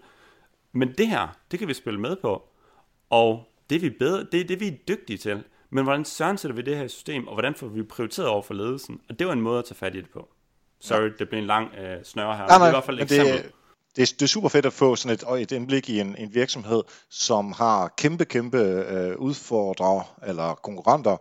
Men 0.74 0.92
det 0.98 1.08
her, 1.08 1.28
det 1.50 1.58
kan 1.58 1.68
vi 1.68 1.74
spille 1.74 2.00
med 2.00 2.16
på. 2.16 2.42
Og 3.10 3.44
det 3.70 3.76
er 3.76 3.80
vi, 3.80 3.90
bedre, 3.90 4.26
det 4.32 4.40
er 4.40 4.44
det, 4.44 4.60
vi 4.60 4.68
er 4.68 4.72
dygtige 4.88 5.18
til. 5.18 5.42
Men 5.70 5.84
hvordan 5.84 6.04
søren 6.04 6.38
sætter 6.38 6.54
vi 6.54 6.62
det 6.62 6.76
her 6.76 6.88
system, 6.88 7.28
og 7.28 7.34
hvordan 7.34 7.54
får 7.54 7.66
vi 7.66 7.82
prioriteret 7.82 8.28
over 8.28 8.42
for 8.42 8.54
ledelsen? 8.54 9.00
Og 9.08 9.18
det 9.18 9.26
var 9.26 9.32
en 9.32 9.40
måde 9.40 9.58
at 9.58 9.64
tage 9.64 9.74
fat 9.74 9.94
i 9.94 9.98
det 10.00 10.10
på. 10.10 10.28
Sorry, 10.80 11.02
ja. 11.02 11.08
det 11.18 11.28
blev 11.28 11.40
en 11.40 11.46
lang 11.46 11.74
øh, 11.74 12.04
snøre 12.04 12.36
her. 12.36 12.46
Nej, 12.46 12.58
nej, 12.58 12.58
det 12.58 12.64
er 12.64 12.68
i 12.68 12.70
hvert 12.70 12.84
fald 12.84 12.98
et 12.98 13.02
eksempel. 13.02 13.36
Det, 13.36 13.52
det, 13.96 14.02
er, 14.02 14.14
det 14.18 14.22
er 14.22 14.26
super 14.26 14.48
fedt 14.48 14.66
at 14.66 14.72
få 14.72 14.96
sådan 14.96 15.14
et, 15.14 15.42
et 15.42 15.52
indblik 15.52 15.88
i 15.88 16.00
en, 16.00 16.16
en 16.18 16.34
virksomhed, 16.34 16.82
som 17.10 17.52
har 17.52 17.88
kæmpe, 17.96 18.24
kæmpe 18.24 18.58
øh, 18.58 19.16
udfordrere 19.16 20.04
eller 20.26 20.54
konkurrenter, 20.54 21.16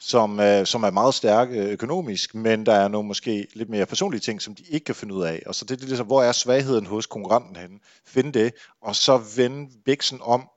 som, 0.00 0.40
øh, 0.40 0.66
som 0.66 0.82
er 0.82 0.90
meget 0.90 1.14
stærke 1.14 1.62
økonomisk, 1.62 2.34
men 2.34 2.66
der 2.66 2.72
er 2.72 2.88
nogle 2.88 3.06
måske 3.06 3.46
lidt 3.54 3.68
mere 3.68 3.86
personlige 3.86 4.20
ting, 4.20 4.42
som 4.42 4.54
de 4.54 4.62
ikke 4.68 4.84
kan 4.84 4.94
finde 4.94 5.14
ud 5.14 5.24
af. 5.24 5.42
Og 5.46 5.54
så 5.54 5.64
det 5.64 5.82
er 5.82 5.86
ligesom, 5.86 6.06
hvor 6.06 6.22
er 6.22 6.32
svagheden 6.32 6.86
hos 6.86 7.06
konkurrenten 7.06 7.56
henne? 7.56 7.78
Find 8.06 8.32
det, 8.32 8.52
og 8.82 8.96
så 8.96 9.22
vende 9.36 9.70
biksen 9.84 10.18
om, 10.22 10.48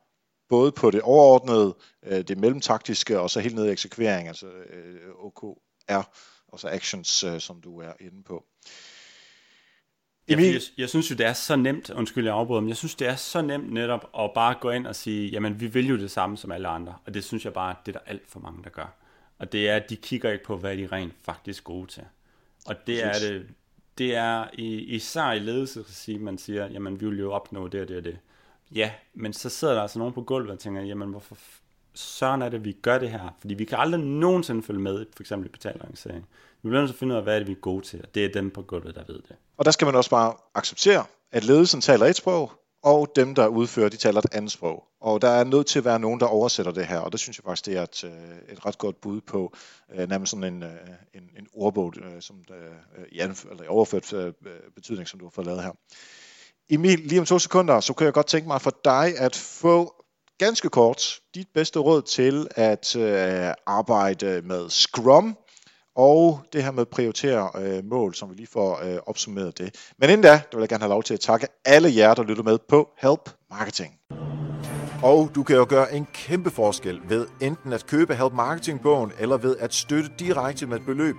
både 0.50 0.72
på 0.72 0.92
det 0.92 1.02
overordnede, 1.02 1.76
øh, 2.06 2.22
det 2.22 2.38
mellemtaktiske, 2.38 3.20
og 3.20 3.30
så 3.30 3.40
helt 3.40 3.56
ned 3.56 3.68
i 3.68 3.72
eksekvering, 3.72 4.28
altså 4.28 4.48
øh, 4.48 5.26
OKR, 5.26 6.10
og 6.48 6.60
så 6.60 6.68
actions, 6.68 7.24
øh, 7.24 7.40
som 7.40 7.62
du 7.62 7.82
er 7.82 7.94
inde 8.00 8.24
på. 8.24 8.44
Ja, 10.30 10.36
jeg, 10.38 10.62
jeg 10.78 10.90
synes 10.90 11.12
jo, 11.12 11.16
det 11.16 11.26
er 11.26 11.34
så 11.34 11.56
nemt, 11.56 11.90
undskyld 11.90 12.26
jeg 12.26 12.34
afbryder, 12.34 12.62
men 12.62 12.70
jeg 12.70 12.78
synes, 12.78 12.96
det 12.96 13.08
er 13.08 13.16
så 13.16 13.42
nemt 13.42 13.74
netop 13.74 14.10
at 14.20 14.32
bare 14.36 14.56
gå 14.62 14.70
ind 14.70 14.88
og 14.88 14.96
sige, 14.96 15.30
jamen 15.30 15.60
vi 15.60 15.68
vil 15.68 15.88
jo 15.88 15.98
det 15.98 16.12
samme 16.12 16.38
som 16.38 16.52
alle 16.52 16.68
andre, 16.68 16.96
og 17.06 17.14
det 17.14 17.24
synes 17.24 17.46
jeg 17.46 17.54
bare, 17.54 17.76
det 17.86 17.96
er 17.96 18.00
der 18.00 18.06
alt 18.06 18.30
for 18.30 18.40
mange, 18.40 18.64
der 18.64 18.70
gør. 18.70 19.01
Og 19.42 19.52
det 19.52 19.70
er, 19.70 19.76
at 19.76 19.90
de 19.90 19.96
kigger 19.96 20.32
ikke 20.32 20.44
på, 20.44 20.58
hvad 20.58 20.78
de 20.78 20.88
rent 20.92 21.14
faktisk 21.22 21.64
gode 21.64 21.88
til. 21.88 22.04
Og 22.66 22.76
det 22.88 23.04
er 23.04 23.14
det, 23.14 23.48
det 23.98 24.16
er 24.16 24.46
i, 24.54 24.76
især 24.78 25.32
i 25.32 25.40
ledelse, 25.40 26.18
man 26.20 26.38
siger, 26.38 26.68
jamen 26.68 27.02
vi 27.02 27.06
vil 27.06 27.20
jo 27.20 27.32
opnå 27.32 27.68
det 27.68 27.82
og 27.82 27.88
det 27.88 27.98
og 27.98 28.04
det. 28.04 28.18
Ja, 28.72 28.92
men 29.14 29.34
så 29.34 29.50
sidder 29.50 29.74
der 29.74 29.82
altså 29.82 30.00
nogen 30.00 30.14
på 30.14 30.22
gulvet 30.22 30.52
og 30.52 30.60
tænker, 30.60 30.82
jamen 30.82 31.10
hvorfor 31.10 31.38
søren 31.94 32.42
er 32.42 32.50
det, 32.50 32.66
vi 32.66 32.72
gør 32.72 32.98
det 32.98 33.12
her? 33.12 33.36
Fordi 33.40 33.54
vi 33.54 33.66
kan 33.66 33.78
aldrig 33.78 34.02
nogensinde 34.02 34.64
følge 34.64 34.80
med, 34.80 35.06
for 35.16 35.24
eksempel 35.24 35.48
i 35.48 35.52
betalingsering. 35.52 36.28
Vi 36.62 36.70
bliver 36.70 36.82
nødt 36.82 36.90
til 36.90 36.96
at 36.96 37.00
finde 37.00 37.14
ud 37.14 37.18
af, 37.18 37.24
hvad 37.24 37.36
er 37.36 37.40
det, 37.40 37.48
vi 37.48 37.52
er 37.52 37.56
gode 37.56 37.86
til, 37.86 38.02
og 38.02 38.16
det 38.16 38.26
er 38.26 38.30
dem 38.30 38.50
på 38.50 38.62
gulvet, 38.62 38.96
der 38.96 39.04
ved 39.08 39.16
det. 39.16 39.36
Og 39.58 39.66
der 39.66 39.72
skal 39.72 39.86
man 39.86 39.96
også 39.96 40.10
bare 40.10 40.34
acceptere, 40.56 41.06
at 41.32 41.44
ledelsen 41.44 41.82
taler 41.82 42.06
et 42.06 42.16
sprog, 42.16 42.52
og 42.84 43.12
dem, 43.16 43.36
der 43.36 43.48
udfører, 43.48 43.90
de 43.90 43.98
taler 43.98 44.20
et 44.20 44.34
andet 44.36 44.52
sprog. 44.52 44.88
Og 45.02 45.22
der 45.22 45.30
er 45.30 45.44
nødt 45.44 45.68
til 45.68 45.80
at 45.80 45.86
være 45.86 46.00
nogen, 46.00 46.20
der 46.20 46.26
oversætter 46.26 46.72
det 46.72 46.86
her, 46.86 47.00
og 47.00 47.12
det 47.12 47.20
synes 47.20 47.38
jeg 47.38 47.44
faktisk, 47.44 47.66
det 47.66 47.78
er 47.78 47.84
et, 47.84 48.04
øh, 48.04 48.54
et 48.54 48.66
ret 48.66 48.78
godt 48.78 49.02
bud 49.02 49.22
på, 49.22 49.54
øh, 49.94 50.10
nærmest 50.10 50.30
sådan 50.30 50.54
en, 50.54 50.64
øh, 50.64 50.70
en, 51.14 51.24
en 51.40 51.48
ordbog, 51.54 51.94
som 52.20 52.36
der, 52.48 52.54
i, 53.12 53.20
eller 53.20 53.64
i 53.64 53.68
overført 53.68 54.14
betydning, 54.76 55.08
som 55.08 55.20
du 55.20 55.26
har 55.26 55.30
fået 55.30 55.48
lavet 55.48 55.64
her. 55.64 55.72
Emil, 56.70 57.00
lige 57.00 57.20
om 57.20 57.26
to 57.26 57.40
sekunder, 57.40 57.80
så 57.80 57.94
kan 57.94 58.06
jeg 58.06 58.14
godt 58.14 58.28
tænke 58.28 58.48
mig 58.48 58.62
for 58.62 58.74
dig 58.84 59.14
at 59.18 59.36
få 59.36 59.94
ganske 60.38 60.70
kort 60.70 61.20
dit 61.36 61.48
bedste 61.54 61.80
råd 61.80 62.02
til 62.02 62.48
at 62.56 62.96
arbejde 63.66 64.42
med 64.42 64.70
Scrum, 64.70 65.38
og 65.96 66.42
det 66.54 66.64
her 66.64 66.72
med 66.72 66.82
at 66.82 66.90
prioritere 66.90 67.52
øh, 67.56 67.86
mål, 67.86 68.16
som 68.16 68.30
vi 68.30 68.36
lige 68.36 68.48
får 68.48 68.84
øh, 68.84 69.00
opsummeret 69.06 69.58
det. 69.58 69.76
Men 69.98 70.10
inden 70.10 70.22
da, 70.22 70.42
der 70.52 70.58
vil 70.58 70.60
jeg 70.60 70.70
gerne 70.70 70.84
have 70.84 70.90
lov 70.90 71.04
til 71.04 71.14
at 71.14 71.20
takke 71.20 71.48
alle 71.66 71.96
jer, 71.96 72.14
der 72.14 72.24
lytter 72.24 72.44
med 72.44 72.58
på 72.70 72.90
Help 72.98 73.30
Marketing. 73.50 74.00
Og 75.04 75.32
du 75.36 75.44
kan 75.44 75.56
jo 75.56 75.66
gøre 75.70 75.94
en 75.94 76.08
kæmpe 76.14 76.50
forskel 76.50 77.02
ved 77.08 77.28
enten 77.40 77.74
at 77.74 77.88
købe 77.88 78.16
Help 78.16 78.34
Marketing-bogen, 78.34 79.12
eller 79.20 79.38
ved 79.38 79.58
at 79.58 79.74
støtte 79.74 80.10
direkte 80.20 80.68
med 80.68 80.78
et 80.78 80.86
beløb, 80.86 81.16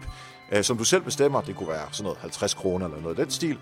øh, 0.52 0.64
som 0.64 0.78
du 0.78 0.84
selv 0.84 1.02
bestemmer. 1.02 1.40
Det 1.40 1.56
kunne 1.56 1.68
være 1.68 1.86
sådan 1.92 2.04
noget 2.04 2.18
50 2.18 2.54
kroner 2.54 2.86
eller 2.86 3.00
noget 3.00 3.18
af 3.18 3.24
den 3.24 3.30
stil 3.30 3.58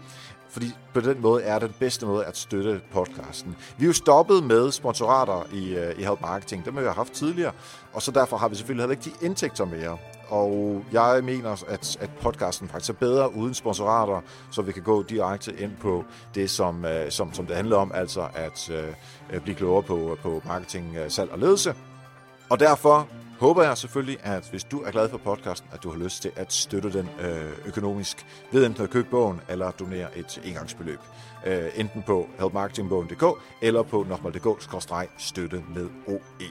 fordi 0.51 0.67
på 0.95 1.01
den 1.01 1.21
måde 1.21 1.43
er 1.43 1.59
det 1.59 1.69
den 1.69 1.77
bedste 1.79 2.07
måde 2.07 2.25
at 2.25 2.37
støtte 2.37 2.81
podcasten. 2.93 3.57
Vi 3.79 3.85
er 3.85 3.87
jo 3.87 3.93
stoppet 3.93 4.45
med 4.45 4.71
sponsorater 4.71 5.47
i, 5.53 5.75
øh, 5.75 5.99
i 5.99 6.05
Help 6.05 6.21
Marketing, 6.21 6.65
dem 6.65 6.75
har 6.75 6.83
vi 6.83 6.89
haft 6.89 7.13
tidligere, 7.13 7.53
og 7.93 8.03
så 8.03 8.11
derfor 8.11 8.37
har 8.37 8.49
vi 8.49 8.55
selvfølgelig 8.55 8.83
heller 8.83 8.97
ikke 8.97 9.19
de 9.21 9.27
indtægter 9.27 9.65
mere. 9.65 9.99
Og 10.31 10.85
jeg 10.93 11.21
mener, 11.25 11.65
at, 11.69 11.97
at 12.01 12.11
podcasten 12.21 12.69
faktisk 12.69 12.91
er 12.91 12.95
bedre 12.95 13.35
uden 13.35 13.55
sponsorater, 13.55 14.21
så 14.51 14.63
vi 14.63 14.73
kan 14.73 14.83
gå 14.83 15.03
direkte 15.03 15.61
ind 15.61 15.73
på 15.81 16.05
det, 16.35 16.51
som, 16.51 16.85
øh, 16.85 17.11
som, 17.11 17.35
som 17.35 17.47
det 17.47 17.57
handler 17.57 17.77
om, 17.77 17.93
altså 17.95 18.29
at 18.35 18.71
øh, 19.33 19.41
blive 19.41 19.57
klogere 19.57 19.83
på, 19.83 20.11
øh, 20.11 20.19
på 20.19 20.43
marketing, 20.47 20.97
øh, 20.97 21.11
salg 21.11 21.31
og 21.31 21.39
ledelse. 21.39 21.75
Og 22.51 22.61
derfor 22.61 23.09
håber 23.41 23.63
jeg 23.63 23.79
selvfølgelig, 23.79 24.19
at 24.23 24.49
hvis 24.51 24.65
du 24.65 24.81
er 24.81 24.91
glad 24.91 25.09
for 25.09 25.19
podcasten, 25.19 25.69
at 25.73 25.83
du 25.83 25.91
har 25.91 25.99
lyst 25.99 26.23
til 26.23 26.33
at 26.37 26.53
støtte 26.53 26.93
den 26.93 27.09
øh, 27.21 27.51
økonomisk 27.67 28.27
ved 28.53 28.67
enten 28.67 28.85
at 28.85 28.91
købe 28.91 29.09
bogen 29.11 29.41
eller 29.49 29.71
donere 29.71 30.19
et 30.19 30.41
engangsbeløb. 30.45 31.01
Øh, 31.47 31.65
enten 31.75 32.03
på 32.03 32.29
helpmarketingbogen.dk 32.39 33.25
eller 33.63 33.83
på 33.83 34.07
nokmal.dk-støtte 34.09 35.63
med 35.75 35.89
OE. 36.07 36.51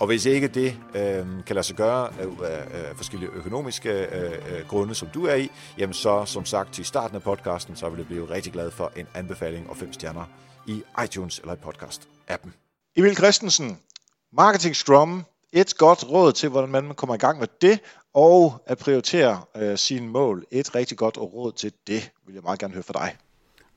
Og 0.00 0.06
hvis 0.06 0.26
ikke 0.26 0.48
det 0.48 0.78
øh, 0.94 1.26
kan 1.46 1.54
lade 1.54 1.62
sig 1.62 1.76
gøre 1.76 2.08
af, 2.18 2.24
øh, 2.24 2.90
øh, 2.90 2.96
forskellige 2.96 3.30
økonomiske 3.30 3.90
øh, 3.90 4.32
øh, 4.32 4.66
grunde, 4.68 4.94
som 4.94 5.08
du 5.08 5.26
er 5.26 5.34
i, 5.34 5.50
jamen 5.78 5.94
så 5.94 6.24
som 6.24 6.44
sagt 6.44 6.74
til 6.74 6.84
starten 6.84 7.16
af 7.16 7.22
podcasten, 7.22 7.76
så 7.76 7.88
vil 7.88 7.98
jeg 7.98 8.06
blive 8.06 8.30
rigtig 8.30 8.52
glad 8.52 8.70
for 8.70 8.92
en 8.96 9.06
anbefaling 9.14 9.70
og 9.70 9.76
fem 9.76 9.92
stjerner 9.92 10.24
i 10.66 10.82
iTunes 11.04 11.38
eller 11.38 11.54
i 11.54 11.56
podcast-appen. 11.56 12.50
Emil 12.96 13.16
Christensen, 13.16 13.78
Marketing 14.32 14.76
Scrum, 14.76 15.24
et 15.52 15.76
godt 15.76 16.10
råd 16.10 16.32
til, 16.32 16.48
hvordan 16.48 16.70
man 16.70 16.94
kommer 16.94 17.14
i 17.14 17.18
gang 17.18 17.38
med 17.38 17.48
det, 17.60 17.80
og 18.14 18.62
at 18.66 18.78
prioritere 18.78 19.40
øh, 19.56 19.78
sine 19.78 20.08
mål. 20.08 20.44
Et 20.50 20.74
rigtig 20.74 20.98
godt 20.98 21.18
råd 21.18 21.52
til 21.52 21.72
det, 21.86 22.10
vil 22.26 22.34
jeg 22.34 22.42
meget 22.42 22.58
gerne 22.58 22.74
høre 22.74 22.82
fra 22.82 22.92
dig. 22.92 23.16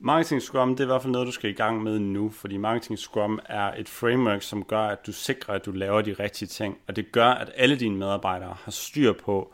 Marketing 0.02 0.42
Scrum, 0.42 0.70
det 0.70 0.80
er 0.80 0.84
i 0.84 0.86
hvert 0.86 1.02
fald 1.02 1.12
noget, 1.12 1.26
du 1.26 1.32
skal 1.32 1.50
i 1.50 1.52
gang 1.52 1.82
med 1.82 1.98
nu, 1.98 2.30
fordi 2.30 2.56
Marketing 2.56 2.98
Scrum 2.98 3.40
er 3.44 3.74
et 3.74 3.88
framework, 3.88 4.42
som 4.42 4.64
gør, 4.64 4.80
at 4.80 5.06
du 5.06 5.12
sikrer, 5.12 5.54
at 5.54 5.66
du 5.66 5.70
laver 5.70 6.02
de 6.02 6.12
rigtige 6.12 6.48
ting, 6.48 6.78
og 6.88 6.96
det 6.96 7.12
gør, 7.12 7.26
at 7.26 7.50
alle 7.56 7.76
dine 7.76 7.96
medarbejdere 7.96 8.56
har 8.62 8.70
styr 8.70 9.12
på, 9.12 9.52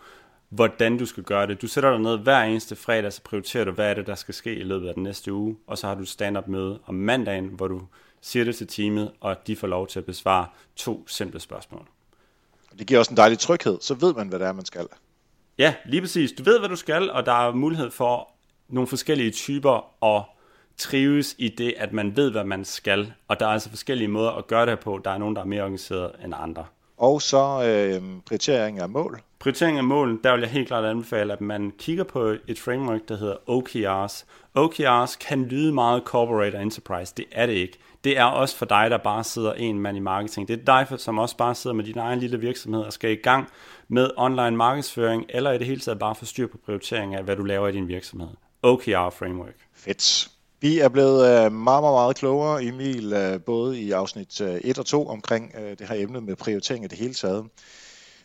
hvordan 0.49 0.99
du 0.99 1.07
skal 1.07 1.23
gøre 1.23 1.47
det. 1.47 1.63
Du 1.63 1.67
sætter 1.67 1.91
dig 1.91 2.01
ned 2.01 2.19
hver 2.19 2.43
eneste 2.43 2.77
fredag, 2.77 3.13
så 3.13 3.23
prioriterer 3.23 3.65
du, 3.65 3.71
hvad 3.71 3.91
er 3.91 3.95
det, 3.95 4.07
der 4.07 4.15
skal 4.15 4.35
ske 4.35 4.55
i 4.55 4.63
løbet 4.63 4.89
af 4.89 4.95
den 4.95 5.03
næste 5.03 5.33
uge, 5.33 5.57
og 5.67 5.79
så 5.79 5.87
har 5.87 5.95
du 5.95 6.01
et 6.03 6.09
stand-up 6.09 6.49
møde 6.49 6.81
om 6.87 6.95
mandagen, 6.95 7.47
hvor 7.47 7.69
du 7.69 7.83
siger 8.21 8.45
det 8.45 8.57
til 8.57 8.67
teamet, 8.67 9.13
og 9.21 9.47
de 9.47 9.57
får 9.57 9.67
lov 9.67 9.87
til 9.87 9.99
at 9.99 10.05
besvare 10.05 10.47
to 10.77 11.05
simple 11.09 11.41
spørgsmål. 11.41 11.87
Det 12.79 12.87
giver 12.87 12.99
også 12.99 13.11
en 13.11 13.17
dejlig 13.17 13.39
tryghed, 13.39 13.79
så 13.81 13.95
ved 13.95 14.15
man, 14.15 14.29
hvad 14.29 14.39
det 14.39 14.47
er, 14.47 14.53
man 14.53 14.65
skal. 14.65 14.87
Ja, 15.59 15.75
lige 15.87 16.01
præcis. 16.01 16.33
Du 16.33 16.43
ved, 16.43 16.59
hvad 16.59 16.69
du 16.69 16.77
skal, 16.77 17.11
og 17.11 17.27
der 17.27 17.49
er 17.49 17.53
mulighed 17.53 17.91
for 17.91 18.31
nogle 18.69 18.87
forskellige 18.87 19.31
typer 19.31 20.05
at 20.05 20.25
trives 20.79 21.35
i 21.39 21.49
det, 21.49 21.75
at 21.77 21.93
man 21.93 22.17
ved, 22.17 22.31
hvad 22.31 22.45
man 22.45 22.65
skal. 22.65 23.13
Og 23.29 23.41
der 23.41 23.47
er 23.47 23.51
altså 23.51 23.71
forskellige 23.71 24.09
måder 24.09 24.31
at 24.31 24.47
gøre 24.47 24.67
det 24.67 24.81
på. 24.81 25.01
Der 25.05 25.11
er 25.11 25.19
nogen, 25.19 25.37
der 25.37 25.43
er 25.43 25.47
mere 25.47 25.63
organiseret 25.63 26.13
end 26.25 26.35
andre. 26.37 26.65
Og 26.97 27.23
så 27.23 27.39
øh, 27.39 28.03
prioritering 28.27 28.79
af 28.79 28.89
mål. 28.89 29.21
Prioritering 29.39 29.79
af 29.79 29.85
mål, 29.85 30.21
der 30.25 30.33
vil 30.33 30.41
jeg 30.41 30.51
helt 30.51 30.69
klart 30.69 30.85
anbefale, 30.85 31.33
at 31.33 31.41
man 31.41 31.73
kigger 31.79 32.05
på 32.05 32.35
et 32.47 32.59
framework, 32.59 33.01
der 33.09 33.17
hedder 33.17 33.37
OKRs. 33.47 34.27
OKRs 34.55 35.17
kan 35.17 35.45
lyde 35.45 35.73
meget 35.73 36.03
corporate 36.05 36.57
og 36.57 36.63
enterprise. 36.63 37.15
Det 37.17 37.25
er 37.33 37.47
det 37.47 37.53
ikke. 37.53 37.79
Det 38.05 38.19
er 38.19 38.25
også 38.25 38.57
for 38.57 38.67
dig, 38.67 38.91
der 38.91 38.99
bare 38.99 39.25
sidder 39.25 39.53
en 39.53 39.81
mand 39.81 39.97
i 39.97 40.01
marketing. 40.01 40.49
Det 40.49 40.61
er 40.61 40.85
dig, 40.85 41.01
som 41.01 41.19
også 41.19 41.37
bare 41.37 41.55
sidder 41.55 41.77
med 41.77 41.85
din 41.85 41.99
egen 41.99 42.19
lille 42.19 42.41
virksomhed 42.41 42.83
og 42.83 42.93
skal 42.93 43.11
i 43.11 43.15
gang 43.15 43.49
med 43.89 44.11
online 44.17 44.57
markedsføring, 44.57 45.25
eller 45.29 45.53
i 45.53 45.59
det 45.59 45.67
hele 45.67 45.81
taget 45.81 45.99
bare 45.99 46.15
få 46.15 46.25
styr 46.25 46.47
på 46.47 46.59
prioritering 46.65 47.15
af, 47.15 47.23
hvad 47.23 47.37
du 47.37 47.43
laver 47.43 47.69
i 47.69 47.73
din 47.73 47.89
virksomhed. 47.89 48.29
OKR 48.63 49.11
framework. 49.11 49.57
Fedt. 49.75 50.36
Vi 50.61 50.79
er 50.79 50.89
blevet 50.89 51.27
øh, 51.27 51.53
meget, 51.53 51.83
meget, 51.83 51.83
meget 51.83 52.17
klogere, 52.17 52.65
Emil, 52.65 53.13
øh, 53.13 53.41
både 53.41 53.81
i 53.81 53.91
afsnit 53.91 54.41
øh, 54.41 54.61
1 54.65 54.79
og 54.79 54.87
2 54.87 55.09
omkring 55.09 55.53
det 55.79 55.89
her 55.89 55.95
emne 55.97 56.21
med 56.21 56.37
prioritering 56.37 56.85
i 56.85 56.89
det 56.89 56.99
hele 56.99 57.15
taget. 57.15 57.45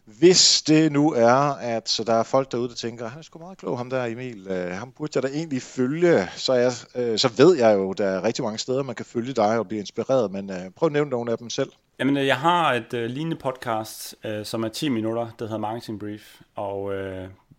Hvis 0.05 0.61
det 0.61 0.91
nu 0.91 1.11
er, 1.11 1.55
at 1.59 1.89
så 1.89 2.03
der 2.03 2.13
er 2.13 2.23
folk 2.23 2.51
derude, 2.51 2.69
der 2.69 2.75
tænker, 2.75 3.07
han 3.07 3.19
er 3.19 3.23
sgu 3.23 3.39
meget 3.39 3.57
klog, 3.57 3.77
ham 3.77 3.89
der 3.89 4.05
Emil, 4.05 4.47
ham 4.73 4.91
burde 4.91 5.11
jeg 5.15 5.23
da 5.23 5.27
egentlig 5.27 5.61
følge, 5.61 6.29
så, 6.35 6.53
jeg, 6.53 6.71
så 7.19 7.31
ved 7.37 7.57
jeg 7.57 7.75
jo, 7.75 7.93
der 7.93 8.05
er 8.05 8.23
rigtig 8.23 8.43
mange 8.43 8.57
steder, 8.57 8.83
man 8.83 8.95
kan 8.95 9.05
følge 9.05 9.33
dig 9.33 9.59
og 9.59 9.67
blive 9.67 9.79
inspireret, 9.79 10.31
men 10.31 10.51
prøv 10.75 10.87
at 10.87 10.93
nævne 10.93 11.09
nogle 11.09 11.31
af 11.31 11.37
dem 11.37 11.49
selv. 11.49 11.71
Jamen, 11.99 12.17
jeg 12.17 12.37
har 12.37 12.73
et 12.73 12.93
uh, 12.93 12.99
lignende 12.99 13.37
podcast, 13.37 14.15
som 14.43 14.63
er 14.63 14.69
10 14.69 14.89
minutter, 14.89 15.29
der 15.39 15.45
hedder 15.45 15.57
Marketing 15.57 15.99
Brief, 15.99 16.41
og 16.55 16.93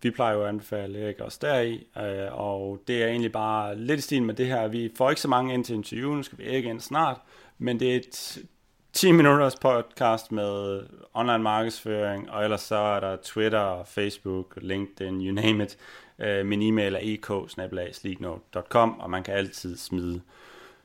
vi 0.03 0.11
plejer 0.11 0.35
jo 0.35 0.41
at 0.41 0.49
anbefale 0.49 0.99
Erik 0.99 1.21
os 1.21 1.37
deri, 1.37 1.87
øh, 1.97 2.39
og 2.39 2.83
det 2.87 3.03
er 3.03 3.07
egentlig 3.07 3.31
bare 3.31 3.77
lidt 3.77 3.99
i 3.99 4.03
stil 4.03 4.23
med 4.23 4.33
det 4.33 4.45
her. 4.45 4.67
Vi 4.67 4.91
får 4.97 5.09
ikke 5.09 5.21
så 5.21 5.27
mange 5.27 5.53
ind 5.53 5.65
til 5.65 5.75
interviewen, 5.75 6.17
nu 6.17 6.23
skal 6.23 6.37
vi 6.37 6.43
ikke 6.43 6.69
ind 6.69 6.79
snart, 6.79 7.17
men 7.57 7.79
det 7.79 7.91
er 7.91 7.95
et 7.95 8.37
10 8.93 9.11
minutters 9.11 9.55
podcast 9.55 10.31
med 10.31 10.81
online 11.13 11.43
markedsføring, 11.43 12.31
og 12.31 12.43
ellers 12.43 12.61
så 12.61 12.75
er 12.75 12.99
der 12.99 13.17
Twitter, 13.23 13.83
Facebook, 13.83 14.59
LinkedIn, 14.61 15.27
you 15.27 15.33
name 15.33 15.63
it. 15.63 15.77
Øh, 16.19 16.45
min 16.45 16.61
e-mail 16.61 16.95
er 16.95 16.99
ek 17.01 17.29
og 18.99 19.09
man 19.09 19.23
kan 19.23 19.33
altid 19.33 19.77
smide 19.77 20.21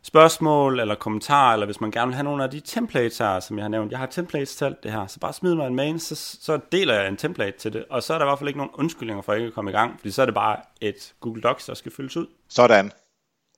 spørgsmål 0.08 0.80
eller 0.80 0.94
kommentarer, 0.94 1.52
eller 1.52 1.66
hvis 1.66 1.80
man 1.80 1.90
gerne 1.90 2.06
vil 2.06 2.14
have 2.14 2.24
nogle 2.24 2.44
af 2.44 2.50
de 2.50 2.60
templates 2.60 3.18
her, 3.18 3.40
som 3.40 3.58
jeg 3.58 3.64
har 3.64 3.68
nævnt. 3.68 3.90
Jeg 3.90 3.98
har 3.98 4.06
templates 4.06 4.56
til 4.56 4.64
alt 4.64 4.82
det 4.82 4.92
her, 4.92 5.06
så 5.06 5.20
bare 5.20 5.32
smid 5.32 5.54
mig 5.54 5.66
en 5.66 5.74
mail, 5.76 6.00
så, 6.00 6.14
så 6.40 6.60
deler 6.72 6.94
jeg 6.94 7.08
en 7.08 7.16
template 7.16 7.58
til 7.58 7.72
det, 7.72 7.84
og 7.90 8.02
så 8.02 8.14
er 8.14 8.18
der 8.18 8.24
i 8.24 8.28
hvert 8.28 8.38
fald 8.38 8.48
ikke 8.48 8.58
nogen 8.58 8.72
undskyldninger 8.74 9.22
for 9.22 9.32
ikke 9.32 9.46
at 9.46 9.54
komme 9.54 9.70
i 9.70 9.74
gang, 9.74 9.94
fordi 9.98 10.10
så 10.10 10.22
er 10.22 10.26
det 10.26 10.34
bare 10.34 10.56
et 10.80 11.14
Google 11.20 11.42
Docs, 11.42 11.64
der 11.64 11.74
skal 11.74 11.92
fyldes 11.92 12.16
ud. 12.16 12.26
Sådan. 12.48 12.92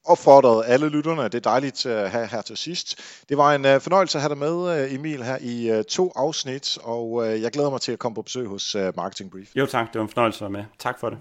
Opfordret 0.05 0.65
alle 0.67 0.89
lytterne, 0.89 1.23
det 1.23 1.35
er 1.35 1.41
dejligt 1.41 1.87
at 1.87 2.11
have 2.11 2.27
her 2.27 2.43
til 2.43 2.57
sidst. 2.57 3.01
Det 3.29 3.37
var 3.37 3.55
en 3.55 3.65
uh, 3.65 3.81
fornøjelse 3.81 4.19
at 4.19 4.23
have 4.23 4.29
dig 4.29 4.39
med, 4.39 4.85
uh, 4.85 4.95
Emil, 4.95 5.23
her 5.23 5.39
i 5.41 5.79
uh, 5.79 5.85
to 5.85 6.13
afsnit, 6.17 6.79
og 6.83 7.27
jeg 7.43 7.51
glæder 7.51 7.71
mig 7.71 7.81
til 7.81 7.93
at 7.93 7.99
komme 7.99 8.15
på 8.15 8.23
besøg 8.23 8.47
hos 8.47 8.77
Marketing 8.97 9.31
Brief. 9.31 9.49
Jo 9.57 9.67
tak, 9.67 9.93
det 9.93 9.99
var 9.99 10.03
en 10.03 10.09
fornøjelse 10.09 10.45
at 10.45 10.53
være 10.53 10.63
med. 10.63 10.65
Tak 10.79 11.01
for 11.01 11.11
det. 11.11 11.19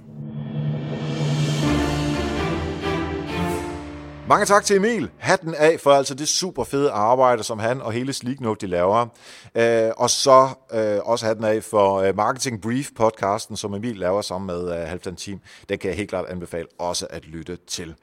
Mange 4.29 4.45
tak 4.45 4.63
til 4.63 4.75
Emil. 4.75 5.11
Hatten 5.17 5.55
af 5.55 5.79
for 5.79 5.91
altså 5.91 6.13
det 6.13 6.27
super 6.27 6.63
fede 6.63 6.91
arbejde, 6.91 7.43
som 7.43 7.59
han 7.59 7.81
og 7.81 7.91
hele 7.91 8.13
Sleeknote 8.13 8.67
de 8.67 8.71
laver. 8.71 9.07
Øh, 9.55 9.91
og 9.97 10.09
så 10.09 10.49
øh, 10.73 10.99
også 11.03 11.25
hatten 11.25 11.45
af 11.45 11.63
for 11.63 11.95
øh, 11.95 12.15
Marketing 12.15 12.61
Brief 12.61 12.89
podcasten, 12.95 13.57
som 13.57 13.73
Emil 13.73 13.97
laver 13.97 14.21
sammen 14.21 14.47
med 14.47 14.81
øh, 14.81 14.87
Halvdan 14.87 15.15
Team. 15.15 15.39
Den 15.69 15.79
kan 15.79 15.89
jeg 15.89 15.97
helt 15.97 16.09
klart 16.09 16.25
anbefale 16.25 16.67
også 16.79 17.07
at 17.09 17.25
lytte 17.25 17.57
til. 17.67 17.95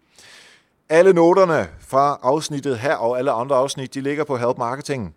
Alle 0.88 1.12
noterne 1.12 1.68
fra 1.80 2.18
afsnittet 2.22 2.78
her 2.78 2.94
og 2.94 3.18
alle 3.18 3.30
andre 3.30 3.56
afsnit, 3.56 3.94
de 3.94 4.00
ligger 4.00 4.24
på 4.24 4.36
Help 4.36 4.58
Marketing 4.58 5.14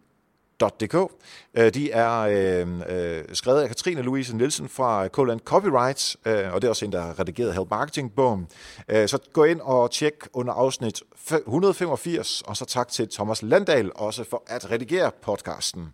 Dk. 0.68 1.12
Øh, 1.54 1.74
de 1.74 1.92
er 1.92 2.20
øh, 2.20 2.68
øh, 2.90 3.24
skrevet 3.34 3.62
af 3.62 3.68
Katrine 3.68 4.02
Louise 4.02 4.38
Nielsen 4.38 4.70
fra 4.70 5.08
Coland 5.08 5.40
Copyrights, 5.40 6.18
øh, 6.26 6.54
og 6.54 6.62
det 6.62 6.68
er 6.68 6.70
også 6.70 6.86
en, 6.86 6.92
der 6.92 7.02
har 7.02 7.20
redigeret 7.20 7.54
Help 7.54 7.70
Marketing-bogen. 7.70 8.48
Øh, 8.90 9.08
så 9.08 9.18
gå 9.34 9.44
ind 9.44 9.62
og 9.62 9.92
tjek 9.92 10.14
under 10.34 10.54
afsnit 10.54 11.04
185, 11.48 12.42
og 12.42 12.58
så 12.58 12.66
tak 12.66 12.88
til 12.88 13.10
Thomas 13.10 13.42
Landal 13.44 13.92
også 13.96 14.24
for 14.30 14.44
at 14.48 14.72
redigere 14.72 15.12
podcasten. 15.22 15.94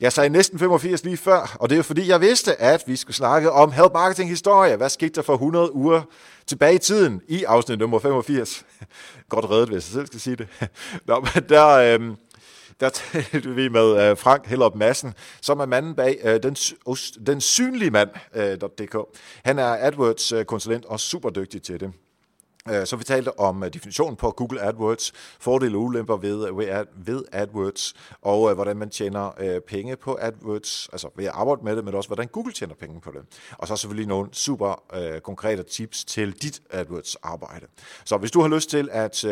Jeg 0.00 0.12
sagde 0.12 0.28
næsten 0.28 0.58
85 0.58 1.04
lige 1.04 1.16
før, 1.16 1.56
og 1.60 1.70
det 1.70 1.78
er 1.78 1.82
fordi, 1.82 2.08
jeg 2.08 2.20
vidste, 2.20 2.60
at 2.60 2.84
vi 2.86 2.96
skulle 2.96 3.16
snakke 3.16 3.52
om 3.52 3.72
Help 3.72 3.92
Marketing 3.92 4.30
historie. 4.30 4.76
Hvad 4.76 4.88
skete 4.88 5.14
der 5.14 5.22
for 5.22 5.32
100 5.32 5.74
uger 5.74 6.02
tilbage 6.46 6.74
i 6.74 6.78
tiden 6.78 7.20
i 7.28 7.44
afsnit 7.44 7.78
nummer 7.78 7.98
85? 7.98 8.64
Godt 9.28 9.50
reddet, 9.50 9.68
hvis 9.68 9.74
jeg 9.74 9.92
selv 9.92 10.06
skal 10.06 10.20
sige 10.20 10.36
det. 10.36 10.48
Nå, 11.06 11.26
men 11.34 11.44
der, 11.48 11.68
øh, 11.68 12.00
der 12.80 12.88
talte 12.88 13.54
vi 13.54 13.68
med 13.68 14.10
øh, 14.10 14.16
Frank 14.16 14.46
Hellup 14.46 14.74
Madsen, 14.74 15.14
som 15.40 15.60
er 15.60 15.66
manden 15.66 15.94
bag 15.94 16.20
øh, 16.24 16.42
den, 16.42 16.54
den 17.26 17.40
synlige 17.40 17.90
mand.dk. 17.90 18.94
Øh, 18.94 19.02
Han 19.44 19.58
er 19.58 19.76
AdWords-konsulent 19.80 20.84
og 20.84 21.00
super 21.00 21.30
dygtig 21.30 21.62
til 21.62 21.80
det. 21.80 21.92
Så 22.84 22.96
vi 22.96 23.04
talte 23.04 23.38
om 23.38 23.64
definitionen 23.72 24.16
på 24.16 24.30
Google 24.30 24.62
AdWords, 24.62 25.12
fordele 25.40 25.76
og 25.76 25.82
ulemper 25.82 26.16
ved, 26.16 26.86
ved 26.96 27.24
AdWords, 27.32 27.94
og 28.22 28.54
hvordan 28.54 28.76
man 28.76 28.90
tjener 28.90 29.60
penge 29.68 29.96
på 29.96 30.18
AdWords, 30.20 30.88
altså 30.92 31.08
ved 31.16 31.24
at 31.24 31.30
arbejde 31.34 31.64
med 31.64 31.76
det, 31.76 31.84
men 31.84 31.94
også 31.94 32.08
hvordan 32.08 32.28
Google 32.28 32.52
tjener 32.52 32.74
penge 32.74 33.00
på 33.00 33.10
det. 33.10 33.20
Og 33.58 33.68
så 33.68 33.76
selvfølgelig 33.76 34.08
nogle 34.08 34.28
super 34.32 34.82
konkrete 35.22 35.62
tips 35.62 36.04
til 36.04 36.32
dit 36.42 36.62
AdWords-arbejde. 36.70 37.66
Så 38.04 38.16
hvis 38.16 38.30
du 38.30 38.40
har 38.40 38.48
lyst 38.48 38.70
til 38.70 38.88
at... 38.92 39.24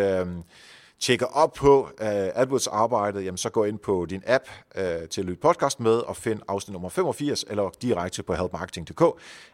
Tjekker 1.00 1.26
op 1.26 1.52
på 1.52 1.82
uh, 1.82 2.06
AdWords-arbejdet, 2.08 3.24
jamen 3.24 3.38
så 3.38 3.50
gå 3.50 3.64
ind 3.64 3.78
på 3.78 4.06
din 4.10 4.22
app 4.26 4.44
uh, 4.74 4.82
til 5.10 5.20
at 5.20 5.24
lytte 5.24 5.40
podcast 5.40 5.80
med 5.80 5.92
og 5.92 6.16
find 6.16 6.40
afsnit 6.48 6.72
nummer 6.72 6.88
85, 6.88 7.44
eller 7.50 7.70
direkte 7.82 8.22
på 8.22 8.34
helpmarketing.dk, 8.34 9.02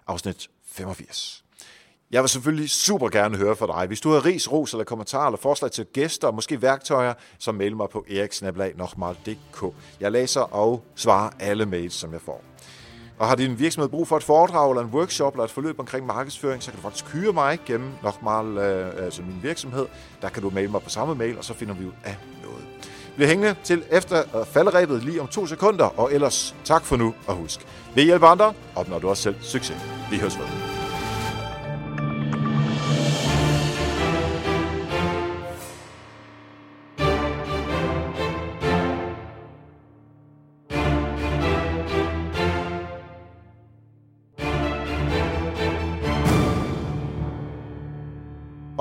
afsnit 0.06 0.50
85. 0.66 1.44
Jeg 2.10 2.22
vil 2.22 2.28
selvfølgelig 2.28 2.70
super 2.70 3.08
gerne 3.08 3.36
høre 3.36 3.56
fra 3.56 3.66
dig. 3.66 3.86
Hvis 3.86 4.00
du 4.00 4.10
har 4.10 4.24
ris, 4.24 4.52
ros 4.52 4.72
eller 4.72 4.84
kommentarer 4.84 5.26
eller 5.26 5.38
forslag 5.38 5.70
til 5.70 5.86
gæster 5.86 6.28
og 6.28 6.34
måske 6.34 6.62
værktøjer, 6.62 7.14
så 7.38 7.52
mail 7.52 7.76
mig 7.76 7.88
på 7.88 8.04
eriksnablag.dk. 8.10 9.74
Jeg 10.00 10.12
læser 10.12 10.40
og 10.40 10.84
svarer 10.94 11.30
alle 11.40 11.66
mails, 11.66 11.94
som 11.94 12.12
jeg 12.12 12.20
får. 12.20 12.51
Og 13.18 13.28
har 13.28 13.34
din 13.34 13.58
virksomhed 13.58 13.88
brug 13.88 14.08
for 14.08 14.16
et 14.16 14.22
foredrag 14.22 14.70
eller 14.70 14.82
en 14.82 14.90
workshop 14.90 15.34
eller 15.34 15.44
et 15.44 15.50
forløb 15.50 15.80
omkring 15.80 16.06
markedsføring, 16.06 16.62
så 16.62 16.70
kan 16.70 16.76
du 16.76 16.82
faktisk 16.82 17.12
hyre 17.12 17.32
mig 17.32 17.58
gennem 17.66 17.90
Nokmal, 18.02 18.58
øh, 18.58 19.04
altså 19.04 19.22
min 19.22 19.38
virksomhed. 19.42 19.86
Der 20.22 20.28
kan 20.28 20.42
du 20.42 20.50
maile 20.50 20.70
mig 20.70 20.82
på 20.82 20.90
samme 20.90 21.14
mail, 21.14 21.38
og 21.38 21.44
så 21.44 21.54
finder 21.54 21.74
vi 21.74 21.86
ud 21.86 21.92
af 22.04 22.16
noget. 22.42 22.64
Bliv 23.16 23.28
hængende 23.28 23.54
til 23.64 23.82
efter 23.90 24.38
øh, 24.40 24.46
falderæbet 24.46 25.04
lige 25.04 25.20
om 25.20 25.28
to 25.28 25.46
sekunder, 25.46 26.00
og 26.00 26.12
ellers 26.12 26.54
tak 26.64 26.84
for 26.84 26.96
nu, 26.96 27.14
og 27.26 27.34
husk, 27.34 27.60
ved 27.94 28.04
hjælp 28.04 28.22
andre, 28.22 28.54
opnår 28.76 28.98
du 28.98 29.08
også 29.08 29.22
selv 29.22 29.36
succes. 29.40 29.76
Vi 30.10 30.16
høres 30.18 30.38
ved. 30.38 30.71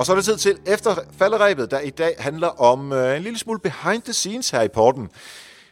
Og 0.02 0.06
så 0.06 0.12
er 0.12 0.16
det 0.16 0.24
tid 0.24 0.36
til 0.36 0.58
efter 0.66 0.96
falderæbet, 1.18 1.70
der 1.70 1.80
i 1.80 1.90
dag 1.90 2.14
handler 2.18 2.48
om 2.48 2.92
øh, 2.92 3.16
en 3.16 3.22
lille 3.22 3.38
smule 3.38 3.58
behind 3.58 4.02
the 4.02 4.12
scenes 4.12 4.50
her 4.50 4.62
i 4.62 4.68
porten. 4.68 5.08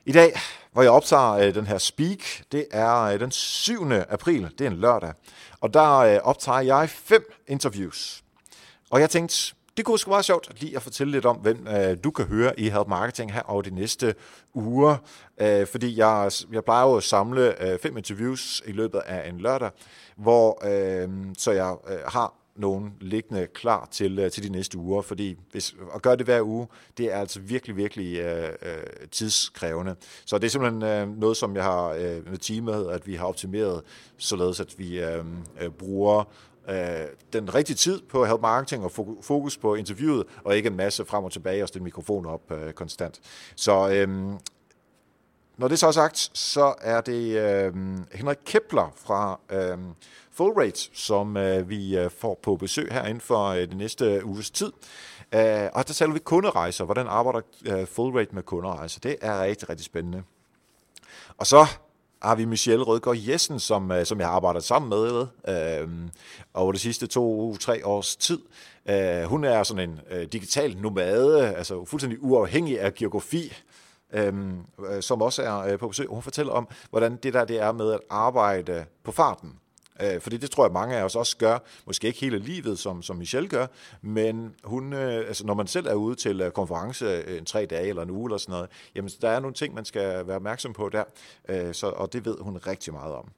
I 0.06 0.12
dag, 0.12 0.40
hvor 0.72 0.82
jeg 0.82 0.90
optager 0.90 1.32
øh, 1.32 1.54
den 1.54 1.66
her 1.66 1.78
speak, 1.78 2.18
det 2.52 2.66
er 2.70 3.00
øh, 3.00 3.20
den 3.20 3.30
7. 3.30 3.92
april, 4.08 4.50
det 4.58 4.66
er 4.66 4.70
en 4.70 4.76
lørdag. 4.76 5.12
Og 5.60 5.74
der 5.74 5.96
øh, 5.96 6.18
optager 6.22 6.60
jeg 6.60 6.90
fem 6.90 7.32
interviews. 7.48 8.22
Og 8.90 9.00
jeg 9.00 9.10
tænkte, 9.10 9.54
det 9.76 9.84
kunne 9.84 9.98
sgu 9.98 10.10
være 10.10 10.22
sjovt 10.22 10.60
lige 10.60 10.76
at 10.76 10.82
fortælle 10.82 11.10
lidt 11.10 11.26
om, 11.26 11.36
hvem 11.36 11.66
øh, 11.68 11.96
du 12.04 12.10
kan 12.10 12.24
høre 12.24 12.60
i 12.60 12.68
Help 12.68 12.88
Marketing 12.88 13.32
her 13.32 13.42
over 13.42 13.62
de 13.62 13.74
næste 13.74 14.14
uger. 14.54 14.96
Øh, 15.40 15.66
fordi 15.66 15.96
jeg, 15.96 16.30
jeg 16.52 16.64
plejer 16.64 16.86
jo 16.86 16.96
at 16.96 17.02
samle 17.02 17.62
øh, 17.62 17.78
fem 17.78 17.96
interviews 17.96 18.62
i 18.66 18.72
løbet 18.72 18.98
af 18.98 19.28
en 19.28 19.40
lørdag, 19.40 19.70
hvor 20.16 20.58
øh, 20.64 21.08
så 21.38 21.50
jeg 21.50 21.76
øh, 21.88 21.98
har 22.06 22.39
nogen 22.56 22.92
liggende 23.00 23.46
klar 23.46 23.88
til, 23.90 24.18
øh, 24.18 24.30
til 24.30 24.42
de 24.42 24.48
næste 24.48 24.78
uger, 24.78 25.02
fordi 25.02 25.36
hvis, 25.52 25.74
at 25.94 26.02
gøre 26.02 26.16
det 26.16 26.24
hver 26.24 26.42
uge, 26.42 26.66
det 26.98 27.12
er 27.12 27.16
altså 27.16 27.40
virkelig, 27.40 27.76
virkelig 27.76 28.18
øh, 28.18 28.48
øh, 28.62 29.08
tidskrævende. 29.10 29.96
Så 30.24 30.38
det 30.38 30.46
er 30.46 30.50
simpelthen 30.50 30.82
øh, 30.82 31.18
noget, 31.18 31.36
som 31.36 31.56
jeg 31.56 31.64
har 31.64 31.88
øh, 31.88 32.30
med 32.30 32.38
teamet, 32.38 32.90
at 32.90 33.06
vi 33.06 33.14
har 33.14 33.26
optimeret, 33.26 33.82
således 34.18 34.60
at 34.60 34.78
vi 34.78 35.00
øh, 35.00 35.24
øh, 35.60 35.70
bruger 35.70 36.24
øh, 36.68 37.06
den 37.32 37.54
rigtige 37.54 37.76
tid 37.76 38.00
på 38.08 38.24
help 38.24 38.40
marketing 38.40 38.84
og 38.84 38.92
fokus 39.22 39.56
på 39.56 39.74
interviewet, 39.74 40.26
og 40.44 40.56
ikke 40.56 40.66
en 40.66 40.76
masse 40.76 41.04
frem 41.04 41.24
og 41.24 41.32
tilbage 41.32 41.62
og 41.62 41.68
stille 41.68 41.84
mikrofon 41.84 42.26
op 42.26 42.52
øh, 42.52 42.72
konstant. 42.72 43.20
Så 43.56 43.90
øh, 43.90 44.08
når 45.56 45.68
det 45.68 45.78
så 45.78 45.86
er 45.86 45.92
sagt, 45.92 46.30
så 46.38 46.74
er 46.80 47.00
det 47.00 47.36
øh, 47.38 47.74
Henrik 48.12 48.38
Kepler 48.44 48.92
fra 48.96 49.40
øh, 49.50 49.78
Full 50.40 50.52
Rate, 50.52 50.90
som 50.92 51.36
øh, 51.36 51.68
vi 51.68 51.98
øh, 51.98 52.10
får 52.10 52.38
på 52.42 52.56
besøg 52.56 52.88
her 52.92 53.04
inden 53.04 53.20
for 53.20 53.46
øh, 53.46 53.74
næste 53.74 54.04
øh, 54.04 54.26
uges 54.26 54.50
tid. 54.50 54.72
Øh, 55.34 55.68
og 55.72 55.88
der 55.88 55.94
taler 55.94 56.12
vi 56.12 56.18
kunderejser. 56.18 56.84
Hvordan 56.84 57.06
arbejder 57.06 57.40
øh, 57.66 57.86
Full 57.86 58.16
Rate 58.16 58.34
med 58.34 58.42
kunderejser? 58.42 59.00
Det 59.00 59.16
er 59.20 59.42
rigtig, 59.42 59.68
rigtig 59.68 59.84
spændende. 59.84 60.22
Og 61.38 61.46
så 61.46 61.66
har 62.22 62.34
vi 62.34 62.44
Michelle 62.44 62.84
Rødgaard 62.84 63.16
Jessen, 63.18 63.60
som, 63.60 63.92
øh, 63.92 64.06
som 64.06 64.20
jeg 64.20 64.28
har 64.28 64.34
arbejdet 64.34 64.64
sammen 64.64 64.88
med 64.88 65.26
øh, 65.48 65.88
over 66.54 66.72
de 66.72 66.78
sidste 66.78 67.06
to-tre 67.06 67.86
års 67.86 68.16
tid. 68.16 68.38
Øh, 68.88 69.22
hun 69.22 69.44
er 69.44 69.62
sådan 69.62 69.90
en 69.90 70.00
øh, 70.10 70.26
digital 70.32 70.76
nomade, 70.76 71.54
altså 71.54 71.84
fuldstændig 71.84 72.22
uafhængig 72.22 72.80
af 72.80 72.94
geografi, 72.94 73.52
øh, 74.12 74.34
øh, 74.88 75.02
som 75.02 75.22
også 75.22 75.42
er 75.42 75.58
øh, 75.58 75.78
på 75.78 75.88
besøg. 75.88 76.06
Hun 76.06 76.22
fortæller 76.22 76.52
om, 76.52 76.68
hvordan 76.90 77.16
det 77.16 77.34
der 77.34 77.44
det 77.44 77.60
er 77.60 77.72
med 77.72 77.92
at 77.92 78.00
arbejde 78.10 78.84
på 79.04 79.12
farten. 79.12 79.60
Øh, 80.02 80.20
fordi 80.20 80.36
det 80.36 80.50
tror 80.50 80.64
jeg, 80.64 80.72
mange 80.72 80.96
af 80.96 81.04
os 81.04 81.16
også 81.16 81.36
gør. 81.36 81.58
Måske 81.86 82.06
ikke 82.06 82.20
hele 82.20 82.38
livet, 82.38 82.78
som, 82.78 83.02
som 83.02 83.16
Michelle 83.16 83.48
gør, 83.48 83.66
men 84.02 84.54
hun, 84.64 84.92
øh, 84.92 85.14
altså, 85.28 85.46
når 85.46 85.54
man 85.54 85.66
selv 85.66 85.86
er 85.86 85.94
ude 85.94 86.14
til 86.14 86.40
øh, 86.40 86.50
konference 86.50 87.04
øh, 87.04 87.38
en 87.38 87.44
tre 87.44 87.66
dage 87.66 87.88
eller 87.88 88.02
en 88.02 88.10
uge 88.10 88.28
eller 88.28 88.38
sådan 88.38 88.52
noget, 88.52 88.70
jamen 88.94 89.10
der 89.20 89.28
er 89.28 89.40
nogle 89.40 89.54
ting, 89.54 89.74
man 89.74 89.84
skal 89.84 90.26
være 90.26 90.36
opmærksom 90.36 90.72
på 90.72 90.88
der, 90.88 91.04
øh, 91.48 91.74
så, 91.74 91.86
og 91.86 92.12
det 92.12 92.24
ved 92.24 92.36
hun 92.40 92.56
rigtig 92.66 92.92
meget 92.92 93.14
om. 93.14 93.28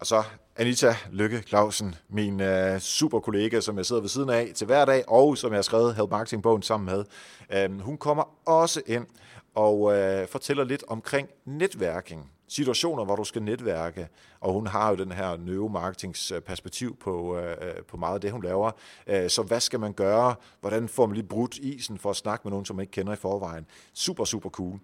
Og 0.00 0.06
så 0.06 0.22
Anita 0.56 0.96
Lykke 1.10 1.42
Clausen, 1.42 1.94
min 2.08 2.40
øh, 2.40 2.80
super 2.80 3.20
kollega, 3.20 3.60
som 3.60 3.76
jeg 3.76 3.86
sidder 3.86 4.02
ved 4.02 4.08
siden 4.08 4.30
af 4.30 4.52
til 4.54 4.66
hver 4.66 4.84
dag, 4.84 5.04
og 5.08 5.38
som 5.38 5.50
jeg 5.50 5.56
har 5.56 5.62
skrevet 5.62 5.94
Help 5.94 6.10
Marketing-bogen 6.10 6.62
sammen 6.62 6.94
med. 6.94 7.04
Øh, 7.52 7.80
hun 7.80 7.98
kommer 7.98 8.48
også 8.48 8.82
ind 8.86 9.06
og 9.54 9.96
øh, 9.96 10.28
fortæller 10.28 10.64
lidt 10.64 10.84
omkring 10.88 11.28
netværking 11.44 12.30
situationer, 12.48 13.04
hvor 13.04 13.16
du 13.16 13.24
skal 13.24 13.42
netværke, 13.42 14.08
og 14.40 14.52
hun 14.52 14.66
har 14.66 14.90
jo 14.90 14.96
den 14.96 15.12
her 15.12 15.36
neuromarketingsperspektiv 15.36 16.96
på, 16.96 17.38
øh, 17.38 17.82
på 17.88 17.96
meget 17.96 18.14
af 18.14 18.20
det, 18.20 18.32
hun 18.32 18.42
laver. 18.42 18.70
Øh, 19.06 19.30
så 19.30 19.42
hvad 19.42 19.60
skal 19.60 19.80
man 19.80 19.92
gøre? 19.92 20.34
Hvordan 20.60 20.88
får 20.88 21.06
man 21.06 21.14
lige 21.14 21.26
brudt 21.26 21.58
isen 21.58 21.98
for 21.98 22.10
at 22.10 22.16
snakke 22.16 22.42
med 22.44 22.50
nogen, 22.50 22.66
som 22.66 22.76
man 22.76 22.82
ikke 22.82 22.92
kender 22.92 23.12
i 23.12 23.16
forvejen? 23.16 23.66
Super, 23.94 24.24
super 24.24 24.50
cool. 24.50 24.80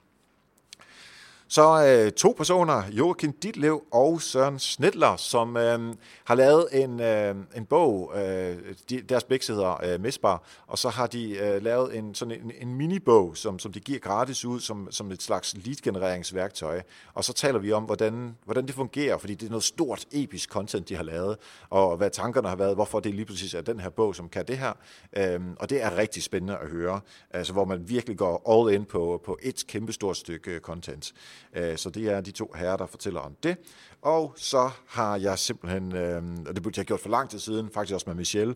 Så 1.53 1.86
øh, 1.86 2.12
to 2.12 2.34
personer, 2.36 2.82
Joachim 2.90 3.32
Ditlev 3.32 3.82
og 3.90 4.22
Søren 4.22 4.59
Snedler, 4.59 5.16
som 5.16 5.57
øh, 5.57 5.94
har 6.24 6.34
lavet 6.34 6.68
en, 6.72 7.00
øh, 7.00 7.34
en 7.57 7.64
bog, 7.64 8.12
øh, 8.16 8.57
de, 8.90 9.00
deres 9.00 9.24
begge 9.24 9.46
hedder 9.48 9.84
øh, 9.84 10.00
Mesbar, 10.00 10.42
og 10.66 10.78
så 10.78 10.88
har 10.88 11.07
de 11.07 11.38
øh, 11.38 11.62
lavet 11.62 11.96
en, 11.96 12.14
sådan 12.14 12.40
en, 12.44 12.53
en 12.61 12.74
minibog, 12.74 13.36
som, 13.36 13.59
som 13.59 13.72
de 13.72 13.80
giver 13.80 13.98
gratis 13.98 14.44
ud 14.44 14.61
som, 14.61 14.88
som 14.90 15.12
et 15.12 15.22
slags 15.22 15.55
lead-genereringsværktøj. 15.55 16.82
Og 17.14 17.24
så 17.24 17.32
taler 17.32 17.59
vi 17.59 17.72
om, 17.72 17.82
hvordan, 17.82 18.36
hvordan 18.44 18.66
det 18.66 18.74
fungerer, 18.74 19.18
fordi 19.18 19.34
det 19.34 19.46
er 19.46 19.50
noget 19.50 19.64
stort, 19.64 20.05
episk 20.12 20.50
content, 20.50 20.88
de 20.88 20.96
har 20.96 21.05
lavet, 21.05 21.36
og 21.70 21.96
hvad 21.96 22.11
tankerne 22.11 22.48
har 22.48 22.57
været, 22.57 22.74
hvorfor 22.74 23.00
det 23.00 23.14
lige 23.14 23.26
præcis 23.26 23.55
er 23.55 23.61
den 23.61 23.80
her 23.80 23.90
bog, 23.90 24.14
som 24.14 24.28
kan 24.28 24.44
det 24.48 24.59
her. 24.59 24.72
Øh, 25.16 25.40
og 25.57 25.70
det 25.70 25.82
er 25.82 25.96
rigtig 25.96 26.22
spændende 26.22 26.57
at 26.59 26.68
høre, 26.68 27.00
altså 27.30 27.53
hvor 27.53 27.64
man 27.64 27.88
virkelig 27.88 28.16
går 28.18 28.50
all 28.50 28.74
in 28.74 28.84
på, 28.84 29.22
på 29.24 29.38
et 29.42 29.64
kæmpestort 29.68 30.16
stykke 30.16 30.50
øh, 30.50 30.61
content. 30.61 31.12
Øh, 31.57 31.76
så 31.76 31.90
det 31.90 32.12
er 32.12 32.20
de 32.20 32.30
to 32.30 32.53
herrer, 32.57 32.76
der 32.76 32.86
fortæller 32.86 33.20
om 33.20 33.36
det. 33.43 33.57
Og 34.03 34.34
så 34.36 34.70
har 34.88 35.16
jeg 35.16 35.38
simpelthen, 35.38 35.97
øh, 35.97 36.22
og 36.47 36.55
det 36.55 36.62
burde 36.62 36.74
jeg 36.76 36.82
have 36.82 36.84
gjort 36.84 37.01
for 37.01 37.09
lang 37.09 37.30
tid 37.30 37.38
siden, 37.38 37.70
faktisk 37.74 37.95
også 37.95 38.05
med 38.07 38.14
Michelle, 38.14 38.55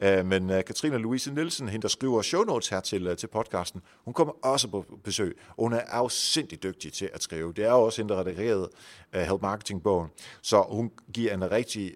øh, 0.00 0.26
men 0.26 0.48
Katrine 0.48 0.98
Louise 0.98 1.34
Nielsen, 1.34 1.68
hende 1.68 1.82
der 1.82 1.88
skriver 1.88 2.22
show 2.22 2.42
notes 2.42 2.68
her 2.68 2.80
til, 2.80 3.16
til 3.16 3.26
podcasten, 3.26 3.82
hun 4.04 4.14
kommer 4.14 4.34
også 4.42 4.68
på 4.68 4.84
besøg, 5.04 5.38
og 5.56 5.64
hun 5.64 5.72
er 5.72 5.80
afsindig 5.88 6.62
dygtig 6.62 6.92
til 6.92 7.10
at 7.14 7.22
skrive. 7.22 7.52
Det 7.52 7.64
er 7.64 7.70
jo 7.70 7.82
også 7.82 8.02
hende, 8.02 8.14
der 8.14 8.20
redigerede 8.20 8.70
Help 9.12 9.42
Marketing-bogen, 9.42 10.08
så 10.42 10.64
hun 10.70 10.90
giver, 11.12 11.34
en 11.34 11.50
rigtig, 11.50 11.92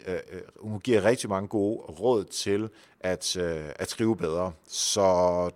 hun 0.60 0.80
giver 0.80 1.04
rigtig 1.04 1.30
mange 1.30 1.48
gode 1.48 1.78
råd 1.78 2.24
til 2.24 2.68
at, 3.00 3.36
at 3.76 3.90
skrive 3.90 4.16
bedre. 4.16 4.52
Så 4.68 5.00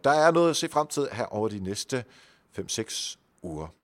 der 0.05 0.11
er 0.11 0.31
noget 0.31 0.51
at 0.51 0.57
se 0.57 0.69
frem 0.69 0.87
til 0.87 1.09
her 1.13 1.25
over 1.25 1.49
de 1.49 1.59
næste 1.59 2.05
5-6 2.59 3.17
uger. 3.43 3.67